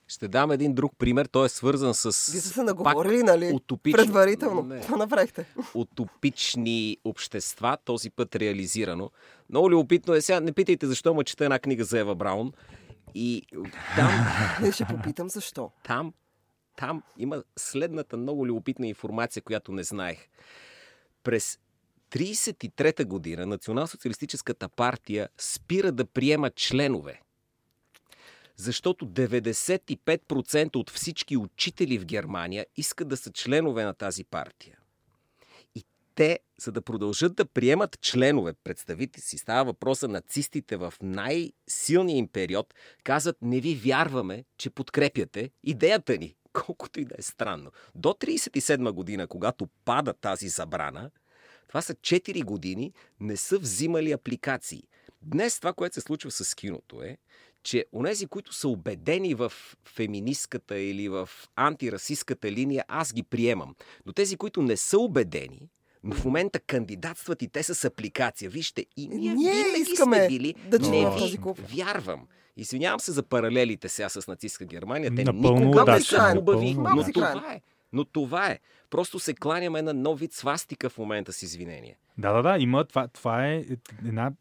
Ще 0.07 0.27
дам 0.27 0.51
един 0.51 0.73
друг 0.73 0.93
пример. 0.97 1.25
Той 1.25 1.45
е 1.45 1.49
свързан 1.49 1.93
с 1.93 2.31
Вие 2.31 2.41
сте 2.41 2.49
се 2.49 2.63
наговорили, 2.63 3.23
нали? 3.23 3.51
утопично. 3.53 3.97
Предварително. 3.97 4.61
Не. 4.63 4.81
Това 4.81 4.97
направихте. 4.97 5.45
утопични 5.73 6.97
общества, 7.05 7.77
този 7.85 8.09
път 8.09 8.35
реализирано. 8.35 9.11
Много 9.49 9.71
любопитно 9.71 10.13
е. 10.13 10.21
Сега 10.21 10.39
не 10.39 10.51
питайте 10.51 10.87
защо, 10.87 11.13
ма 11.13 11.23
чета 11.23 11.43
една 11.43 11.59
книга 11.59 11.83
за 11.83 11.99
Ева 11.99 12.15
Браун. 12.15 12.53
И 13.15 13.45
там, 13.95 14.11
Не 14.61 14.71
ще 14.71 14.85
попитам 14.85 15.29
защо. 15.29 15.71
там, 15.83 16.13
там 16.77 17.03
има 17.17 17.43
следната 17.59 18.17
много 18.17 18.47
любопитна 18.47 18.87
информация, 18.87 19.41
която 19.43 19.71
не 19.71 19.83
знаех. 19.83 20.27
През 21.23 21.59
1933 22.11 23.05
година 23.05 23.45
Национал-социалистическата 23.45 24.69
партия 24.69 25.29
спира 25.37 25.91
да 25.91 26.05
приема 26.05 26.49
членове. 26.49 27.21
Защото 28.57 29.05
95% 29.07 30.75
от 30.75 30.89
всички 30.89 31.37
учители 31.37 31.97
в 31.97 32.05
Германия 32.05 32.65
искат 32.75 33.07
да 33.07 33.17
са 33.17 33.31
членове 33.31 33.83
на 33.83 33.93
тази 33.93 34.23
партия. 34.23 34.77
И 35.75 35.83
те, 36.15 36.39
за 36.61 36.71
да 36.71 36.81
продължат 36.81 37.35
да 37.35 37.45
приемат 37.45 38.01
членове, 38.01 38.53
представите 38.63 39.21
си, 39.21 39.37
става 39.37 39.65
въпроса 39.65 40.07
нацистите 40.07 40.77
в 40.77 40.93
най-силния 41.01 42.17
им 42.17 42.27
период, 42.27 42.73
казват, 43.03 43.37
не 43.41 43.59
ви 43.59 43.75
вярваме, 43.75 44.45
че 44.57 44.69
подкрепяте 44.69 45.49
идеята 45.63 46.17
ни. 46.17 46.35
Колкото 46.53 46.99
и 46.99 47.05
да 47.05 47.15
е 47.17 47.21
странно. 47.21 47.71
До 47.95 48.09
1937 48.09 48.91
година, 48.91 49.27
когато 49.27 49.67
пада 49.85 50.13
тази 50.13 50.49
забрана, 50.49 51.11
това 51.67 51.81
са 51.81 51.95
4 51.95 52.43
години, 52.43 52.93
не 53.19 53.37
са 53.37 53.59
взимали 53.59 54.11
апликации. 54.11 54.83
Днес 55.21 55.59
това, 55.59 55.73
което 55.73 55.93
се 55.93 56.01
случва 56.01 56.31
с 56.31 56.55
киното 56.55 57.01
е, 57.01 57.17
че 57.67 57.85
онези, 57.93 58.27
които 58.27 58.53
са 58.53 58.67
убедени 58.67 59.33
в 59.33 59.53
феминистката 59.85 60.79
или 60.79 61.09
в 61.09 61.29
антирасистската 61.55 62.51
линия, 62.51 62.85
аз 62.87 63.13
ги 63.13 63.23
приемам. 63.23 63.75
Но 64.05 64.13
тези, 64.13 64.37
които 64.37 64.61
не 64.61 64.77
са 64.77 64.99
убедени, 64.99 65.69
но 66.03 66.15
в 66.15 66.25
момента 66.25 66.59
кандидатстват 66.59 67.41
и 67.41 67.47
те 67.47 67.63
са 67.63 67.75
с 67.75 67.85
апликация. 67.85 68.49
Вижте, 68.49 68.85
и 68.97 69.07
ние, 69.07 69.33
Ние 69.33 69.53
винаги 69.53 69.81
искаме 69.81 70.17
сме 70.17 70.27
били, 70.27 70.55
да 70.67 70.79
не 70.79 71.09
ви 71.15 71.37
вярвам. 71.75 72.27
Извинявам 72.57 72.99
се 72.99 73.11
за 73.11 73.23
паралелите 73.23 73.89
сега 73.89 74.09
с 74.09 74.27
нацистска 74.27 74.65
Германия. 74.65 75.15
Те 75.15 75.23
Напълно 75.23 75.65
никога 75.65 75.91
не 75.91 76.01
са 76.01 76.33
хубави, 76.35 76.73
но 76.73 77.03
това 77.13 77.53
е. 77.53 77.61
Но 77.93 78.05
това 78.05 78.47
е. 78.47 78.59
Просто 78.89 79.19
се 79.19 79.33
кланяме 79.33 79.81
на 79.81 79.93
нов 79.93 80.19
вид 80.19 80.33
свастика 80.33 80.89
в 80.89 80.97
момента 80.97 81.33
с 81.33 81.43
извинение. 81.43 81.97
Да, 82.17 82.33
да, 82.33 82.41
да, 82.41 82.57
има. 82.59 82.85
Това, 82.85 83.07
това 83.07 83.47
е 83.47 83.65
една 84.07 84.31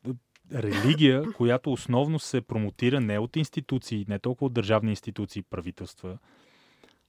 религия, 0.55 1.33
която 1.33 1.73
основно 1.73 2.19
се 2.19 2.41
промотира 2.41 3.01
не 3.01 3.19
от 3.19 3.37
институции, 3.37 4.07
не 4.09 4.19
толкова 4.19 4.47
от 4.47 4.53
държавни 4.53 4.91
институции, 4.91 5.43
правителства, 5.43 6.19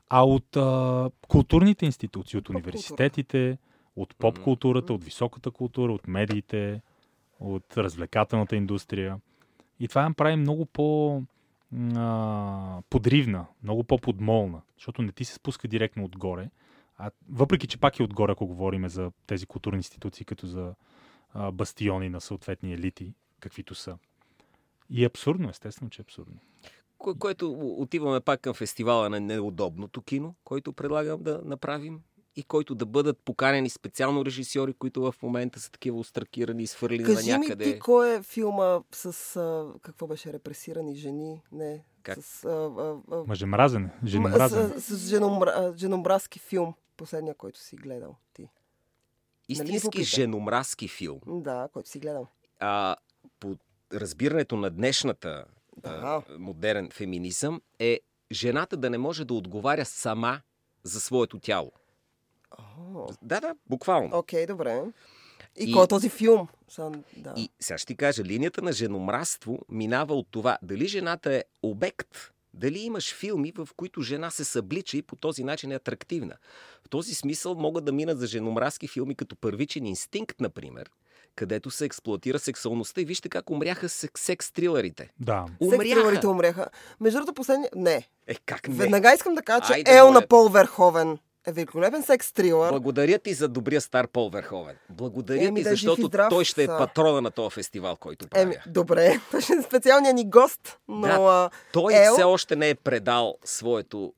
а 0.10 0.26
от 0.26 0.58
а, 0.58 1.10
културните 1.28 1.86
институции, 1.86 2.38
от 2.38 2.50
университетите, 2.50 3.58
от 3.96 4.16
поп-културата, 4.16 4.94
от 4.94 5.04
високата 5.04 5.52
култура, 5.52 5.94
от 5.94 6.08
медиите, 6.08 6.82
от 7.40 7.78
развлекателната 7.78 8.56
индустрия. 8.56 9.20
И 9.80 9.88
това 9.88 10.04
я 10.04 10.14
прави 10.14 10.36
много 10.36 10.66
по 10.66 11.22
а, 11.96 12.82
подривна, 12.90 13.46
много 13.64 13.84
по-подмолна, 13.84 14.62
защото 14.78 15.02
не 15.02 15.12
ти 15.12 15.26
се 15.26 15.34
спуска 15.34 15.68
директно 15.68 16.04
отгоре. 16.04 16.50
А, 16.98 17.12
въпреки, 17.30 17.68
че 17.68 17.78
пак 17.78 18.00
е 18.00 18.04
отгоре, 18.04 18.32
ако 18.32 18.48
говорим 18.48 18.90
за 18.90 19.12
тези 19.28 19.46
културни 19.46 19.78
институции, 19.78 20.26
като 20.26 20.48
за 20.48 20.74
а, 21.34 21.52
бастиони 21.52 22.10
на 22.10 22.22
съответни 22.22 22.74
елити, 22.74 23.14
каквито 23.40 23.76
са. 23.76 23.98
И 24.90 25.04
е 25.04 25.08
абсурдно, 25.08 25.50
естествено, 25.50 25.90
че 25.90 26.02
е 26.02 26.06
абсурдно. 26.08 26.36
Кое, 26.98 27.14
което 27.16 27.52
отиваме 27.78 28.20
пак 28.20 28.42
към 28.42 28.54
фестивала 28.54 29.10
на 29.10 29.20
неудобното 29.20 30.02
кино, 30.02 30.36
който 30.44 30.74
предлагам 30.74 31.24
да 31.24 31.42
направим. 31.46 32.02
и 32.36 32.44
който 32.44 32.76
да 32.76 32.86
бъдат 32.86 33.18
поканени 33.20 33.70
специално 33.70 34.26
режисьори, 34.26 34.74
които 34.74 35.02
в 35.02 35.16
момента 35.22 35.60
са 35.60 35.72
такива 35.72 35.98
остракирани 36.00 36.64
и 36.64 36.68
свърлени 36.68 37.04
Кажи 37.04 37.32
на 37.32 37.38
ми 37.40 37.46
някъде. 37.46 37.74
ти, 37.74 37.80
кой 37.80 38.16
е 38.16 38.22
филма 38.24 38.80
с, 38.92 39.06
а, 39.36 39.74
какво 39.82 40.08
беше, 40.08 40.34
репресирани 40.34 40.96
жени? 40.96 41.42
Не, 41.52 41.84
Как? 42.04 42.24
с... 42.24 42.46
А, 42.46 42.50
а, 42.50 42.96
а, 43.12 43.24
Мъжемразен, 43.28 43.90
женомразен. 44.06 44.70
С, 44.80 44.98
с 44.98 45.08
женомра, 45.10 45.54
а, 45.56 45.78
женомразки 45.78 46.40
филм, 46.40 46.74
последния, 46.98 47.36
който 47.36 47.60
си 47.60 47.76
гледал 47.76 48.16
ти. 48.34 48.42
Нали 48.42 48.50
Истински 49.50 49.86
попита? 49.86 50.04
женомразки 50.04 50.88
филм. 50.88 51.20
Да, 51.28 51.70
който 51.74 51.90
си 51.90 52.00
гледал. 52.00 52.28
А, 52.60 52.96
разбирането 53.94 54.58
на 54.58 54.70
днешната 54.70 55.46
Да. 55.78 56.22
модерен 56.38 56.90
феминизъм 56.94 57.62
е 57.80 58.00
жената 58.32 58.78
да 58.78 58.90
не 58.90 58.98
може 58.98 59.26
да 59.26 59.34
отговаря 59.34 59.86
сама 59.86 60.42
за 60.84 61.00
своето 61.00 61.40
тяло. 61.40 61.72
О, 62.52 63.08
Да, 63.22 63.40
да, 63.40 63.56
буквално. 63.70 64.18
Окей, 64.18 64.46
добре. 64.46 64.84
И, 65.60 65.64
И- 65.64 65.74
кой 65.74 65.84
е 65.84 65.88
този 65.88 66.10
филм? 66.10 66.48
Са, 66.70 66.92
да. 67.18 67.34
И 67.38 67.50
сега 67.60 67.78
ще 67.78 67.88
ти 67.88 67.96
кажа, 67.96 68.24
линията 68.24 68.62
на 68.62 68.72
женомраство 68.72 69.60
минава 69.70 70.16
от 70.16 70.28
това 70.32 70.58
дали 70.62 70.88
жената 70.88 71.34
е 71.34 71.44
обект, 71.64 72.34
дали 72.54 72.80
имаш 72.80 73.14
филми, 73.16 73.54
в 73.56 73.70
които 73.76 74.02
жена 74.02 74.30
се 74.30 74.44
съблича 74.44 74.98
и 74.98 75.02
по 75.02 75.16
този 75.16 75.44
начин 75.44 75.72
е 75.72 75.76
атрактивна. 75.76 76.36
В 76.86 76.90
този 76.90 77.14
смисъл 77.16 77.56
могат 77.56 77.86
да 77.86 77.92
минат 77.92 78.20
за 78.20 78.28
женомразки 78.28 78.88
филми 78.88 79.16
като 79.16 79.36
Първичен 79.36 79.86
инстинкт, 79.86 80.42
например, 80.42 80.90
където 81.38 81.72
се 81.72 81.86
експлуатира 81.86 82.40
сексуалността 82.40 83.02
и 83.02 83.06
вижте 83.06 83.30
как 83.30 83.50
умряха 83.50 83.90
секс, 83.90 84.22
секс 84.22 84.52
трилърите. 84.52 85.10
Да. 85.20 85.46
Секс-трилърите 85.62 86.26
умряха. 86.26 86.68
Между 87.00 87.18
другото, 87.20 87.34
последния... 87.34 87.70
Не. 87.76 88.08
Е, 88.28 88.36
как 88.46 88.68
не? 88.68 88.76
Веднага 88.76 89.14
искам 89.14 89.36
да 89.36 89.42
кажа, 89.42 89.68
че 89.68 89.74
Айде, 89.74 89.98
Ел 89.98 90.12
на 90.12 90.28
Пол 90.28 90.50
Верховен 90.50 91.18
е 91.48 91.52
великолепен 91.52 92.04
секс-трилър. 92.04 92.70
Благодаря 92.70 93.20
ти 93.20 93.34
за 93.34 93.48
добрия 93.48 93.82
стар 93.82 94.08
Пол 94.08 94.30
Верховен. 94.30 94.76
Благодаря 94.90 95.44
Еми, 95.44 95.60
ти, 95.60 95.64
да 95.64 95.70
е 95.70 95.74
защото 95.74 96.06
здрав, 96.06 96.30
той 96.30 96.46
ще 96.46 96.64
е 96.64 96.68
патрона 96.68 97.22
на 97.22 97.32
този 97.32 97.54
фестивал, 97.54 97.96
който 97.96 98.28
правя. 98.28 98.44
Еми, 98.44 98.56
добре. 98.68 99.20
Той 99.32 99.42
ще 99.42 99.54
е 99.54 99.62
специалният 99.62 100.16
ни 100.16 100.30
гост, 100.30 100.80
но... 100.88 101.08
Да. 101.08 101.50
Той 101.74 101.94
Ел- 101.94 102.14
все 102.14 102.24
още 102.24 102.56
не 102.56 102.70
е 102.70 102.76
предал 102.76 103.38
своето 103.44 104.14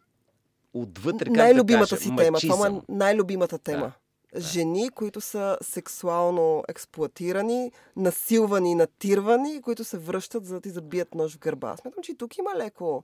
отвътре, 0.73 1.25
как 1.25 1.35
най-любимата 1.35 1.95
да 1.95 1.99
кажа, 1.99 2.01
си 2.01 2.15
тема. 2.15 2.39
Това 2.39 2.67
е 2.67 2.71
най-любимата 2.89 3.57
тема. 3.57 3.91
Жени, 4.37 4.89
които 4.89 5.21
са 5.21 5.57
сексуално 5.61 6.63
експлуатирани, 6.67 7.71
насилвани, 7.95 8.75
натирвани, 8.75 9.61
които 9.61 9.83
се 9.83 9.97
връщат 9.97 10.45
за 10.45 10.53
да 10.53 10.61
ти 10.61 10.69
забият 10.69 11.15
нож 11.15 11.35
в 11.35 11.39
гърба. 11.39 11.77
Смятам, 11.77 12.03
че 12.03 12.11
и 12.11 12.17
тук 12.17 12.37
има 12.37 12.49
леко 12.55 13.03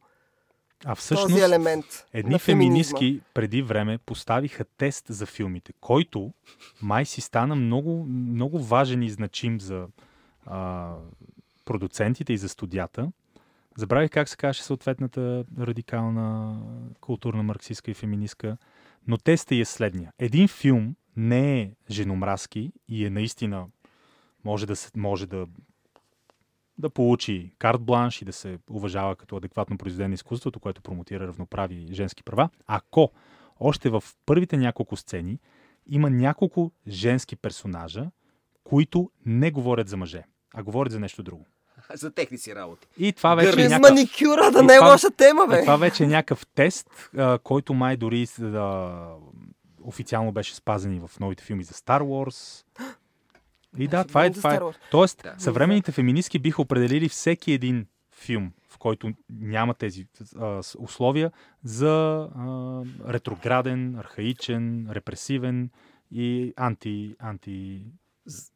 А 0.85 0.95
всъщност, 0.95 1.29
този 1.29 1.43
елемент 1.43 1.85
едни 2.13 2.39
феминистки 2.39 3.21
преди 3.33 3.61
време 3.61 3.97
поставиха 3.97 4.65
тест 4.77 5.05
за 5.09 5.25
филмите, 5.25 5.73
който 5.81 6.31
май 6.81 7.05
си 7.05 7.21
стана 7.21 7.55
много, 7.55 8.05
много 8.09 8.59
важен 8.59 9.03
и 9.03 9.09
значим 9.09 9.61
за 9.61 9.87
а, 10.45 10.93
продуцентите 11.65 12.33
и 12.33 12.37
за 12.37 12.49
студията. 12.49 13.11
Забравих 13.77 14.11
как 14.11 14.29
се 14.29 14.37
каже 14.37 14.63
съответната 14.63 15.45
радикална 15.59 16.59
културна 16.99 17.43
марксистка 17.43 17.91
и 17.91 17.93
феминистка, 17.93 18.57
но 19.07 19.17
теста 19.17 19.55
е 19.55 19.65
следния. 19.65 20.11
Един 20.19 20.47
филм 20.47 20.95
не 21.17 21.61
е 21.61 21.71
женомразки 21.91 22.71
и 22.87 23.05
е 23.05 23.09
наистина 23.09 23.65
може 24.45 24.65
да, 24.65 24.75
се, 24.75 24.91
може 24.95 25.25
да 25.27 25.47
да 26.77 26.89
получи 26.89 27.51
карт 27.59 27.81
бланш 27.81 28.21
и 28.21 28.25
да 28.25 28.33
се 28.33 28.59
уважава 28.69 29.15
като 29.15 29.35
адекватно 29.35 29.77
произведение 29.77 30.07
на 30.07 30.13
изкуството, 30.13 30.59
което 30.59 30.81
промотира 30.81 31.27
равноправи 31.27 31.75
и 31.75 31.93
женски 31.93 32.23
права, 32.23 32.49
ако 32.67 33.11
още 33.59 33.89
в 33.89 34.03
първите 34.25 34.57
няколко 34.57 34.95
сцени 34.95 35.39
има 35.87 36.09
няколко 36.09 36.71
женски 36.87 37.35
персонажа, 37.35 38.05
които 38.63 39.11
не 39.25 39.51
говорят 39.51 39.87
за 39.87 39.97
мъже, 39.97 40.23
а 40.53 40.63
говорят 40.63 40.91
за 40.91 40.99
нещо 40.99 41.23
друго. 41.23 41.45
За 41.93 42.11
техни 42.11 42.37
си 42.37 42.55
работи. 42.55 42.87
И 42.97 43.13
това 43.13 43.35
вече 43.35 43.49
е 43.49 43.53
Чрез 43.53 43.69
някакъв... 43.69 43.91
маникюра, 43.91 44.51
да 44.51 44.59
И 44.59 44.65
не 44.65 44.75
е 44.75 44.79
лоша 44.79 45.11
тема, 45.11 45.43
И 45.45 45.47
бе. 45.47 45.61
това 45.61 45.77
вече 45.77 46.03
е 46.03 46.07
някакъв 46.07 46.47
тест, 46.55 47.11
който 47.43 47.73
май 47.73 47.97
дори 47.97 48.27
да, 48.39 48.91
официално 49.85 50.31
беше 50.31 50.55
спазен 50.55 50.93
и 50.93 50.99
в 50.99 51.11
новите 51.19 51.43
филми 51.43 51.63
за 51.63 51.73
Star 51.73 52.01
Wars. 52.01 52.65
И 53.77 53.87
да, 53.87 53.97
Аз 53.97 54.07
това 54.07 54.25
е. 54.25 54.31
Това 54.31 54.53
е. 54.53 54.59
Тоест, 54.91 55.21
Да. 55.23 55.35
съвременните 55.37 55.91
феминистки 55.91 56.39
биха 56.39 56.61
определили 56.61 57.09
всеки 57.09 57.51
един 57.51 57.87
филм, 58.15 58.51
в 58.69 58.77
който 58.77 59.11
няма 59.29 59.73
тези 59.73 60.07
а, 60.39 60.61
условия 60.79 61.31
за 61.63 61.87
а, 62.35 62.81
ретрограден, 63.07 63.95
архаичен, 63.99 64.87
репресивен 64.91 65.69
и 66.11 66.53
анти, 66.57 67.15
анти 67.19 67.85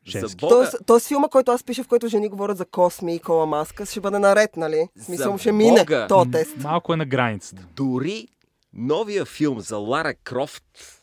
женски. 0.07 0.35
Бога, 0.35 0.55
Тоест, 0.55 0.75
тоест 0.85 1.07
филма, 1.07 1.27
който 1.27 1.51
аз 1.51 1.63
пиша, 1.63 1.83
в 1.83 1.87
който 1.87 2.07
жени 2.07 2.29
говорят 2.29 2.57
за 2.57 2.65
Косми 2.65 3.15
и 3.15 3.19
Кола 3.19 3.45
Маска, 3.45 3.85
ще 3.85 3.99
бъде 4.01 4.19
наред, 4.19 4.57
нали? 4.57 4.87
Смисъл, 4.99 5.37
ще 5.37 5.51
мине 5.51 5.79
Бога! 5.79 6.07
то 6.07 6.25
тест. 6.31 6.57
Малко 6.57 6.93
е 6.93 6.97
на 6.97 7.05
границата. 7.05 7.67
дори 7.75 8.27
новия 8.73 9.25
филм 9.25 9.59
за 9.59 9.77
Лара 9.77 10.13
Крофт, 10.13 10.98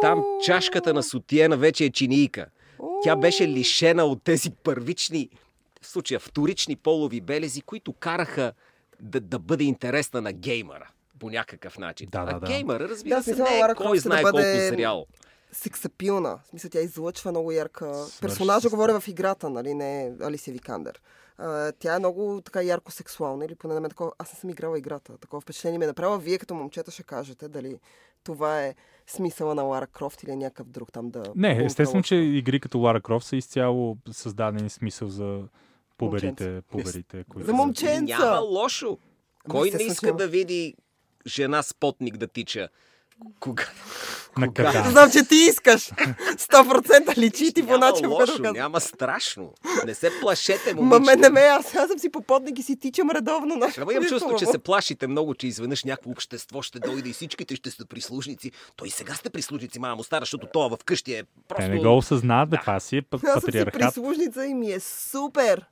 Там 0.00 0.24
чашката 0.42 0.94
на 0.94 1.02
Сотиена 1.02 1.56
вече 1.56 1.84
е 1.84 1.90
чинийка. 1.90 2.46
Тя 3.02 3.16
беше 3.16 3.48
лишена 3.48 4.04
от 4.04 4.22
тези 4.22 4.50
първични, 4.52 5.28
в 5.82 5.86
случая 5.86 6.20
вторични 6.20 6.76
полови 6.76 7.20
белези, 7.20 7.60
които 7.60 7.92
караха 7.92 8.52
да, 9.00 9.20
да 9.20 9.38
бъде 9.38 9.64
интересна 9.64 10.20
на 10.20 10.32
геймера 10.32 10.88
по 11.18 11.30
някакъв 11.30 11.78
начин. 11.78 12.08
Да, 12.10 12.24
да, 12.24 12.30
а 12.30 12.40
да. 12.40 12.46
геймера, 12.46 12.88
разбира 12.88 13.16
Да, 13.16 13.22
се, 13.22 13.34
смисъл, 13.34 13.46
не 13.46 13.58
е 13.60 13.74
кой 13.76 13.86
ще 13.88 13.94
да 13.94 14.00
знае 14.00 14.22
бъде- 14.22 14.42
колко 14.60 14.76
зрял. 14.76 15.06
сексапилна. 15.52 16.38
В 16.44 16.48
смисъл, 16.48 16.70
тя 16.70 16.80
излъчва 16.80 17.30
много 17.30 17.52
ярка. 17.52 18.06
Персонажа 18.20 18.68
говоря 18.68 19.00
в 19.00 19.08
играта, 19.08 19.50
нали? 19.50 19.74
Не 19.74 20.12
Алисия 20.22 20.54
Викандер. 20.54 21.00
А, 21.38 21.72
тя 21.72 21.94
е 21.94 21.98
много 21.98 22.40
така 22.44 22.62
ярко 22.62 22.92
сексуална, 22.92 23.44
или 23.44 23.54
поне 23.54 23.74
на 23.74 23.80
мен 23.80 23.90
такова. 23.90 24.12
Аз 24.18 24.32
не 24.32 24.38
съм 24.38 24.50
играла 24.50 24.78
играта. 24.78 25.18
Такова 25.18 25.40
впечатление 25.40 25.78
ми 25.78 25.84
е 25.84 25.88
направила. 25.88 26.18
Вие 26.18 26.38
като 26.38 26.54
момчета 26.54 26.90
ще 26.90 27.02
кажете 27.02 27.48
дали 27.48 27.80
това 28.24 28.62
е 28.62 28.74
смисъла 29.06 29.54
на 29.54 29.62
Лара 29.62 29.86
Крофт 29.86 30.22
или 30.22 30.30
е 30.30 30.36
някакъв 30.36 30.68
друг 30.68 30.92
там 30.92 31.10
да... 31.10 31.22
Не, 31.36 31.64
естествено, 31.64 32.02
че 32.02 32.16
игри 32.16 32.60
като 32.60 32.78
Лара 32.78 33.00
Крофт 33.00 33.26
са 33.26 33.36
изцяло 33.36 33.96
създадени 34.10 34.70
смисъл 34.70 35.08
за 35.08 35.42
пуберите, 35.98 36.62
пуберите, 36.70 37.24
които... 37.28 37.46
За 37.46 37.52
момченца! 37.52 38.18
Няма 38.18 38.40
лошо. 38.40 38.98
Кой 39.48 39.70
не 39.70 39.82
иска 39.82 40.16
да 40.16 40.28
види 40.28 40.74
жена 41.26 41.62
спотник 41.62 42.16
да 42.16 42.26
тича? 42.26 42.68
Кога? 43.40 43.64
На 44.38 44.46
Кога? 44.46 44.84
Знам, 44.86 45.10
че 45.10 45.24
ти 45.24 45.34
искаш. 45.36 45.82
100% 45.82 47.16
личи 47.18 47.52
ти 47.52 47.66
по 47.66 47.78
начин, 47.78 48.08
лошо, 48.08 48.26
казвам. 48.26 48.52
няма 48.52 48.80
страшно. 48.80 49.52
Не 49.86 49.94
се 49.94 50.10
плашете, 50.20 50.74
Ма 50.74 50.82
момичета. 50.82 51.00
мен 51.06 51.20
не 51.20 51.28
ме, 51.30 51.40
аз, 51.40 51.74
аз 51.74 51.88
съм 51.88 51.98
си 51.98 52.10
попотник 52.10 52.58
и 52.58 52.62
си 52.62 52.76
тичам 52.76 53.10
редовно. 53.10 53.56
На... 53.56 53.68
Ама 53.78 53.92
имам 53.92 54.04
чувство, 54.04 54.36
че 54.36 54.46
се 54.46 54.58
плашите 54.58 55.06
много, 55.06 55.34
че 55.34 55.46
изведнъж 55.46 55.84
някакво 55.84 56.10
общество 56.10 56.62
ще 56.62 56.78
дойде 56.78 57.08
и 57.08 57.12
всичките 57.12 57.56
ще 57.56 57.70
са 57.70 57.86
прислужници. 57.86 58.52
Той 58.76 58.90
сега 58.90 59.14
сте 59.14 59.30
прислужници, 59.30 59.78
мамо 59.78 60.04
стара, 60.04 60.22
защото 60.22 60.46
това 60.46 60.76
вкъщи 60.76 61.14
е 61.14 61.24
просто... 61.48 61.62
Те 61.62 61.68
не 61.68 61.78
го 61.78 61.96
осъзнават, 61.96 62.50
бе, 62.50 62.56
това 62.56 62.80
си 62.80 62.96
е 62.96 63.02
п- 63.02 63.16
Аз 63.16 63.20
съм 63.22 63.32
си 63.32 63.46
патриархат. 63.46 63.72
прислужница 63.74 64.46
и 64.46 64.54
ми 64.54 64.72
е 64.72 64.80
супер. 64.80 65.64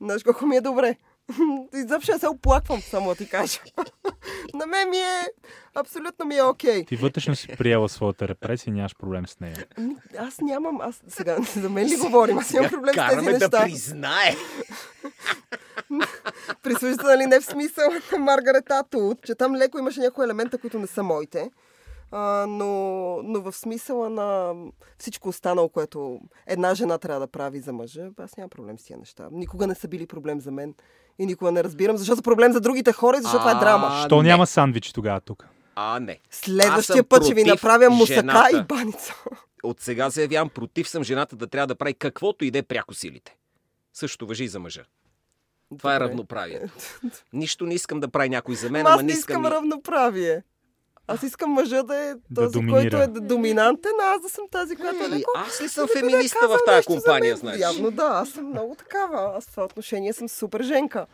Знаеш 0.00 0.22
колко 0.22 0.46
ми 0.46 0.56
е 0.56 0.60
добре. 0.60 0.96
Изобщо 1.74 2.12
не 2.12 2.18
се 2.18 2.28
оплаквам, 2.28 2.80
само 2.80 3.08
да 3.08 3.14
ти 3.14 3.28
кажа. 3.28 3.58
На 4.54 4.66
мен 4.66 4.90
ми 4.90 4.96
е... 4.96 5.26
Абсолютно 5.74 6.24
ми 6.24 6.36
е 6.36 6.42
окей. 6.42 6.84
Ти 6.84 6.96
вътрешно 6.96 7.36
си 7.36 7.48
приела 7.48 7.88
своята 7.88 8.28
репресия 8.28 8.70
и 8.70 8.74
нямаш 8.74 8.96
проблем 8.96 9.26
с 9.26 9.40
нея. 9.40 9.66
Ами, 9.78 9.96
Аз 10.18 10.40
нямам... 10.40 10.80
Аз 10.80 11.02
сега 11.08 11.36
за 11.56 11.70
мен 11.70 11.86
ли 11.86 11.96
говорим? 11.96 12.38
Аз 12.38 12.52
нямам 12.52 12.70
проблем 12.70 12.94
с 12.94 12.96
тези 12.96 13.08
Караме 13.08 13.32
да 13.32 13.38
неща. 13.38 13.62
признае. 13.62 14.36
Прислужица, 16.62 17.02
нали, 17.06 17.26
не 17.26 17.40
в 17.40 17.44
смисъл 17.44 17.84
на 18.12 18.18
Маргарет 18.24 18.70
Атут, 18.70 19.18
че 19.26 19.34
там 19.34 19.56
леко 19.56 19.78
имаше 19.78 20.00
някои 20.00 20.24
елемента, 20.24 20.58
които 20.58 20.78
не 20.78 20.86
са 20.86 21.02
моите. 21.02 21.50
А, 22.12 22.46
но, 22.48 22.66
но 23.22 23.40
в 23.40 23.52
смисъла 23.52 24.10
на 24.10 24.54
всичко 24.98 25.28
останало, 25.28 25.68
което 25.68 26.20
една 26.46 26.74
жена 26.74 26.98
трябва 26.98 27.20
да 27.20 27.26
прави 27.26 27.60
за 27.60 27.72
мъжа, 27.72 28.08
аз 28.18 28.36
нямам 28.36 28.50
проблем 28.50 28.78
с 28.78 28.82
тия 28.82 28.98
неща. 28.98 29.28
Никога 29.32 29.66
не 29.66 29.74
са 29.74 29.88
били 29.88 30.06
проблем 30.06 30.40
за 30.40 30.50
мен 30.50 30.74
и 31.18 31.26
никога 31.26 31.52
не 31.52 31.64
разбирам, 31.64 31.96
защо 31.96 32.16
са 32.16 32.22
проблем 32.22 32.52
за 32.52 32.60
другите 32.60 32.92
хора 32.92 33.16
и 33.16 33.20
защо 33.22 33.38
това 33.38 33.50
е 33.50 33.54
драма. 33.54 34.02
Що 34.06 34.22
не. 34.22 34.28
няма 34.28 34.46
сандвич 34.46 34.92
тогава 34.92 35.20
тук? 35.20 35.46
А, 35.74 36.00
не. 36.00 36.18
Аз 36.30 36.36
Следващия 36.36 37.04
път 37.04 37.24
ще 37.24 37.34
ви 37.34 37.44
направя 37.44 37.90
мусака 37.90 38.48
и 38.52 38.62
баница. 38.62 39.14
От 39.62 39.80
сега 39.80 40.10
заявявам, 40.10 40.48
против 40.48 40.88
съм 40.88 41.04
жената 41.04 41.36
да 41.36 41.46
трябва 41.46 41.66
да 41.66 41.74
прави 41.74 41.94
каквото 41.94 42.44
и 42.44 42.50
да 42.50 42.58
е 42.58 42.62
пряко 42.62 42.94
силите. 42.94 43.36
Същото 43.94 44.26
въжи 44.26 44.44
и 44.44 44.48
за 44.48 44.60
мъжа. 44.60 44.84
Това 45.78 45.94
е 45.94 45.98
Добре. 45.98 46.08
равноправие. 46.08 46.62
Нищо 47.32 47.66
не 47.66 47.74
искам 47.74 48.00
да 48.00 48.08
прави 48.08 48.28
някой 48.28 48.54
за 48.54 48.70
мен, 48.70 48.80
Ама 48.80 48.88
аз 48.88 48.94
ама 48.94 49.02
не 49.02 49.06
не 49.06 49.18
искам 49.18 49.42
искам... 49.42 49.52
равноправие. 49.52 50.42
Аз 51.10 51.22
искам 51.22 51.50
мъжа 51.50 51.82
да 51.82 51.96
е 51.96 52.14
Да 52.30 52.42
този, 52.42 52.52
доминира. 52.52 52.96
който 52.98 53.18
е 53.18 53.20
доминантен, 53.20 53.92
а 54.02 54.14
аз 54.14 54.20
да 54.22 54.28
съм 54.28 54.44
тази, 54.50 54.76
която 54.76 55.04
е 55.04 55.08
леко 55.08 55.30
аз 55.36 55.60
ли 55.60 55.68
съм 55.68 55.86
Да 55.86 55.92
феминиста 55.92 56.38
казал 56.40 56.56
в 56.56 56.60
тази 56.66 56.86
компания, 56.86 57.36
знаеш? 57.36 57.60
Явно 57.60 57.90
да, 57.90 58.10
аз 58.12 58.28
съм 58.28 58.46
много 58.46 58.74
такава. 58.74 59.36
Аз 59.36 59.44
в 59.44 59.50
това 59.50 59.64
отношение 59.64 60.12
съм 60.12 60.28
супер 60.28 60.62
женка. 60.62 61.06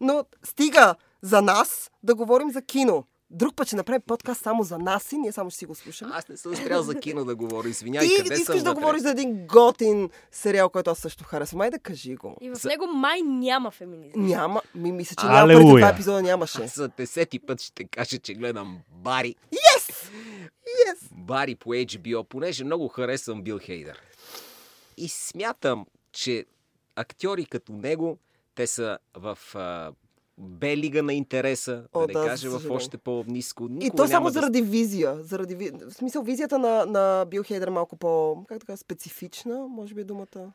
Но 0.00 0.24
стига 0.44 0.94
за 1.22 1.42
нас 1.42 1.90
да 2.02 2.14
говорим 2.14 2.50
за 2.50 2.62
кино. 2.62 3.04
Друг 3.32 3.56
път 3.56 3.66
ще 3.66 3.76
направим 3.76 4.00
подкаст 4.00 4.42
само 4.42 4.62
за 4.62 4.78
нас 4.78 5.12
и 5.12 5.18
ние 5.18 5.32
само 5.32 5.50
ще 5.50 5.58
си 5.58 5.66
го 5.66 5.74
слушаме. 5.74 6.12
Аз 6.14 6.28
не 6.28 6.36
съм 6.36 6.56
спрял 6.56 6.82
за 6.82 6.94
кино 6.94 7.24
да 7.24 7.34
говоря. 7.36 7.68
Извинявай, 7.68 8.08
Ти 8.08 8.16
къде 8.16 8.34
искаш 8.34 8.46
съм 8.46 8.64
да 8.64 8.70
вътре? 8.70 8.80
говориш 8.80 9.02
за 9.02 9.10
един 9.10 9.46
готин 9.46 10.10
сериал, 10.32 10.68
който 10.70 10.90
аз 10.90 10.98
също 10.98 11.24
харесвам. 11.24 11.58
Май 11.58 11.70
да 11.70 11.78
кажи 11.78 12.16
го. 12.16 12.36
И 12.40 12.50
в 12.50 12.54
За- 12.54 12.68
него 12.68 12.86
май 12.86 13.22
няма 13.22 13.70
феминизъм. 13.70 14.26
Няма. 14.26 14.62
Ми, 14.74 14.92
мисля, 14.92 15.16
че 15.16 15.26
няма 15.26 15.46
преди 15.48 15.64
два 15.70 15.88
епизода 15.88 16.22
нямаше. 16.22 16.62
Аз 16.62 16.74
за 16.74 16.88
десети 16.88 17.38
път 17.38 17.60
ще 17.60 17.84
кажа, 17.84 18.18
че 18.18 18.34
гледам 18.34 18.78
Бари. 18.90 19.34
Yes! 19.52 20.10
Yes! 20.64 21.08
Бари 21.12 21.54
по 21.54 21.70
HBO, 21.70 22.24
понеже 22.24 22.64
много 22.64 22.88
харесвам 22.88 23.42
Бил 23.42 23.58
Хейдър. 23.58 23.98
И 24.96 25.08
смятам, 25.08 25.86
че 26.12 26.44
актьори 26.96 27.44
като 27.44 27.72
него, 27.72 28.18
те 28.54 28.66
са 28.66 28.98
в 29.14 29.38
а, 29.54 29.92
Б 30.42 30.76
лига 30.76 31.02
на 31.02 31.14
интереса, 31.14 31.84
О, 31.92 32.00
да 32.00 32.06
не 32.06 32.12
да, 32.12 32.26
кажа 32.26 32.50
в 32.50 32.70
още 32.70 32.98
по-низко. 32.98 33.68
И 33.80 33.90
то 33.96 34.08
само 34.08 34.26
да 34.26 34.30
заради 34.30 34.62
визия. 34.62 35.22
Заради. 35.22 35.70
В 35.70 35.90
смисъл, 35.90 36.22
визията 36.22 36.58
на, 36.58 36.86
на 36.86 37.26
Бил 37.30 37.42
Хейдър 37.42 37.66
е 37.66 37.70
малко 37.70 37.96
по, 37.96 38.44
как 38.48 38.60
така, 38.60 38.76
специфична, 38.76 39.68
може 39.68 39.94
би 39.94 40.04
думата. 40.04 40.52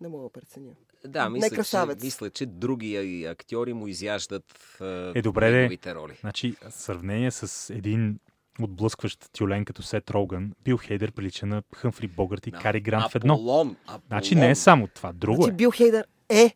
Не 0.00 0.08
мога 0.08 0.22
да 0.22 0.30
преценя. 0.30 0.72
Да, 1.06 1.30
мисля, 1.30 1.64
че, 1.64 2.04
мисля, 2.04 2.30
че 2.30 2.46
други 2.46 3.24
актьори 3.24 3.72
му 3.72 3.86
изяждат 3.86 4.78
Е, 5.14 5.22
добре, 5.22 5.50
неговите 5.50 5.94
роли. 5.94 6.16
Значи, 6.20 6.54
в 6.70 6.72
сравнение 6.72 7.30
с 7.30 7.74
един 7.74 8.18
отблъскващ 8.60 9.32
тюлен 9.32 9.64
като 9.64 9.82
Сет 9.82 10.10
Роган, 10.10 10.52
Бил 10.64 10.76
Хейдър 10.76 11.12
прилича 11.12 11.46
на 11.46 11.62
Хъмфри 11.74 12.08
Богърт 12.08 12.46
и 12.46 12.50
Да. 12.50 12.58
Кари 12.58 12.80
Грант 12.80 13.12
в 13.12 13.14
едно. 13.14 13.34
Аполон, 13.34 13.76
Аполон. 13.84 14.02
Значи 14.06 14.34
не 14.34 14.50
е 14.50 14.54
само 14.54 14.86
това, 14.86 15.12
друго 15.12 15.42
Значи 15.42 15.54
е. 15.54 15.56
Бил 15.56 15.70
Хейдър 15.70 16.04
е 16.28 16.54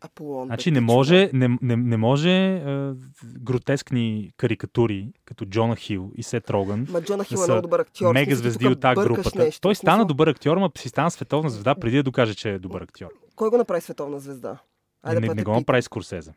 Аполон. 0.00 0.46
Значи 0.46 0.70
не 0.70 0.80
може, 0.80 1.30
не, 1.32 1.58
не, 1.62 1.76
не 1.76 1.96
може 1.96 2.30
е, 2.30 2.92
гротескни 3.24 4.30
карикатури, 4.36 5.12
като 5.24 5.44
Джона 5.44 5.76
Хил 5.76 6.12
и 6.16 6.22
Сет 6.22 6.50
Роган, 6.50 6.86
Ма 6.90 7.02
Джона 7.02 7.24
Хил 7.24 7.38
да 7.38 7.44
е 7.44 7.46
много 7.46 7.62
добър 7.62 7.80
актьор. 7.80 8.14
мега 8.14 8.34
звезди 8.36 8.66
от 8.66 8.80
тази 8.80 9.00
групата. 9.00 9.38
Нещо. 9.38 9.60
Той 9.60 9.74
стана 9.74 9.96
смисъл, 9.96 10.06
добър 10.06 10.28
актьор, 10.28 10.56
ма 10.56 10.70
си 10.78 10.88
стана 10.88 11.10
световна 11.10 11.50
звезда 11.50 11.74
преди 11.74 11.96
да 11.96 12.02
докаже, 12.02 12.34
че 12.34 12.50
е 12.50 12.58
добър 12.58 12.80
актьор. 12.80 13.08
Кой 13.36 13.50
го 13.50 13.56
направи 13.56 13.80
световна 13.80 14.20
звезда? 14.20 14.58
не, 15.06 15.20
не, 15.20 15.26
пък 15.26 15.36
не 15.36 15.42
го 15.42 15.52
направи 15.52 15.82
Скорсезе. 15.82 16.32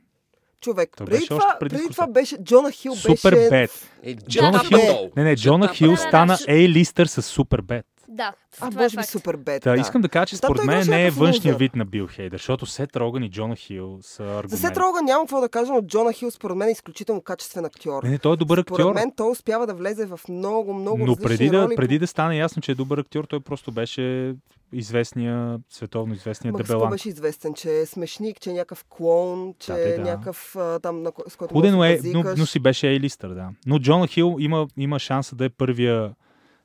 Човек, 0.62 0.90
Той 0.98 1.06
преди, 1.06 1.18
беше 1.18 1.28
това, 1.28 1.38
още 1.38 1.60
преди 1.60 1.76
преди 1.76 1.90
това 1.90 2.08
беше 2.08 2.44
Джона 2.44 2.72
Хил 2.72 2.96
Супер 2.96 3.34
беше... 3.34 3.50
бед. 3.50 3.90
Е, 4.04 4.16
Джона 4.16 4.60
Хил, 4.60 5.12
не, 5.18 5.24
не, 5.24 5.36
Джона 5.36 5.68
Да, 5.68 5.74
Хил 5.74 5.92
да, 5.92 5.98
стана 5.98 6.38
да. 6.38 6.54
A-листър 6.54 7.06
с 7.06 7.22
супер 7.22 7.62
бед. 7.62 7.86
Да, 8.12 8.34
А, 8.54 8.70
това 8.70 8.82
е 8.82 8.84
може 8.84 8.90
би 8.90 8.96
факт. 8.96 9.10
супер 9.10 9.36
бед. 9.36 9.64
Та, 9.64 9.72
да. 9.72 9.82
искам 9.82 10.02
да 10.02 10.10
кажа, 10.10 10.26
че 10.26 10.32
Да, 10.32 10.38
според 10.38 10.56
той 10.58 10.66
мен 10.66 10.88
не 10.88 11.08
е 11.08 11.12
външния 11.12 11.56
вид 11.56 11.76
на 11.76 11.86
Бил 11.86 12.08
Хейдър, 12.08 12.38
защото 12.38 12.66
Сет 12.66 12.96
Роган 12.96 13.24
и 13.24 13.32
Джона 13.32 13.56
Хил 13.56 14.00
са 14.02 14.24
аргумент. 14.24 14.50
За 14.50 14.58
Сет 14.58 14.78
Роган 14.78 15.06
нямам 15.06 15.26
какво 15.26 15.42
да 15.42 15.50
кажа, 15.50 15.74
но 15.74 15.82
Джона 15.82 16.14
Хил 16.14 16.32
според 16.32 16.58
мен 16.58 16.68
е 16.68 16.72
изключително 16.72 17.22
качествен 17.22 17.66
актьор. 17.66 18.04
Не, 18.04 18.10
не, 18.10 18.18
той 18.18 18.34
е 18.34 18.38
добър 18.38 18.58
Според 18.58 18.80
актьор. 18.80 18.94
мен 18.96 19.12
той 19.12 19.32
успява 19.32 19.68
да 19.68 19.74
влезе 19.74 20.06
в 20.06 20.20
много, 20.30 20.74
много 20.74 21.06
Но 21.06 21.16
преди 21.16 21.50
да, 21.50 21.66
роли. 21.66 21.76
преди 21.76 22.00
да 22.00 22.08
стане 22.08 22.38
ясно, 22.38 22.62
че 22.62 22.72
е 22.72 22.76
добър 22.76 22.98
актьор, 22.98 23.24
той 23.24 23.40
просто 23.40 23.72
беше 23.72 24.36
известния, 24.74 25.60
световно 25.70 26.14
известния 26.14 26.52
Ма 26.52 26.58
с 26.58 26.60
какво 26.60 26.74
дебелан. 26.74 26.92
беше 26.92 27.10
известен, 27.10 27.54
че 27.54 27.72
е 27.72 27.86
смешник, 27.86 28.40
че 28.40 28.50
е 28.50 28.54
някакъв 28.54 28.86
клоун, 28.86 29.54
че 29.60 29.72
Да, 29.74 29.80
е 29.84 29.96
да. 29.96 30.02
някакъв 30.02 30.52
там, 30.82 31.02
на, 31.02 31.12
ко- 31.12 31.30
с 31.30 31.36
който 31.36 31.54
Худен, 31.54 31.82
е, 31.84 31.98
да 31.98 32.10
но, 32.14 32.24
но 32.38 32.46
си 32.46 32.60
беше 32.60 32.88
A-листър, 32.90 33.30
да. 33.30 33.50
Но 33.66 33.80
Джона 33.80 34.08
Хил 34.08 34.36
има, 34.40 34.68
има 34.78 35.00
шанса 35.00 35.36
да 35.36 35.46
е 35.46 35.50
първия 35.50 36.14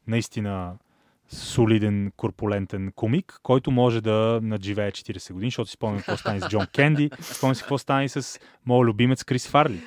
наистина 0.07 0.73
солиден, 1.29 2.13
корпулентен 2.17 2.93
комик, 2.97 3.39
който 3.43 3.71
може 3.71 4.01
да 4.01 4.41
надживее 4.43 4.93
40 4.93 5.33
години, 5.33 5.51
защото 5.51 5.71
си 5.71 5.75
спомням 5.75 5.99
какво 5.99 6.17
стане 6.17 6.41
с 6.41 6.49
Джон 6.49 6.67
Кенди, 6.75 7.11
спомням 7.21 7.55
си 7.55 7.63
какво 7.63 7.79
стане 7.79 8.09
с 8.09 8.41
моят 8.67 8.87
любимец 8.87 9.25
Крис 9.25 9.49
Фарли. 9.49 9.81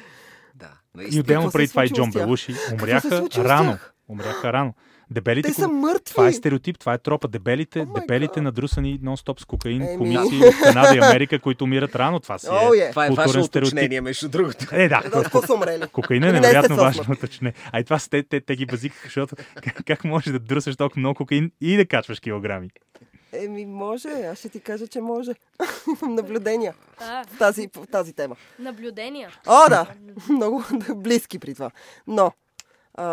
Да, 0.56 0.72
И 1.12 1.20
отделно 1.20 1.52
се 1.52 1.58
преди 1.58 1.68
това 1.70 1.86
и 1.86 1.90
Джон? 1.90 2.12
Белуши. 2.12 2.56
Умряха 2.74 3.28
рано. 3.38 3.78
Умряха 4.08 4.54
рано. 4.54 4.74
Дебелите, 5.12 5.48
Те 5.48 5.54
са 5.54 5.68
мъртви. 5.68 6.04
това 6.06 6.28
е 6.28 6.34
стереотип, 6.34 6.80
това 6.80 6.94
е 6.94 6.98
тропа. 6.98 7.28
Дебелите, 7.28 7.80
май 7.80 8.02
дебелите 8.02 8.42
надрусани 8.42 9.00
нон-стоп 9.00 9.42
с 9.42 9.46
кокаин, 9.46 9.82
Еми. 9.82 9.98
комици 9.98 10.36
от 10.48 10.64
Канада 10.64 10.96
и 10.96 11.00
Америка, 11.00 11.40
които 11.40 11.64
умират 11.64 11.96
рано. 11.96 12.20
Това 12.20 12.40
си 12.40 12.48
е. 12.76 12.78
е. 12.78 12.90
Това 12.90 13.06
е 13.06 13.10
ваше 13.10 13.30
стереотип. 13.30 13.56
уточнение, 13.56 14.02
между 14.02 14.30
другото. 14.30 14.66
Е, 14.72 14.88
да. 14.90 15.02
Да, 15.04 15.24
какво 15.24 15.42
са 15.42 15.54
умрели? 15.54 15.88
Кокаина 15.88 16.28
е 16.28 16.30
сте 16.30 16.40
невероятно 16.40 16.76
важно 16.76 17.04
уточнение. 17.10 17.54
А 17.72 17.80
и 17.80 17.84
това 17.84 18.00
са 18.00 18.10
те, 18.10 18.24
те, 18.24 18.42
те 18.42 18.56
ги 18.56 18.66
базикаха, 18.66 19.02
защото 19.04 19.36
как, 19.56 19.84
как 19.86 20.04
можеш 20.04 20.32
да 20.32 20.40
друсаш 20.40 20.76
толкова 20.76 21.00
много 21.00 21.16
кокаин 21.16 21.52
и 21.62 21.78
да 21.78 21.86
качваш 21.86 22.20
килограми? 22.20 22.70
Еми, 23.34 23.66
може. 23.66 24.08
Аз 24.10 24.40
ще 24.40 24.50
ти 24.50 24.60
кажа, 24.60 24.88
че 24.88 25.02
може. 25.02 25.32
Имам 25.96 26.16
наблюдения 26.16 26.74
А, 27.00 27.24
в 27.26 27.38
тази, 27.38 27.70
в 27.76 27.88
тази 27.88 28.14
тема. 28.14 28.36
наблюдения. 28.60 29.30
О, 29.48 29.70
да. 29.70 29.86
Много 30.30 30.64
близки 30.96 31.40
при 31.40 31.54
това. 31.54 31.72
Но, 32.08 32.32
а, 32.96 33.06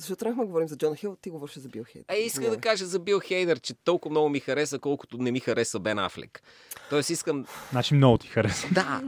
защо 0.00 0.16
тръгнахме 0.16 0.42
да 0.42 0.46
говорим 0.46 0.68
за 0.68 0.76
Джона 0.76 0.96
Хил? 0.96 1.16
Ти 1.16 1.30
говориш 1.30 1.54
за 1.54 1.68
Бил 1.68 1.84
Хейт. 1.84 2.04
А 2.08 2.14
исках 2.14 2.50
да 2.50 2.58
кажа 2.58 2.86
за 2.86 2.98
Бил 2.98 3.20
Хейдър, 3.20 3.60
че 3.60 3.74
толкова 3.74 4.10
много 4.10 4.28
ми 4.28 4.40
хареса, 4.40 4.78
колкото 4.78 5.18
не 5.18 5.30
ми 5.32 5.40
хареса 5.40 5.78
Бен 5.78 5.98
Афлек. 5.98 6.42
Тоест 6.90 7.10
искам... 7.10 7.46
Значи 7.70 7.94
много 7.94 8.18
ти 8.18 8.28
харесва. 8.28 8.68
Да, 8.72 9.02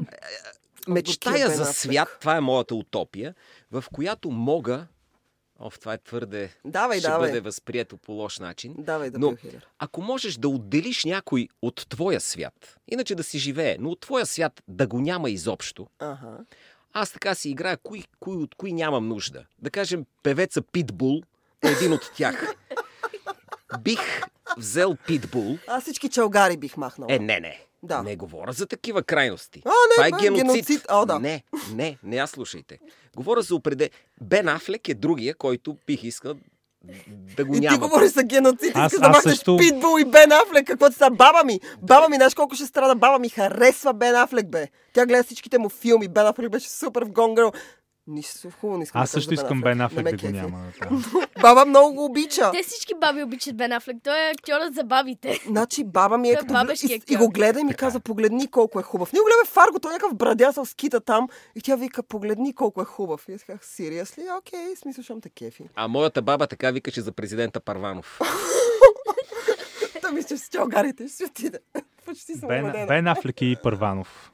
мечтая 0.88 1.50
за 1.50 1.62
Афлек. 1.62 1.76
свят, 1.76 2.16
това 2.20 2.36
е 2.36 2.40
моята 2.40 2.74
утопия, 2.74 3.34
в 3.70 3.84
която 3.92 4.30
мога... 4.30 4.86
Оф, 5.58 5.78
това 5.78 5.92
е 5.92 5.98
твърде... 5.98 6.50
Давай, 6.64 6.98
ще 6.98 7.08
давай. 7.08 7.28
бъде 7.28 7.40
възприето 7.40 7.96
по 7.96 8.12
лош 8.12 8.38
начин. 8.38 8.74
Давай 8.78 9.10
да 9.10 9.18
Но- 9.18 9.36
Хейдър. 9.36 9.68
Ако 9.78 10.02
можеш 10.02 10.34
да 10.36 10.48
отделиш 10.48 11.04
някой 11.04 11.48
от 11.62 11.86
твоя 11.88 12.20
свят, 12.20 12.78
иначе 12.88 13.14
да 13.14 13.22
си 13.22 13.38
живее, 13.38 13.76
но 13.80 13.90
от 13.90 14.00
твоя 14.00 14.26
свят 14.26 14.62
да 14.68 14.86
го 14.86 15.00
няма 15.00 15.30
изобщо, 15.30 15.86
Ага. 15.98 16.38
Аз 16.92 17.12
така 17.12 17.34
си 17.34 17.50
играя, 17.50 17.76
кои, 17.76 18.04
кои, 18.20 18.36
от 18.36 18.54
кои 18.54 18.72
нямам 18.72 19.08
нужда. 19.08 19.44
Да 19.58 19.70
кажем, 19.70 20.04
певеца 20.22 20.62
Питбул 20.62 21.22
е 21.64 21.68
един 21.68 21.92
от 21.92 22.10
тях. 22.16 22.54
Бих 23.80 24.00
взел 24.58 24.96
Питбул. 25.06 25.58
Аз 25.66 25.82
всички 25.82 26.08
чалгари 26.08 26.56
бих 26.56 26.76
махнал. 26.76 27.08
Е, 27.10 27.18
не, 27.18 27.40
не. 27.40 27.60
Да. 27.82 28.02
Не 28.02 28.16
говоря 28.16 28.52
за 28.52 28.66
такива 28.66 29.02
крайности. 29.02 29.62
А, 29.64 29.68
не, 29.68 29.94
Това 29.94 30.06
е 30.06 30.22
геноцид. 30.22 30.46
геноцид. 30.46 30.86
О, 30.90 31.06
да. 31.06 31.18
Не, 31.18 31.42
не, 31.74 31.98
не 32.02 32.16
я 32.16 32.26
слушайте. 32.26 32.78
Говоря 33.16 33.42
за 33.42 33.54
определен... 33.54 33.90
Бен 34.20 34.48
Афлек 34.48 34.88
е 34.88 34.94
другия, 34.94 35.34
който 35.34 35.76
бих 35.86 36.04
искал 36.04 36.34
да 37.36 37.44
го 37.44 37.52
И 37.52 37.56
ти 37.56 37.60
няма. 37.60 37.78
говориш 37.78 38.10
за 38.10 38.22
геноцид, 38.22 38.72
Аз- 38.74 38.92
да 38.92 39.08
махнеш 39.08 39.34
също- 39.34 39.56
Питбул 39.56 39.98
и 39.98 40.04
Бен 40.04 40.32
Афлек, 40.32 40.66
какво 40.66 40.90
ти 40.90 40.96
са 40.96 41.10
баба 41.10 41.44
ми? 41.44 41.60
Баба 41.82 42.08
ми, 42.08 42.16
знаеш 42.16 42.34
колко 42.34 42.54
ще 42.54 42.66
страда? 42.66 42.94
Баба 42.94 43.18
ми 43.18 43.28
харесва 43.28 43.92
Бен 43.92 44.16
Афлек, 44.16 44.46
бе. 44.46 44.66
Тя 44.92 45.06
гледа 45.06 45.24
всичките 45.24 45.58
му 45.58 45.68
филми. 45.68 46.08
Бен 46.08 46.26
Афлек 46.26 46.50
беше 46.50 46.70
супер 46.70 47.02
в 47.02 47.08
Gone 47.08 47.34
Girl. 47.34 47.54
Нищо 48.06 48.50
хубаво 48.60 48.78
не 48.78 48.82
искам 48.82 49.02
Аз 49.02 49.10
да 49.10 49.12
също 49.12 49.34
искам 49.34 49.60
Бен 49.60 49.80
Афлек 49.80 50.16
да 50.16 50.26
го 50.26 50.32
няма. 50.32 50.72
Да. 50.80 51.26
Баба 51.40 51.66
много 51.66 51.94
го 51.94 52.04
обича. 52.04 52.50
Те 52.50 52.62
всички 52.62 52.94
баби 53.00 53.22
обичат 53.22 53.56
Бен 53.56 53.72
Афлек. 53.72 53.96
Той 54.04 54.26
е 54.26 54.30
актьорът 54.30 54.74
за 54.74 54.84
бабите. 54.84 55.40
Значи 55.46 55.84
баба 55.84 56.18
ми 56.18 56.28
е 56.30 56.34
Той 56.34 56.46
като... 56.46 56.86
И, 56.86 57.02
и 57.08 57.16
го 57.16 57.28
гледа 57.28 57.60
и 57.60 57.64
ми 57.64 57.70
Така 57.70 57.86
каза, 57.86 58.00
погледни 58.00 58.50
колко 58.50 58.80
е 58.80 58.82
хубав. 58.82 59.12
Ние 59.12 59.20
го 59.20 59.26
гледаме 59.26 59.46
Фарго, 59.46 59.78
той 59.78 59.90
е 59.90 59.94
някакъв 59.94 60.14
брадясъл 60.14 60.64
скита 60.64 61.00
там. 61.00 61.28
И 61.56 61.60
тя 61.60 61.76
вика, 61.76 62.02
погледни 62.02 62.54
колко 62.54 62.82
е 62.82 62.84
хубав. 62.84 63.28
И 63.28 63.32
аз 63.32 63.44
казах, 63.44 63.66
сериосли? 63.66 64.24
Окей, 64.38 64.76
смисъл, 64.76 65.04
щом 65.04 65.20
те 65.20 65.30
кефи. 65.30 65.64
А 65.74 65.88
моята 65.88 66.22
баба 66.22 66.46
така 66.46 66.70
викаше 66.70 67.00
за 67.00 67.12
президента 67.12 67.60
Парванов. 67.60 68.20
Та 70.02 70.12
мисля, 70.12 70.28
че 70.28 70.36
с 70.36 70.48
чалгарите 70.48 71.08
ще 71.08 71.16
си 71.16 71.24
отиде. 71.24 71.58
Почти 72.04 72.34
съм 72.34 72.48
Бен. 72.48 72.86
Бен 72.86 73.08
Афлек 73.08 73.42
и 73.42 73.56
Първанов. 73.62 74.32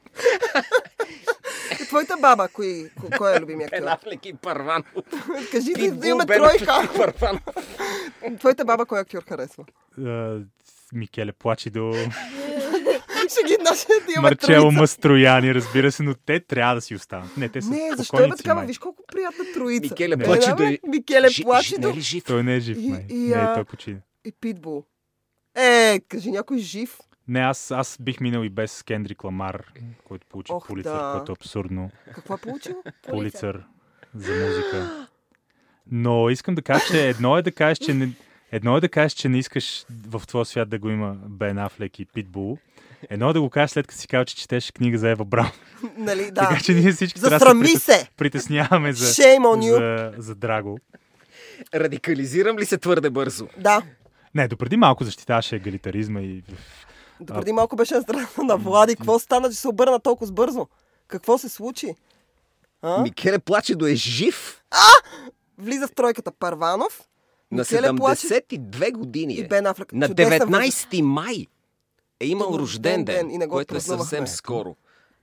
И 1.73 1.87
твоята 1.87 2.17
баба, 2.21 2.47
кой, 2.47 2.89
кой, 3.17 3.35
е 3.35 3.39
любимия 3.39 3.69
актьор? 3.73 3.87
Афлек 3.87 4.25
и 4.25 4.33
Парванов. 4.33 4.85
Кажи 5.51 5.73
да 5.73 6.07
имаме 6.07 6.25
Бен 6.25 6.43
Афлек 6.43 6.61
тройка. 6.65 6.89
и 6.93 6.97
Парванов. 6.97 7.43
Твоята 8.39 8.65
баба 8.65 8.85
кой 8.85 8.99
актьор 8.99 9.23
харесва? 9.23 9.63
Е, 10.05 10.43
Микеле 10.93 11.31
Плачидо, 11.31 11.93
Ще 13.29 13.47
ги 13.47 13.57
наши 13.63 13.85
да 13.87 14.11
имаме 14.15 14.29
Марчело. 14.29 14.71
Мастрояни, 14.71 15.55
разбира 15.55 15.91
се, 15.91 16.03
но 16.03 16.13
те 16.15 16.39
трябва 16.39 16.75
да 16.75 16.81
си 16.81 16.95
останат. 16.95 17.37
Не, 17.37 17.49
те 17.49 17.61
са 17.61 17.69
Не, 17.69 17.91
защо 17.97 18.19
е 18.19 18.29
такава? 18.29 18.65
Виж 18.65 18.77
колко 18.77 19.03
приятна 19.07 19.45
троица. 19.53 19.81
Микеле 19.81 20.15
да, 20.15 20.55
бе, 20.55 20.65
е- 20.65 20.79
Микеле 20.87 21.27
Плачидо 21.43 21.93
Не 21.93 21.99
е? 22.17 22.21
Той 22.21 22.43
не 22.43 22.55
е 22.55 22.59
жив, 22.59 22.77
И- 22.79 22.89
май. 22.89 23.05
и, 23.09 23.15
Не, 23.15 23.53
той 23.53 23.63
почина. 23.63 23.97
и 24.25 24.31
Питбул. 24.31 24.83
Е, 25.55 25.99
кажи 26.09 26.31
някой 26.31 26.57
жив. 26.57 26.97
Не, 27.29 27.39
аз, 27.39 27.71
аз 27.71 27.97
бих 28.01 28.19
минал 28.19 28.43
и 28.43 28.49
без 28.49 28.83
Кендрик 28.83 29.23
Ламар, 29.23 29.63
който 30.03 30.27
получи 30.27 30.51
Ох, 30.51 30.67
Пулицър, 30.67 30.91
да. 30.91 31.11
което 31.15 31.31
е 31.31 31.37
абсурдно. 31.39 31.91
Какво 32.15 32.33
е 32.33 32.37
получил? 32.37 32.83
Пулицър 33.09 33.63
за 34.15 34.31
музика. 34.33 35.07
Но 35.91 36.29
искам 36.29 36.55
да 36.55 36.61
кажа, 36.61 36.85
че 36.87 37.09
едно 37.09 37.37
е 37.37 37.41
да 37.41 37.51
кажеш, 37.51 37.77
че 37.77 37.93
не, 37.93 38.09
едно 38.51 38.77
е 38.77 38.81
да 38.81 38.89
кажеш, 38.89 39.13
че 39.13 39.29
не 39.29 39.37
искаш 39.37 39.85
в 40.07 40.21
твоя 40.27 40.45
свят 40.45 40.69
да 40.69 40.79
го 40.79 40.89
има 40.89 41.15
Бен 41.19 41.57
Афлек 41.57 41.99
и 41.99 42.05
Питбул. 42.05 42.57
Едно 43.09 43.29
е 43.29 43.33
да 43.33 43.41
го 43.41 43.49
кажеш 43.49 43.71
след 43.71 43.87
като 43.87 43.99
си 43.99 44.07
казал, 44.07 44.25
че 44.25 44.35
четеш 44.35 44.71
книга 44.71 44.97
за 44.97 45.09
Ева 45.09 45.25
Браун. 45.25 45.51
нали, 45.97 46.21
да. 46.31 46.41
Така 46.41 46.59
че 46.59 46.73
ние 46.73 46.91
всички 46.91 47.19
трябва 47.19 47.29
да 47.29 47.39
се 47.39 47.45
Застрами 47.45 47.65
притес- 47.65 47.79
се! 47.79 48.09
притесняваме 48.17 48.93
за, 48.93 49.05
Shame 49.05 49.39
on 49.39 49.71
you. 49.71 49.77
за, 49.77 50.21
за 50.21 50.35
Драго. 50.35 50.79
Радикализирам 51.75 52.57
ли 52.57 52.65
се 52.65 52.77
твърде 52.77 53.09
бързо? 53.09 53.47
Да. 53.57 53.81
Не, 54.35 54.47
допреди 54.47 54.77
малко 54.77 55.03
защитаваше 55.03 55.55
егалитаризма 55.55 56.21
и 56.21 56.43
Допреди 57.21 57.51
малко 57.51 57.75
беше 57.75 57.93
на 57.93 58.01
страната 58.01 58.43
на 58.43 58.57
Влади. 58.57 58.95
Какво 58.95 59.19
стана, 59.19 59.49
че 59.49 59.55
се 59.55 59.67
обърна 59.67 59.99
толкова 59.99 60.31
бързо? 60.31 60.67
Какво 61.07 61.37
се 61.37 61.49
случи? 61.49 61.95
А? 62.81 63.01
Микеле 63.01 63.39
Плачедо 63.39 63.85
е 63.85 63.95
жив 63.95 64.63
Влиза 65.57 65.87
в 65.87 65.91
тройката 65.91 66.31
Парванов. 66.31 67.03
на 67.51 67.61
Микеле 67.61 67.95
Плаче 67.95 68.27
72 68.27 68.91
години. 68.91 69.33
и 69.33 69.41
Е. 69.41 69.47
Бен 69.47 69.65
Афлек. 69.65 69.93
На 69.93 70.07
Чудесна 70.07 70.45
възраст. 70.45 70.91
19 70.91 71.01
май 71.01 71.47
е 72.19 72.27
имал 72.27 72.47
Има 72.49 72.59
рожден 72.59 73.05
ден, 73.05 73.31
и 73.31 73.37
го 73.37 73.47
което 73.49 73.75
е 73.75 73.79
съвсем 73.79 74.27
скоро. 74.27 74.75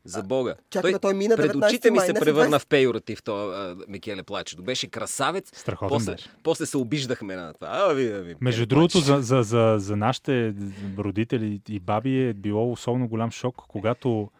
За 0.06 0.22
Бога. 0.22 0.54
чакай, 0.70 0.92
бе, 0.92 0.98
той 0.98 1.14
мина 1.14 1.36
пред 1.36 1.52
19 1.52 1.66
очите 1.66 1.90
ми 1.90 2.00
се 2.00 2.14
превърна 2.14 2.58
20. 2.58 2.62
в 2.62 2.66
пейоратив, 2.66 3.22
то 3.22 3.48
а, 3.50 3.76
Микеле 3.88 4.22
Плачедо. 4.22 4.62
Беше 4.62 4.86
красавец. 4.86 5.58
Страхотен 5.58 5.88
после, 5.88 6.12
беше. 6.12 6.30
после 6.42 6.66
се 6.66 6.76
обиждахме 6.76 7.36
на 7.36 7.52
това. 7.54 7.68
А, 7.70 7.92
ви, 7.94 8.12
ви, 8.12 8.34
Между 8.40 8.66
другото, 8.66 8.98
за, 8.98 9.22
за, 9.22 9.42
за, 9.42 9.76
за 9.78 9.96
нашите 9.96 10.54
родители 10.98 11.60
и 11.68 11.80
баби 11.80 12.28
е 12.28 12.32
било 12.34 12.72
особено 12.72 13.08
голям 13.08 13.30
шок, 13.30 13.62
когато 13.68 14.30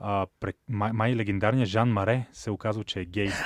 а, 0.00 0.26
пре, 0.40 0.52
май, 0.68 0.92
май 0.92 1.16
легендарният 1.16 1.68
Жан 1.68 1.88
Маре 1.88 2.26
се 2.32 2.50
оказва, 2.50 2.84
че 2.84 3.00
е 3.00 3.04
гей. 3.04 3.28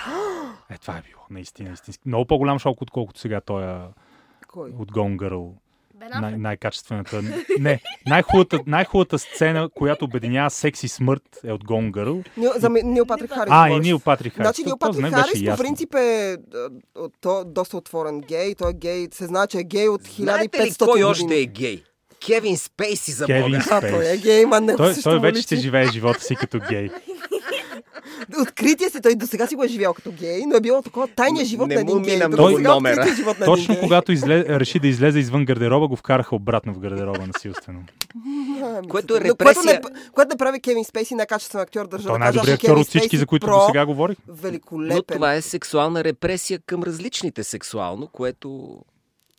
Е, 0.71 0.79
това 0.79 0.97
е 0.97 1.03
било 1.03 1.23
наистина 1.31 1.73
истински. 1.73 2.09
Много 2.09 2.25
по-голям 2.25 2.59
шок, 2.59 2.83
отколкото 2.83 3.21
сега 3.21 3.41
той 3.41 3.65
е 3.65 3.79
Кой? 4.49 4.71
от 4.79 4.93
Gone 4.93 5.17
Girl. 5.17 5.53
Най- 6.21 6.37
най-качествената. 6.37 7.23
Не, 7.59 7.81
най-хубавата, 8.07 8.61
най-хубавата 8.67 9.19
сцена, 9.19 9.69
която 9.75 10.05
обединява 10.05 10.51
секс 10.51 10.83
и 10.83 10.89
смърт 10.89 11.23
е 11.45 11.53
от 11.53 11.65
Gone 11.65 11.91
Girl. 11.91 12.25
Нил, 12.37 12.51
за 12.57 12.69
Ми- 12.71 12.83
Нил 12.83 13.07
Патрик 13.07 13.31
Харис. 13.31 13.51
А, 13.51 13.71
и. 13.71 13.81
Нил 13.81 13.99
Патрик 13.99 14.33
Харис. 14.33 14.47
Значи 14.47 14.65
Нил 14.65 14.79
Патрик 14.79 15.15
Харис 15.15 15.45
по 15.51 15.57
принцип 15.57 15.95
е 15.95 16.37
а, 16.55 16.69
то, 17.21 17.45
доста 17.47 17.77
отворен 17.77 18.21
гей. 18.21 18.55
Той 18.55 18.71
е 18.71 18.75
гей. 18.75 19.09
Се 19.13 19.27
знае, 19.27 19.47
че 19.47 19.59
е 19.59 19.65
гей 19.65 19.89
от 19.89 20.03
1500 20.03 20.23
Знаете 20.23 20.63
ли 20.63 20.75
кой 20.79 21.03
още 21.03 21.41
е 21.41 21.47
гей? 21.47 21.83
Кевин 22.27 22.57
Спейси 22.57 23.13
за 23.13 23.27
Кевин 23.27 23.43
Бога. 23.45 23.65
А, 23.71 23.81
той 23.81 24.13
е 24.13 24.17
гей, 24.17 24.47
ма 24.47 24.61
не 24.61 24.77
Той, 24.77 24.95
той 25.03 25.21
вече 25.21 25.43
ще 25.43 25.57
живее 25.57 25.87
живота 25.87 26.21
си 26.21 26.37
като 26.37 26.59
гей. 26.69 26.91
Открития 28.43 28.91
си, 28.91 29.01
той 29.03 29.15
до 29.15 29.27
сега 29.27 29.47
си 29.47 29.55
го 29.55 29.65
е 29.65 29.69
живял 29.69 29.95
като 29.95 30.13
гей, 30.13 30.43
но 30.47 30.57
е 30.57 30.61
било 30.61 30.83
такова 30.83 31.09
тайния 31.09 31.45
живот 31.45 31.69
Не 31.69 31.75
на 31.75 31.81
един 31.81 32.03
гей. 32.03 32.15
сега 32.15 32.29
номера. 32.75 33.15
живот 33.17 33.39
на 33.39 33.45
Точно 33.47 33.65
един 33.65 33.75
гей. 33.75 33.81
когато 33.81 34.13
изле, 34.13 34.45
реши 34.61 34.79
да 34.79 34.89
излезе 34.89 35.19
извън 35.19 35.45
гардероба, 35.45 35.89
го 35.89 35.97
вкараха 35.97 36.37
обратно 36.37 36.75
в 36.75 36.79
гардероба 36.79 37.27
насилствено. 37.27 37.81
А, 38.63 38.83
Което 38.89 39.17
е 39.17 39.21
но 39.21 39.35
Което 39.37 39.61
не, 39.65 39.73
репресия. 39.73 39.81
което 40.13 40.29
не 40.29 40.37
прави 40.37 40.61
Кевин 40.61 40.85
Спейси 40.85 41.15
най-качествен 41.15 41.61
актьор, 41.61 41.87
държа 41.87 42.09
Той 42.09 42.17
е 42.17 42.19
да 42.19 42.25
кажа. 42.25 42.41
Кевин 42.41 42.55
актьор 42.55 42.77
от 42.77 42.87
всички, 42.87 43.17
за 43.17 43.27
които 43.27 43.47
про, 43.47 43.59
до 43.59 43.67
сега 43.67 43.87
говорих. 43.87 44.17
Великолепен. 44.29 44.97
Но 44.97 45.03
това 45.03 45.35
е 45.35 45.43
сексуална 45.43 46.05
репресия 46.05 46.59
към 46.67 46.83
различните 46.83 47.45
сексуално, 47.45 48.07
което 48.07 48.79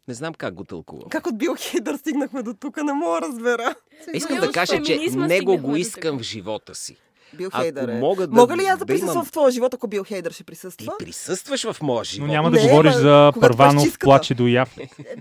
не 0.07 0.13
знам 0.13 0.33
как 0.33 0.53
го 0.53 0.63
тълкувам. 0.63 1.09
Как 1.09 1.27
от 1.27 1.37
Бил 1.37 1.55
Хейдър 1.59 1.97
стигнахме 1.97 2.43
до 2.43 2.53
тук, 2.53 2.77
не 2.77 2.93
мога 2.93 3.21
да 3.21 3.27
разбера. 3.27 3.75
Искам 4.13 4.39
да 4.39 4.51
кажа, 4.51 4.81
че 4.81 4.99
него 5.15 5.57
го 5.57 5.75
искам 5.75 6.19
в 6.19 6.21
живота 6.21 6.75
си. 6.75 6.95
Бил 7.33 7.47
Ако 7.47 7.61
Хейдър 7.61 7.87
е. 7.87 7.93
мога 7.93 8.27
да- 8.27 8.35
Мога 8.35 8.57
ли 8.57 8.61
аз 8.61 8.69
да, 8.69 8.77
да 8.77 8.85
присъствам 8.85 9.13
имам- 9.13 9.25
в 9.25 9.31
твоя 9.31 9.51
живот, 9.51 9.73
ако 9.73 9.87
Бил 9.87 10.03
Хейдър 10.03 10.31
ще 10.31 10.37
Ти 10.37 10.43
присъства? 10.43 10.93
присъстваш 10.99 11.63
в 11.63 11.81
моя 11.81 11.99
Но 11.99 12.03
живот. 12.03 12.27
няма 12.29 12.51
да 12.51 12.57
Не, 12.57 12.63
говориш 12.63 12.93
ма, 12.93 12.99
за 12.99 13.31
Първанов, 13.39 13.99
плаче 13.99 14.33
до 14.33 14.47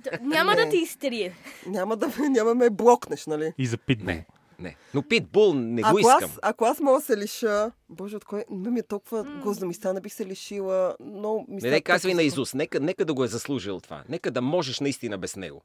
Т- 0.05 0.19
Няма 0.23 0.55
Не. 0.55 0.65
да 0.65 0.71
ти 0.71 0.77
изтрие. 0.77 1.35
Няма 1.67 1.97
да, 1.97 2.09
няма 2.21 2.55
ме 2.55 2.71
блокнеш, 2.71 3.27
нали? 3.27 3.53
и 3.59 3.67
за 3.67 3.77
Питбул. 3.77 4.07
Не, 4.07 4.27
не. 4.59 4.77
Но 4.95 5.03
Питбул 5.03 5.55
не 5.55 5.83
го 5.83 5.89
ако, 5.89 5.99
искам. 5.99 6.17
аз, 6.25 6.39
ако 6.43 6.65
аз 6.65 6.81
мога 6.81 6.99
да 6.99 7.05
се 7.05 7.17
лиша... 7.17 7.71
Боже, 7.89 8.17
от 8.17 8.25
кой... 8.25 8.45
Но 8.51 8.71
ми 8.71 8.79
е 8.79 8.83
толкова 8.83 9.25
гузно 9.25 9.67
ми 9.67 9.75
стана, 9.75 10.01
бих 10.01 10.15
се 10.15 10.27
лишила. 10.27 10.97
Но 11.01 11.45
ми 11.49 11.61
Не, 11.63 11.71
не 11.71 11.81
казвай 11.81 12.15
на 12.15 12.23
Изус. 12.23 12.55
Нека, 12.55 12.81
нека 12.81 13.05
да 13.05 13.15
го 13.15 13.25
е 13.25 13.29
заслужил 13.29 13.81
това. 13.81 14.03
Нека 14.09 14.31
да 14.31 14.43
можеш 14.43 14.81
наистина 14.81 15.19
без 15.19 15.37
него. 15.37 15.63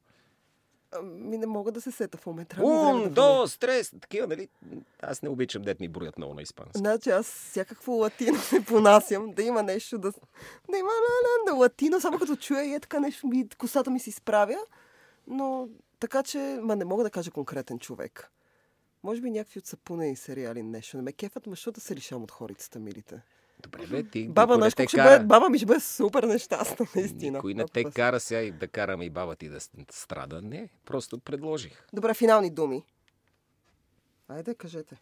Ми 1.02 1.38
не 1.38 1.46
мога 1.46 1.72
да 1.72 1.80
се 1.80 1.90
сета 1.90 2.18
в 2.18 2.26
момента. 2.26 2.56
Трябва 2.56 2.70
ми 2.70 2.76
време 2.76 2.92
Ум, 2.92 3.02
да 3.02 3.10
до, 3.10 3.38
влезе. 3.38 3.52
стрес. 3.52 3.92
Такива, 4.00 4.26
нали? 4.26 4.48
Аз 5.02 5.22
не 5.22 5.28
обичам 5.28 5.62
дет 5.62 5.80
ми 5.80 5.88
броят 5.88 6.18
много 6.18 6.34
на 6.34 6.42
испански. 6.42 6.78
Значи 6.78 7.10
аз 7.10 7.26
всякакво 7.26 7.92
латино 7.92 8.38
се 8.38 8.64
понасям, 8.64 9.32
да 9.32 9.42
има 9.42 9.62
нещо 9.62 9.98
да... 9.98 10.12
Да 10.70 10.78
има 10.78 10.88
на, 10.88 11.50
на, 11.50 11.52
на 11.52 11.58
латино, 11.58 12.00
само 12.00 12.18
като 12.18 12.36
чуя 12.36 12.64
и 12.64 12.74
е 12.74 12.80
така 12.80 13.00
нещо, 13.00 13.26
ми, 13.26 13.48
косата 13.48 13.90
ми 13.90 14.00
се 14.00 14.10
изправя. 14.10 14.58
Но 15.26 15.68
така 16.00 16.22
че, 16.22 16.38
ма 16.62 16.76
не 16.76 16.84
мога 16.84 17.04
да 17.04 17.10
кажа 17.10 17.30
конкретен 17.30 17.78
човек. 17.78 18.30
Може 19.02 19.20
би 19.20 19.30
някакви 19.30 19.58
от 19.58 19.66
сапунени 19.66 20.16
сериали 20.16 20.62
нещо. 20.62 20.96
Не 20.96 21.02
ме 21.02 21.12
кефат, 21.12 21.46
ма 21.46 21.52
защото 21.52 21.80
се 21.80 21.96
лишавам 21.96 22.22
от 22.22 22.30
хорицата, 22.30 22.78
милите. 22.78 23.22
Добре, 23.62 23.86
бе, 23.86 24.02
ти 24.02 24.28
Баба, 24.28 24.54
знаеш 24.54 24.74
те 24.74 24.82
колко 24.82 24.88
ще 24.88 24.96
кара. 24.96 25.10
бъде, 25.10 25.24
баба 25.24 25.50
ми 25.50 25.58
ще 25.58 25.66
бъде 25.66 25.80
супер 25.80 26.22
нещастна, 26.22 26.86
наистина. 26.96 27.38
Никой 27.38 27.54
не 27.54 27.64
те 27.64 27.84
кара 27.84 28.20
сега 28.20 28.40
и 28.40 28.50
да 28.50 28.68
караме 28.68 29.04
и 29.04 29.10
баба 29.10 29.36
ти 29.36 29.48
да 29.48 29.58
страда. 29.90 30.42
Не, 30.42 30.68
просто 30.84 31.18
предложих. 31.18 31.86
Добре, 31.92 32.14
финални 32.14 32.50
думи. 32.50 32.82
Айде, 34.28 34.54
кажете. 34.54 34.96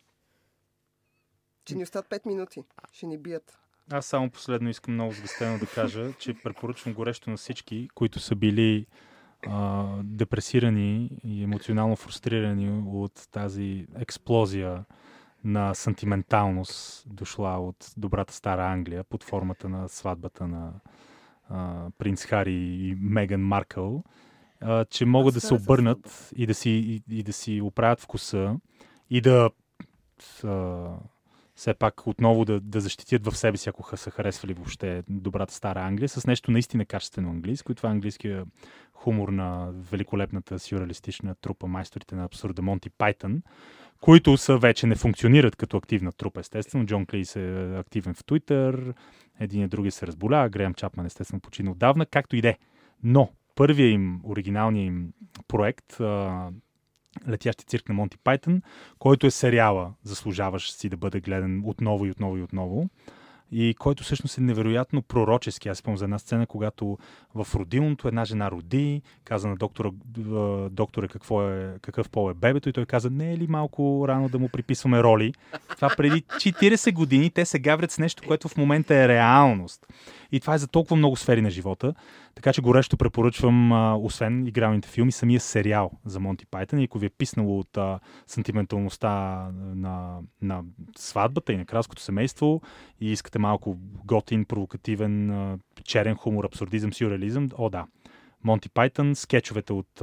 Че 1.64 1.74
ни 1.74 1.82
остават 1.82 2.08
5 2.08 2.26
минути. 2.26 2.64
Ще 2.92 3.06
ни 3.06 3.18
бият. 3.18 3.58
Аз 3.92 4.06
само 4.06 4.30
последно 4.30 4.68
искам 4.68 4.94
много 4.94 5.12
сгъстено 5.12 5.58
да 5.58 5.66
кажа, 5.66 6.12
че 6.18 6.34
препоръчвам 6.34 6.94
горещо 6.94 7.30
на 7.30 7.36
всички, 7.36 7.88
които 7.94 8.20
са 8.20 8.36
били 8.36 8.86
а, 9.46 9.86
депресирани 10.04 11.10
и 11.24 11.42
емоционално 11.42 11.96
фрустрирани 11.96 12.82
от 12.86 13.28
тази 13.30 13.86
експлозия 13.98 14.84
на 15.44 15.74
сантименталност, 15.74 17.04
дошла 17.06 17.58
от 17.58 17.92
добрата 17.96 18.34
стара 18.34 18.66
Англия 18.66 19.04
под 19.04 19.24
формата 19.24 19.68
на 19.68 19.88
сватбата 19.88 20.46
на 20.46 20.72
а, 21.48 21.86
принц 21.98 22.24
Хари 22.24 22.54
и 22.54 22.96
Меган 23.00 23.40
Маркъл, 23.40 24.04
а, 24.60 24.84
че 24.84 25.06
могат 25.06 25.34
да 25.34 25.40
се 25.40 25.54
обърнат 25.54 26.30
и 26.36 26.46
да 26.46 26.54
си, 26.54 26.70
и, 26.70 27.18
и 27.18 27.22
да 27.22 27.32
си 27.32 27.60
оправят 27.60 28.00
вкуса 28.00 28.56
и 29.10 29.20
да 29.20 29.50
а, 30.44 30.88
все 31.54 31.74
пак 31.74 32.06
отново 32.06 32.44
да, 32.44 32.60
да 32.60 32.80
защитят 32.80 33.26
в 33.26 33.36
себе 33.36 33.56
си, 33.56 33.68
ако 33.68 33.96
са 33.96 34.10
харесвали 34.10 34.54
въобще 34.54 35.02
добрата 35.08 35.54
стара 35.54 35.80
Англия, 35.80 36.08
с 36.08 36.26
нещо 36.26 36.50
наистина 36.50 36.86
качествено 36.86 37.30
английско. 37.30 37.72
И 37.72 37.74
това 37.74 37.88
е 37.88 37.92
английския 37.92 38.44
хумор 38.92 39.28
на 39.28 39.70
великолепната 39.72 40.58
сюрреалистична 40.58 41.34
трупа 41.34 41.66
майсторите 41.66 42.14
на 42.14 42.24
абсурда 42.24 42.62
Монти 42.62 42.90
Пайтън, 42.90 43.42
които 44.00 44.36
са 44.36 44.58
вече 44.58 44.86
не 44.86 44.94
функционират 44.94 45.56
като 45.56 45.76
активна 45.76 46.12
трупа, 46.12 46.40
естествено. 46.40 46.86
Джон 46.86 47.06
Клейс 47.06 47.36
е 47.36 47.76
активен 47.78 48.14
в 48.14 48.24
Твитър, 48.24 48.94
един 49.40 49.62
и 49.62 49.68
други 49.68 49.90
се 49.90 50.06
разболя, 50.06 50.48
Греъм 50.48 50.74
Чапман 50.74 51.06
естествено 51.06 51.40
почина 51.40 51.70
отдавна, 51.70 52.06
както 52.06 52.36
и 52.36 52.40
де. 52.40 52.58
Но 53.02 53.28
първия 53.54 53.90
им, 53.90 54.20
оригиналния 54.24 54.84
им 54.84 55.12
проект, 55.48 56.00
Летящи 57.28 57.64
цирк 57.64 57.88
на 57.88 57.94
Монти 57.94 58.18
Пайтън, 58.18 58.62
който 58.98 59.26
е 59.26 59.30
сериала, 59.30 59.92
заслужаваш 60.02 60.72
си 60.72 60.88
да 60.88 60.96
бъде 60.96 61.20
гледан 61.20 61.62
отново 61.64 62.06
и 62.06 62.10
отново 62.10 62.36
и 62.36 62.42
отново. 62.42 62.88
И 63.52 63.74
който 63.78 64.04
всъщност 64.04 64.38
е 64.38 64.40
невероятно 64.40 65.02
пророчески. 65.02 65.68
Аз 65.68 65.78
спомням 65.78 65.98
за 65.98 66.04
една 66.04 66.18
сцена, 66.18 66.46
когато 66.46 66.98
в 67.34 67.46
родилното 67.54 68.08
една 68.08 68.24
жена 68.24 68.50
роди, 68.50 69.02
каза 69.24 69.48
на 69.48 69.56
доктора, 69.56 69.90
а, 70.18 70.68
доктора 70.70 71.08
какво 71.08 71.48
е, 71.48 71.74
какъв 71.82 72.10
пол 72.10 72.30
е 72.30 72.34
бебето 72.34 72.68
и 72.68 72.72
той 72.72 72.86
каза, 72.86 73.10
не 73.10 73.32
е 73.32 73.38
ли 73.38 73.46
малко 73.46 74.04
рано 74.08 74.28
да 74.28 74.38
му 74.38 74.48
приписваме 74.48 75.02
роли? 75.02 75.32
Това 75.76 75.88
преди 75.96 76.22
40 76.22 76.92
години 76.92 77.30
те 77.30 77.44
се 77.44 77.58
гаврят 77.58 77.90
с 77.90 77.98
нещо, 77.98 78.22
което 78.26 78.48
в 78.48 78.56
момента 78.56 78.94
е 78.94 79.08
реалност. 79.08 79.86
И 80.32 80.40
това 80.40 80.54
е 80.54 80.58
за 80.58 80.68
толкова 80.68 80.96
много 80.96 81.16
сфери 81.16 81.40
на 81.40 81.50
живота. 81.50 81.94
Така 82.34 82.52
че 82.52 82.62
горещо 82.62 82.96
препоръчвам, 82.96 83.72
освен 84.04 84.46
игралните 84.46 84.88
филми, 84.88 85.12
самия 85.12 85.40
сериал 85.40 85.90
за 86.04 86.20
Монти 86.20 86.46
Пайтън. 86.46 86.80
И 86.80 86.84
ако 86.84 86.98
ви 86.98 87.06
е 87.06 87.10
писнало 87.10 87.58
от 87.58 87.76
а, 87.76 88.00
сантименталността 88.26 89.10
на, 89.74 90.18
на 90.42 90.62
сватбата 90.96 91.52
и 91.52 91.56
на 91.56 91.64
кралското 91.64 92.02
семейство 92.02 92.62
и 93.00 93.12
искате 93.12 93.38
малко 93.38 93.76
готин, 94.04 94.44
провокативен, 94.44 95.30
а, 95.30 95.58
черен 95.84 96.14
хумор, 96.14 96.44
абсурдизъм, 96.44 96.92
сюрреализъм, 96.92 97.48
о 97.58 97.70
да. 97.70 97.86
Монти 98.44 98.68
Пайтън, 98.68 99.14
скетчовете 99.14 99.72
от, 99.72 100.02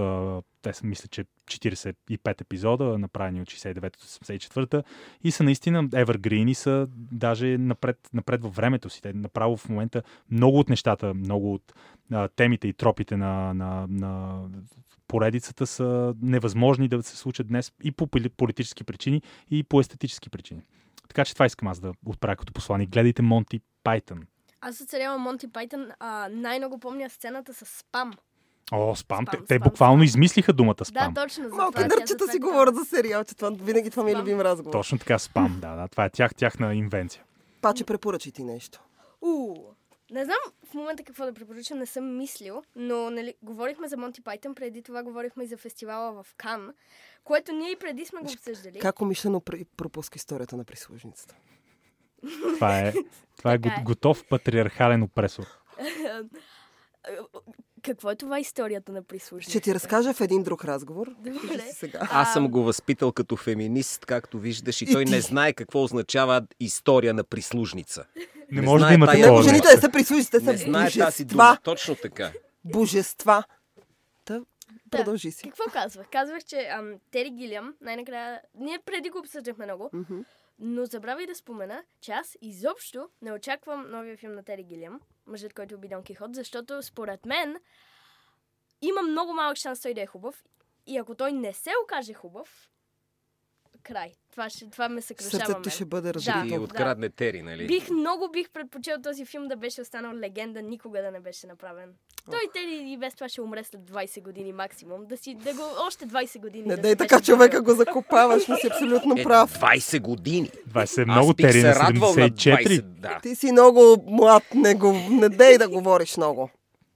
те 0.62 0.74
са, 0.74 0.86
мисля, 0.86 1.08
че 1.08 1.26
45 1.46 2.42
епизода, 2.42 2.98
направени 2.98 3.42
от 3.42 3.48
69-84 3.48 4.84
и 5.24 5.32
са 5.32 5.44
наистина 5.44 5.90
evergreen 5.90 6.50
и 6.50 6.56
са 6.56 6.88
даже 7.12 7.58
напред, 7.58 8.10
напред 8.14 8.42
във 8.42 8.56
времето 8.56 8.90
си. 8.90 9.02
Те 9.02 9.14
направо 9.14 9.58
в 9.58 9.70
момента 9.70 10.04
много 10.32 10.60
от 10.60 10.70
нещата, 10.70 11.14
много 11.14 11.54
от 11.54 11.74
а, 12.12 12.28
темите 12.28 12.68
и 12.68 12.74
тропите 12.74 13.18
на, 13.18 13.54
на, 13.54 13.88
на 13.90 14.42
поредицата 15.08 15.68
са 15.68 16.16
невъзможни 16.22 16.88
да 16.88 17.04
се 17.04 17.18
случат 17.18 17.48
днес 17.48 17.72
и 17.84 17.92
по 17.92 18.08
поли- 18.08 18.30
политически 18.30 18.84
причини, 18.84 19.22
и 19.52 19.64
по 19.64 19.80
естетически 19.80 20.30
причини. 20.30 20.62
Така 21.08 21.26
че 21.26 21.34
това 21.34 21.46
искам 21.46 21.68
аз 21.68 21.80
да 21.80 21.94
отправя 22.06 22.36
като 22.36 22.54
послание. 22.54 22.88
Гледайте 22.88 23.22
Монти 23.22 23.62
Пайтън. 23.84 24.28
Аз 24.62 24.84
сериала 24.88 25.18
Монти 25.18 25.52
Пайтън 25.52 25.92
най-много 26.32 26.80
помня 26.80 27.10
сцената 27.10 27.54
с 27.54 27.66
спам. 27.66 28.14
О, 28.72 28.96
спам. 28.96 29.26
Спам, 29.26 29.40
те, 29.40 29.46
те 29.46 29.60
буквално 29.60 29.98
спам. 29.98 30.04
измислиха 30.04 30.54
думата 30.54 30.86
спам. 30.86 31.14
Да, 31.14 31.22
точно. 31.22 31.50
За 31.50 31.70
тя 31.76 31.88
нърчета 31.88 32.28
си 32.28 32.40
говорят 32.40 32.76
за 32.76 32.86
сериал, 32.86 33.24
че 33.24 33.36
това, 33.36 33.52
винаги 33.62 33.90
това 33.90 34.04
ми 34.04 34.12
е 34.12 34.16
любим 34.16 34.42
разговор. 34.42 34.72
Точно 34.72 34.98
така, 34.98 35.20
спам. 35.20 35.58
Да, 35.62 35.76
да. 35.76 35.88
Това 35.88 36.06
е 36.06 36.10
тях, 36.10 36.36
тяхна 36.36 36.76
инвенция. 36.76 37.24
Паче, 37.62 37.84
препоръчай 37.84 38.32
ти 38.32 38.44
нещо. 38.44 38.84
У, 39.22 39.56
не 40.12 40.26
знам 40.26 40.38
в 40.72 40.74
момента 40.74 41.04
какво 41.04 41.26
да 41.26 41.34
препоръчам, 41.34 41.78
не 41.78 41.86
съм 41.86 42.18
мислил, 42.18 42.64
но 42.76 43.10
нали, 43.10 43.34
говорихме 43.42 43.88
за 43.88 43.98
Монти 43.98 44.22
Пайтън, 44.22 44.56
преди 44.56 44.84
това 44.84 45.04
говорихме 45.04 45.44
и 45.44 45.48
за 45.48 45.58
фестивала 45.58 46.24
в 46.24 46.36
Кан, 46.38 46.74
което 47.24 47.52
ние 47.52 47.72
и 47.72 47.76
преди 47.80 48.06
сме 48.06 48.22
го 48.22 48.32
обсъждали. 48.32 48.80
Как 48.80 49.02
умишлено 49.02 49.42
пропуска 49.78 50.16
историята 50.16 50.58
на 50.58 50.64
прислужницата? 50.64 51.36
Това 52.56 52.80
е, 52.80 52.94
това 53.38 53.52
е, 53.52 53.56
е. 53.56 53.58
го- 53.58 53.70
готов 53.84 54.24
патриархален 54.30 55.04
опресор. 55.04 55.46
Какво 57.84 58.12
е 58.12 58.16
това 58.16 58.40
историята 58.40 58.92
на 58.92 59.04
прислужниците? 59.04 59.52
Ще 59.52 59.60
ти 59.62 59.76
разкажа 59.76 60.14
в 60.14 60.22
един 60.22 60.44
друг 60.44 60.66
разговор. 60.66 61.08
Добре. 61.20 61.60
Сега. 61.72 62.00
Аз 62.12 62.34
съм 62.34 62.48
го 62.48 62.64
възпитал 62.64 63.12
като 63.12 63.36
феминист, 63.36 64.06
както 64.06 64.40
виждаш, 64.40 64.82
и 64.82 64.86
И 64.86 64.92
той 64.92 65.06
не 65.06 65.12
ти. 65.12 65.22
знае 65.22 65.54
какво 65.54 65.84
означава 65.84 66.42
история 66.60 67.14
на 67.14 67.24
прислужница. 67.24 68.06
Не, 68.16 68.26
Не 68.52 68.62
може 68.62 68.86
да 68.86 68.94
има 68.94 69.08
такова. 69.08 69.44
Жените 69.44 69.68
не 69.76 69.82
са 69.82 69.90
прислужи, 69.92 70.26
те 70.26 70.40
Не 70.40 70.46
са 70.48 70.64
знае 70.64 70.92
тази 70.92 71.26
дума. 71.26 71.58
Точно 71.64 71.96
така. 71.96 72.32
Божества. 72.66 73.44
Та, 74.26 74.34
Да. 74.34 74.44
продължи 74.92 75.32
си. 75.32 75.44
Какво 75.44 75.64
казвах? 75.66 76.08
Казвах, 76.12 76.44
че 76.44 76.68
ам, 76.70 76.94
Тери 77.12 77.30
Гилям, 77.30 77.74
най-накрая, 77.82 78.42
ние 78.56 78.80
преди 78.86 79.10
го 79.10 79.20
обсъждахме 79.20 79.66
много, 79.66 79.90
Мгм. 79.94 80.16
Но 80.60 80.86
забравих 80.86 81.28
да 81.28 81.36
спомена, 81.36 81.84
че 82.02 82.12
аз 82.12 82.38
изобщо 82.42 83.10
не 83.22 83.34
очаквам 83.34 83.92
новия 83.92 84.18
филм 84.18 84.34
на 84.34 84.44
Тери 84.44 84.64
Гилям, 84.64 85.02
мъжът, 85.26 85.54
който 85.54 85.76
уби 85.76 85.88
Дон 85.88 86.04
Кихот, 86.04 86.36
защото 86.36 86.84
според 86.84 87.26
мен 87.26 87.58
има 88.82 89.02
много 89.02 89.34
малък 89.34 89.58
шанс 89.58 89.82
той 89.82 89.94
да 89.94 90.02
е 90.02 90.06
хубав. 90.06 90.46
И 90.86 90.98
ако 90.98 91.16
той 91.16 91.32
не 91.32 91.54
се 91.54 91.72
окаже 91.84 92.14
хубав, 92.14 92.70
край. 93.84 94.12
Това, 94.32 94.50
ще, 94.50 94.70
това 94.70 94.90
ме 94.90 95.02
съкрушава 95.02 95.46
Сърцето 95.46 95.70
ще 95.70 95.86
бъде 95.86 96.08
Да. 96.08 96.14
разбито. 96.14 96.56
И 96.56 96.58
открадне 96.58 97.10
Тери, 97.10 97.42
нали? 97.42 97.68
Бих, 97.68 97.90
много 97.90 98.30
бих 98.34 98.50
предпочел 98.50 98.96
този 99.04 99.26
филм 99.26 99.48
да 99.48 99.56
беше 99.56 99.82
останал 99.82 100.14
легенда, 100.14 100.62
никога 100.62 101.02
да 101.02 101.12
не 101.12 101.20
беше 101.20 101.48
направен. 101.48 101.94
Той 102.32 102.40
Тери 102.54 102.92
и 102.92 102.98
без 102.98 103.14
това 103.16 103.30
ще 103.30 103.42
умре 103.42 103.64
след 103.64 103.82
20 103.82 104.22
години 104.24 104.54
максимум. 104.54 105.06
Да 105.06 105.18
си, 105.18 105.36
да 105.36 105.54
го, 105.54 105.62
още 105.88 106.08
20 106.08 106.40
години. 106.40 106.68
Не 106.68 106.76
да 106.76 106.82
дай 106.82 106.96
така 106.96 107.22
човека 107.22 107.62
го 107.62 107.74
закопаваш, 107.74 108.48
не 108.48 108.56
си 108.56 108.68
абсолютно 108.72 109.16
Е, 109.18 109.24
прав. 109.24 109.60
20 109.60 110.02
години. 110.02 110.50
20 110.50 110.98
е 110.98 111.02
Аз 111.02 111.08
много 111.08 111.34
бих 111.34 111.48
тери 111.48 111.62
се 111.62 111.68
на 111.68 111.76
радвал 111.76 112.10
на 112.10 112.30
74. 112.30 112.68
20, 112.68 112.82
да. 112.82 113.20
Ти 113.24 113.36
си 113.36 113.52
много 113.52 114.04
млад, 114.08 114.44
не, 114.56 114.76
го, 114.76 114.94
не 115.10 115.30
дей 115.30 115.58
да 115.58 115.70
говориш 115.70 116.18
много. 116.18 116.50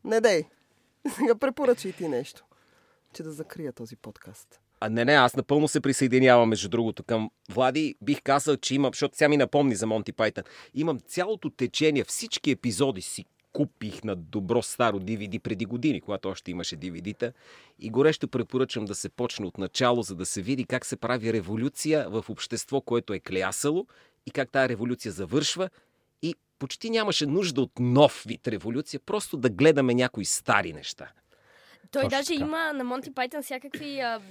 Не 0.03 0.21
дей. 0.21 0.43
Сега 1.15 1.35
препоръчай 1.35 1.91
ти 1.91 2.07
нещо, 2.07 2.43
че 3.13 3.23
да 3.23 3.31
закрия 3.31 3.73
този 3.73 3.95
подкаст. 3.95 4.59
А 4.83 4.89
не, 4.89 5.05
не, 5.05 5.13
аз 5.13 5.35
напълно 5.35 5.67
се 5.67 5.81
присъединявам, 5.81 6.49
между 6.49 6.69
другото, 6.69 7.03
към 7.03 7.31
Влади. 7.49 7.95
Бих 8.01 8.21
казал, 8.23 8.57
че 8.57 8.75
имам, 8.75 8.93
защото 8.93 9.17
сега 9.17 9.29
ми 9.29 9.37
напомни 9.37 9.75
за 9.75 9.87
Монти 9.87 10.11
Пайтън. 10.11 10.43
Имам 10.73 10.99
цялото 10.99 11.49
течение, 11.49 12.03
всички 12.03 12.51
епизоди 12.51 13.01
си 13.01 13.25
купих 13.53 14.03
на 14.03 14.15
добро 14.15 14.61
старо 14.61 14.99
DVD 14.99 15.39
преди 15.39 15.65
години, 15.65 16.01
когато 16.01 16.29
още 16.29 16.51
имаше 16.51 16.77
DVD-та. 16.77 17.31
И 17.79 17.89
горещо 17.89 18.27
препоръчвам 18.27 18.85
да 18.85 18.95
се 18.95 19.09
почне 19.09 19.45
от 19.45 19.57
начало, 19.57 20.01
за 20.01 20.15
да 20.15 20.25
се 20.25 20.41
види 20.41 20.65
как 20.65 20.85
се 20.85 20.95
прави 20.95 21.33
революция 21.33 22.09
в 22.09 22.25
общество, 22.29 22.81
което 22.81 23.13
е 23.13 23.19
клеясало 23.19 23.87
и 24.25 24.31
как 24.31 24.51
тази 24.51 24.69
революция 24.69 25.11
завършва. 25.11 25.69
И 26.21 26.35
почти 26.59 26.89
нямаше 26.89 27.25
нужда 27.25 27.61
от 27.61 27.79
нов 27.79 28.23
вид 28.27 28.47
революция, 28.47 28.99
просто 28.99 29.37
да 29.37 29.49
гледаме 29.49 29.93
някои 29.93 30.25
стари 30.25 30.73
неща. 30.73 31.11
Той 31.91 32.01
Точно 32.01 32.17
даже 32.17 32.27
така. 32.27 32.41
има 32.41 32.73
на 32.73 32.83
Монти 32.83 33.13
Пайтън 33.13 33.43
всякакви 33.43 33.99
а, 33.99 34.21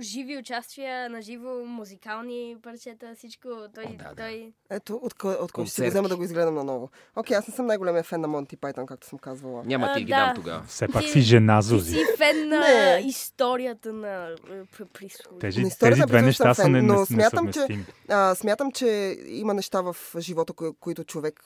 живи 0.00 0.38
участия, 0.38 1.10
на 1.10 1.22
живо 1.22 1.64
музикални 1.64 2.56
парчета, 2.62 3.14
всичко. 3.16 3.48
Той, 3.74 3.84
О, 3.84 3.88
да, 3.88 4.04
да. 4.04 4.14
той... 4.16 4.52
Ето, 4.70 4.94
от 4.94 5.02
от 5.02 5.14
кой 5.14 5.32
ще 5.34 5.42
го 5.42 5.48
Концерти. 5.48 5.88
взема 5.90 6.08
да 6.08 6.16
го 6.16 6.22
изгледам 6.24 6.54
наново. 6.54 6.90
Окей, 7.16 7.36
аз 7.36 7.48
не 7.48 7.54
съм 7.54 7.66
най-големия 7.66 8.02
фен 8.02 8.20
на 8.20 8.28
Монти 8.28 8.56
Пайтън, 8.56 8.86
както 8.86 9.06
съм 9.06 9.18
казвала. 9.18 9.62
Няма 9.64 9.86
А, 9.86 9.94
ти 9.94 10.00
ги 10.00 10.12
да. 10.12 10.16
дам 10.26 10.34
тогава. 10.34 10.64
Все 10.68 10.88
пак 10.88 11.02
Ти- 11.02 11.08
си 11.08 11.20
жена, 11.20 11.60
Ти 11.60 11.66
Зузи. 11.66 11.94
си 11.94 12.04
фен 12.18 12.48
на 12.48 12.98
историята 13.00 13.92
на 13.92 14.36
е, 14.50 14.84
прислуги. 14.92 15.38
Тези, 15.40 15.64
тези 15.80 16.02
две 16.02 16.22
неща 16.22 16.54
са 16.54 16.62
фен, 16.62 16.72
не, 16.72 16.82
но 16.82 17.00
не, 17.00 17.06
смятам, 17.06 17.52
че-. 17.52 17.66
А, 18.08 18.34
смятам, 18.34 18.72
че 18.72 18.86
има 19.26 19.54
неща 19.54 19.80
в 19.80 19.96
живота, 20.18 20.52
кои, 20.52 20.70
които 20.80 21.04
човек 21.04 21.40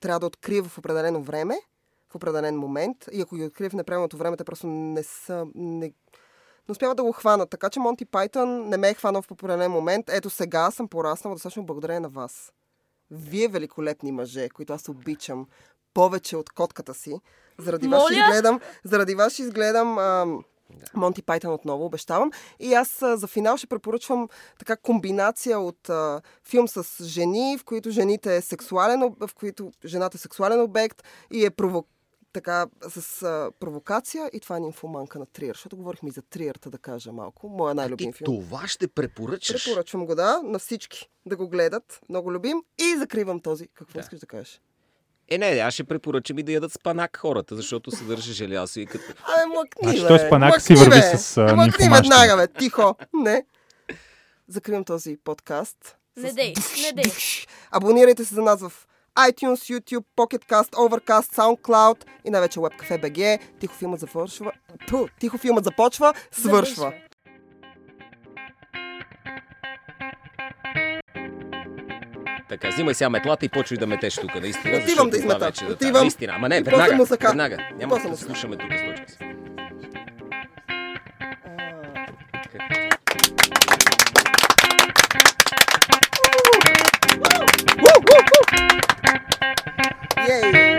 трябва 0.00 0.20
да 0.20 0.26
открие 0.26 0.62
в 0.62 0.78
определено 0.78 1.22
време, 1.22 1.54
в 2.14 2.16
определен 2.16 2.58
момент. 2.58 2.96
И 3.12 3.20
ако 3.20 3.36
ги 3.36 3.44
открие 3.44 3.68
в 3.68 3.74
неправилното 3.74 4.16
време, 4.16 4.36
те 4.36 4.44
просто 4.44 4.66
не 4.66 5.02
са... 5.02 5.46
Не, 5.54 5.92
не 6.68 6.72
успяват 6.72 6.96
да 6.96 7.02
го 7.02 7.12
хванат. 7.12 7.50
Така 7.50 7.70
че 7.70 7.80
Монти 7.80 8.04
Пайтън 8.04 8.68
не 8.68 8.76
ме 8.76 8.88
е 8.88 8.94
хванал 8.94 9.22
в 9.22 9.30
определен 9.30 9.70
момент. 9.70 10.10
Ето 10.10 10.30
сега 10.30 10.70
съм 10.70 10.88
пораснала 10.88 11.34
достатъчно 11.34 11.66
благодарение 11.66 12.00
на 12.00 12.08
вас. 12.08 12.52
Вие 13.10 13.48
великолепни 13.48 14.12
мъже, 14.12 14.48
които 14.48 14.72
аз 14.72 14.88
обичам 14.88 15.46
повече 15.94 16.36
от 16.36 16.50
котката 16.50 16.94
си. 16.94 17.20
Заради 17.58 17.88
вас 17.88 18.02
ще 18.04 18.14
Моля? 18.14 18.24
изгледам, 18.24 18.60
заради 18.84 19.14
вас 19.14 19.32
ще 19.32 19.42
изгледам 19.42 19.98
ам, 19.98 20.44
Монти 20.94 21.22
Пайтън 21.22 21.52
отново, 21.52 21.84
обещавам. 21.84 22.30
И 22.60 22.74
аз 22.74 23.02
а, 23.02 23.16
за 23.16 23.26
финал 23.26 23.56
ще 23.56 23.66
препоръчвам 23.66 24.28
така 24.58 24.76
комбинация 24.76 25.60
от 25.60 25.88
а, 25.88 26.20
филм 26.44 26.68
с 26.68 27.04
жени, 27.04 27.58
в 27.60 27.64
които 27.64 27.90
жените 27.90 28.36
е 28.36 28.40
сексуален, 28.40 29.14
в 29.20 29.30
които 29.34 29.72
жената 29.84 30.16
е 30.16 30.18
сексуален 30.18 30.60
обект 30.60 31.02
и 31.32 31.44
е 31.44 31.50
прово... 31.50 31.84
така 32.34 32.66
с 32.82 33.22
а, 33.22 33.50
провокация 33.60 34.30
и 34.32 34.40
това 34.40 34.56
е 34.56 34.60
нимфоманка 34.60 35.18
на 35.18 35.26
Триер, 35.26 35.54
защото 35.54 35.76
говорихме 35.76 36.08
и 36.08 36.12
за 36.12 36.22
Триерта 36.22 36.70
да 36.70 36.78
кажа 36.78 37.12
малко. 37.12 37.48
Моя 37.48 37.74
най-любим 37.74 38.12
Ти 38.12 38.18
филм. 38.18 38.24
това 38.26 38.68
ще 38.68 38.88
препоръчаш. 38.88 39.64
Препоръчвам 39.64 40.06
го, 40.06 40.14
да, 40.14 40.40
на 40.44 40.58
всички 40.58 41.10
да 41.26 41.36
го 41.36 41.48
гледат. 41.48 42.00
Много 42.08 42.32
любим. 42.32 42.62
И 42.80 42.96
закривам 42.98 43.40
този. 43.40 43.68
Какво 43.68 43.92
Да. 43.92 44.00
искаш 44.00 44.18
да 44.20 44.26
кажеш? 44.26 44.60
Е, 45.28 45.38
не, 45.38 45.46
аз 45.46 45.74
ще 45.74 45.84
препоръчам 45.84 46.38
и 46.38 46.42
да 46.42 46.52
ядат 46.52 46.72
спанак 46.72 47.16
хората, 47.16 47.56
защото 47.56 47.90
съдържа 47.90 48.32
желязо 48.32 48.80
и 48.80 48.86
като... 48.86 49.04
Абе, 49.04 49.46
млъкни, 49.46 49.82
Значи 49.82 50.02
бе. 50.02 50.08
той 50.08 50.18
спанак 50.18 50.60
си 50.60 50.74
върви 50.74 50.90
бе. 50.90 51.16
с, 51.18 51.36
а, 51.36 51.56
Млъкни 51.56 51.88
веднага, 51.88 52.36
бе. 52.36 52.46
Тихо. 52.48 52.94
Не. 53.12 53.44
Закривам 54.48 54.84
този 54.84 55.16
подкаст. 55.24 55.96
Не 56.16 56.32
дей, 56.32 56.54
не 56.82 57.02
дей. 57.02 57.12
Абонирайте 57.70 58.24
се 58.24 58.34
за 58.34 58.42
нас 58.42 58.60
в 58.60 58.72
iTunes, 59.18 59.72
YouTube, 59.72 60.04
Pocketcast, 60.16 60.70
Overcast, 60.72 61.34
SoundCloud 61.34 61.96
и 62.24 62.30
най-вече 62.30 62.58
WebCafe 62.58 63.00
BG. 63.02 63.38
Тихо 63.60 63.74
филмът 63.74 64.00
започва. 64.00 64.52
Ту, 64.88 65.06
тихо 65.20 65.38
филмът 65.38 65.64
започва, 65.64 66.14
свършва. 66.30 66.74
Завършва. 66.74 66.92
Така, 72.48 72.68
взимай 72.68 72.94
сега 72.94 73.10
метлата 73.10 73.46
и 73.46 73.48
почвай 73.48 73.78
да 73.78 73.86
метеш 73.86 74.14
тук, 74.14 74.34
наистина. 74.34 74.76
Отивам 74.78 75.10
да 75.10 75.16
измета. 75.16 75.38
да- 75.60 75.72
Отивам. 75.72 76.02
Наистина, 76.02 76.32
ама 76.36 76.48
не, 76.48 76.62
веднага, 76.62 77.04
веднага. 77.20 77.56
Няма 77.74 77.98
да 78.00 78.16
слушаме 78.16 78.56
тук 78.56 78.70
100 78.70 78.98
часа. 78.98 79.18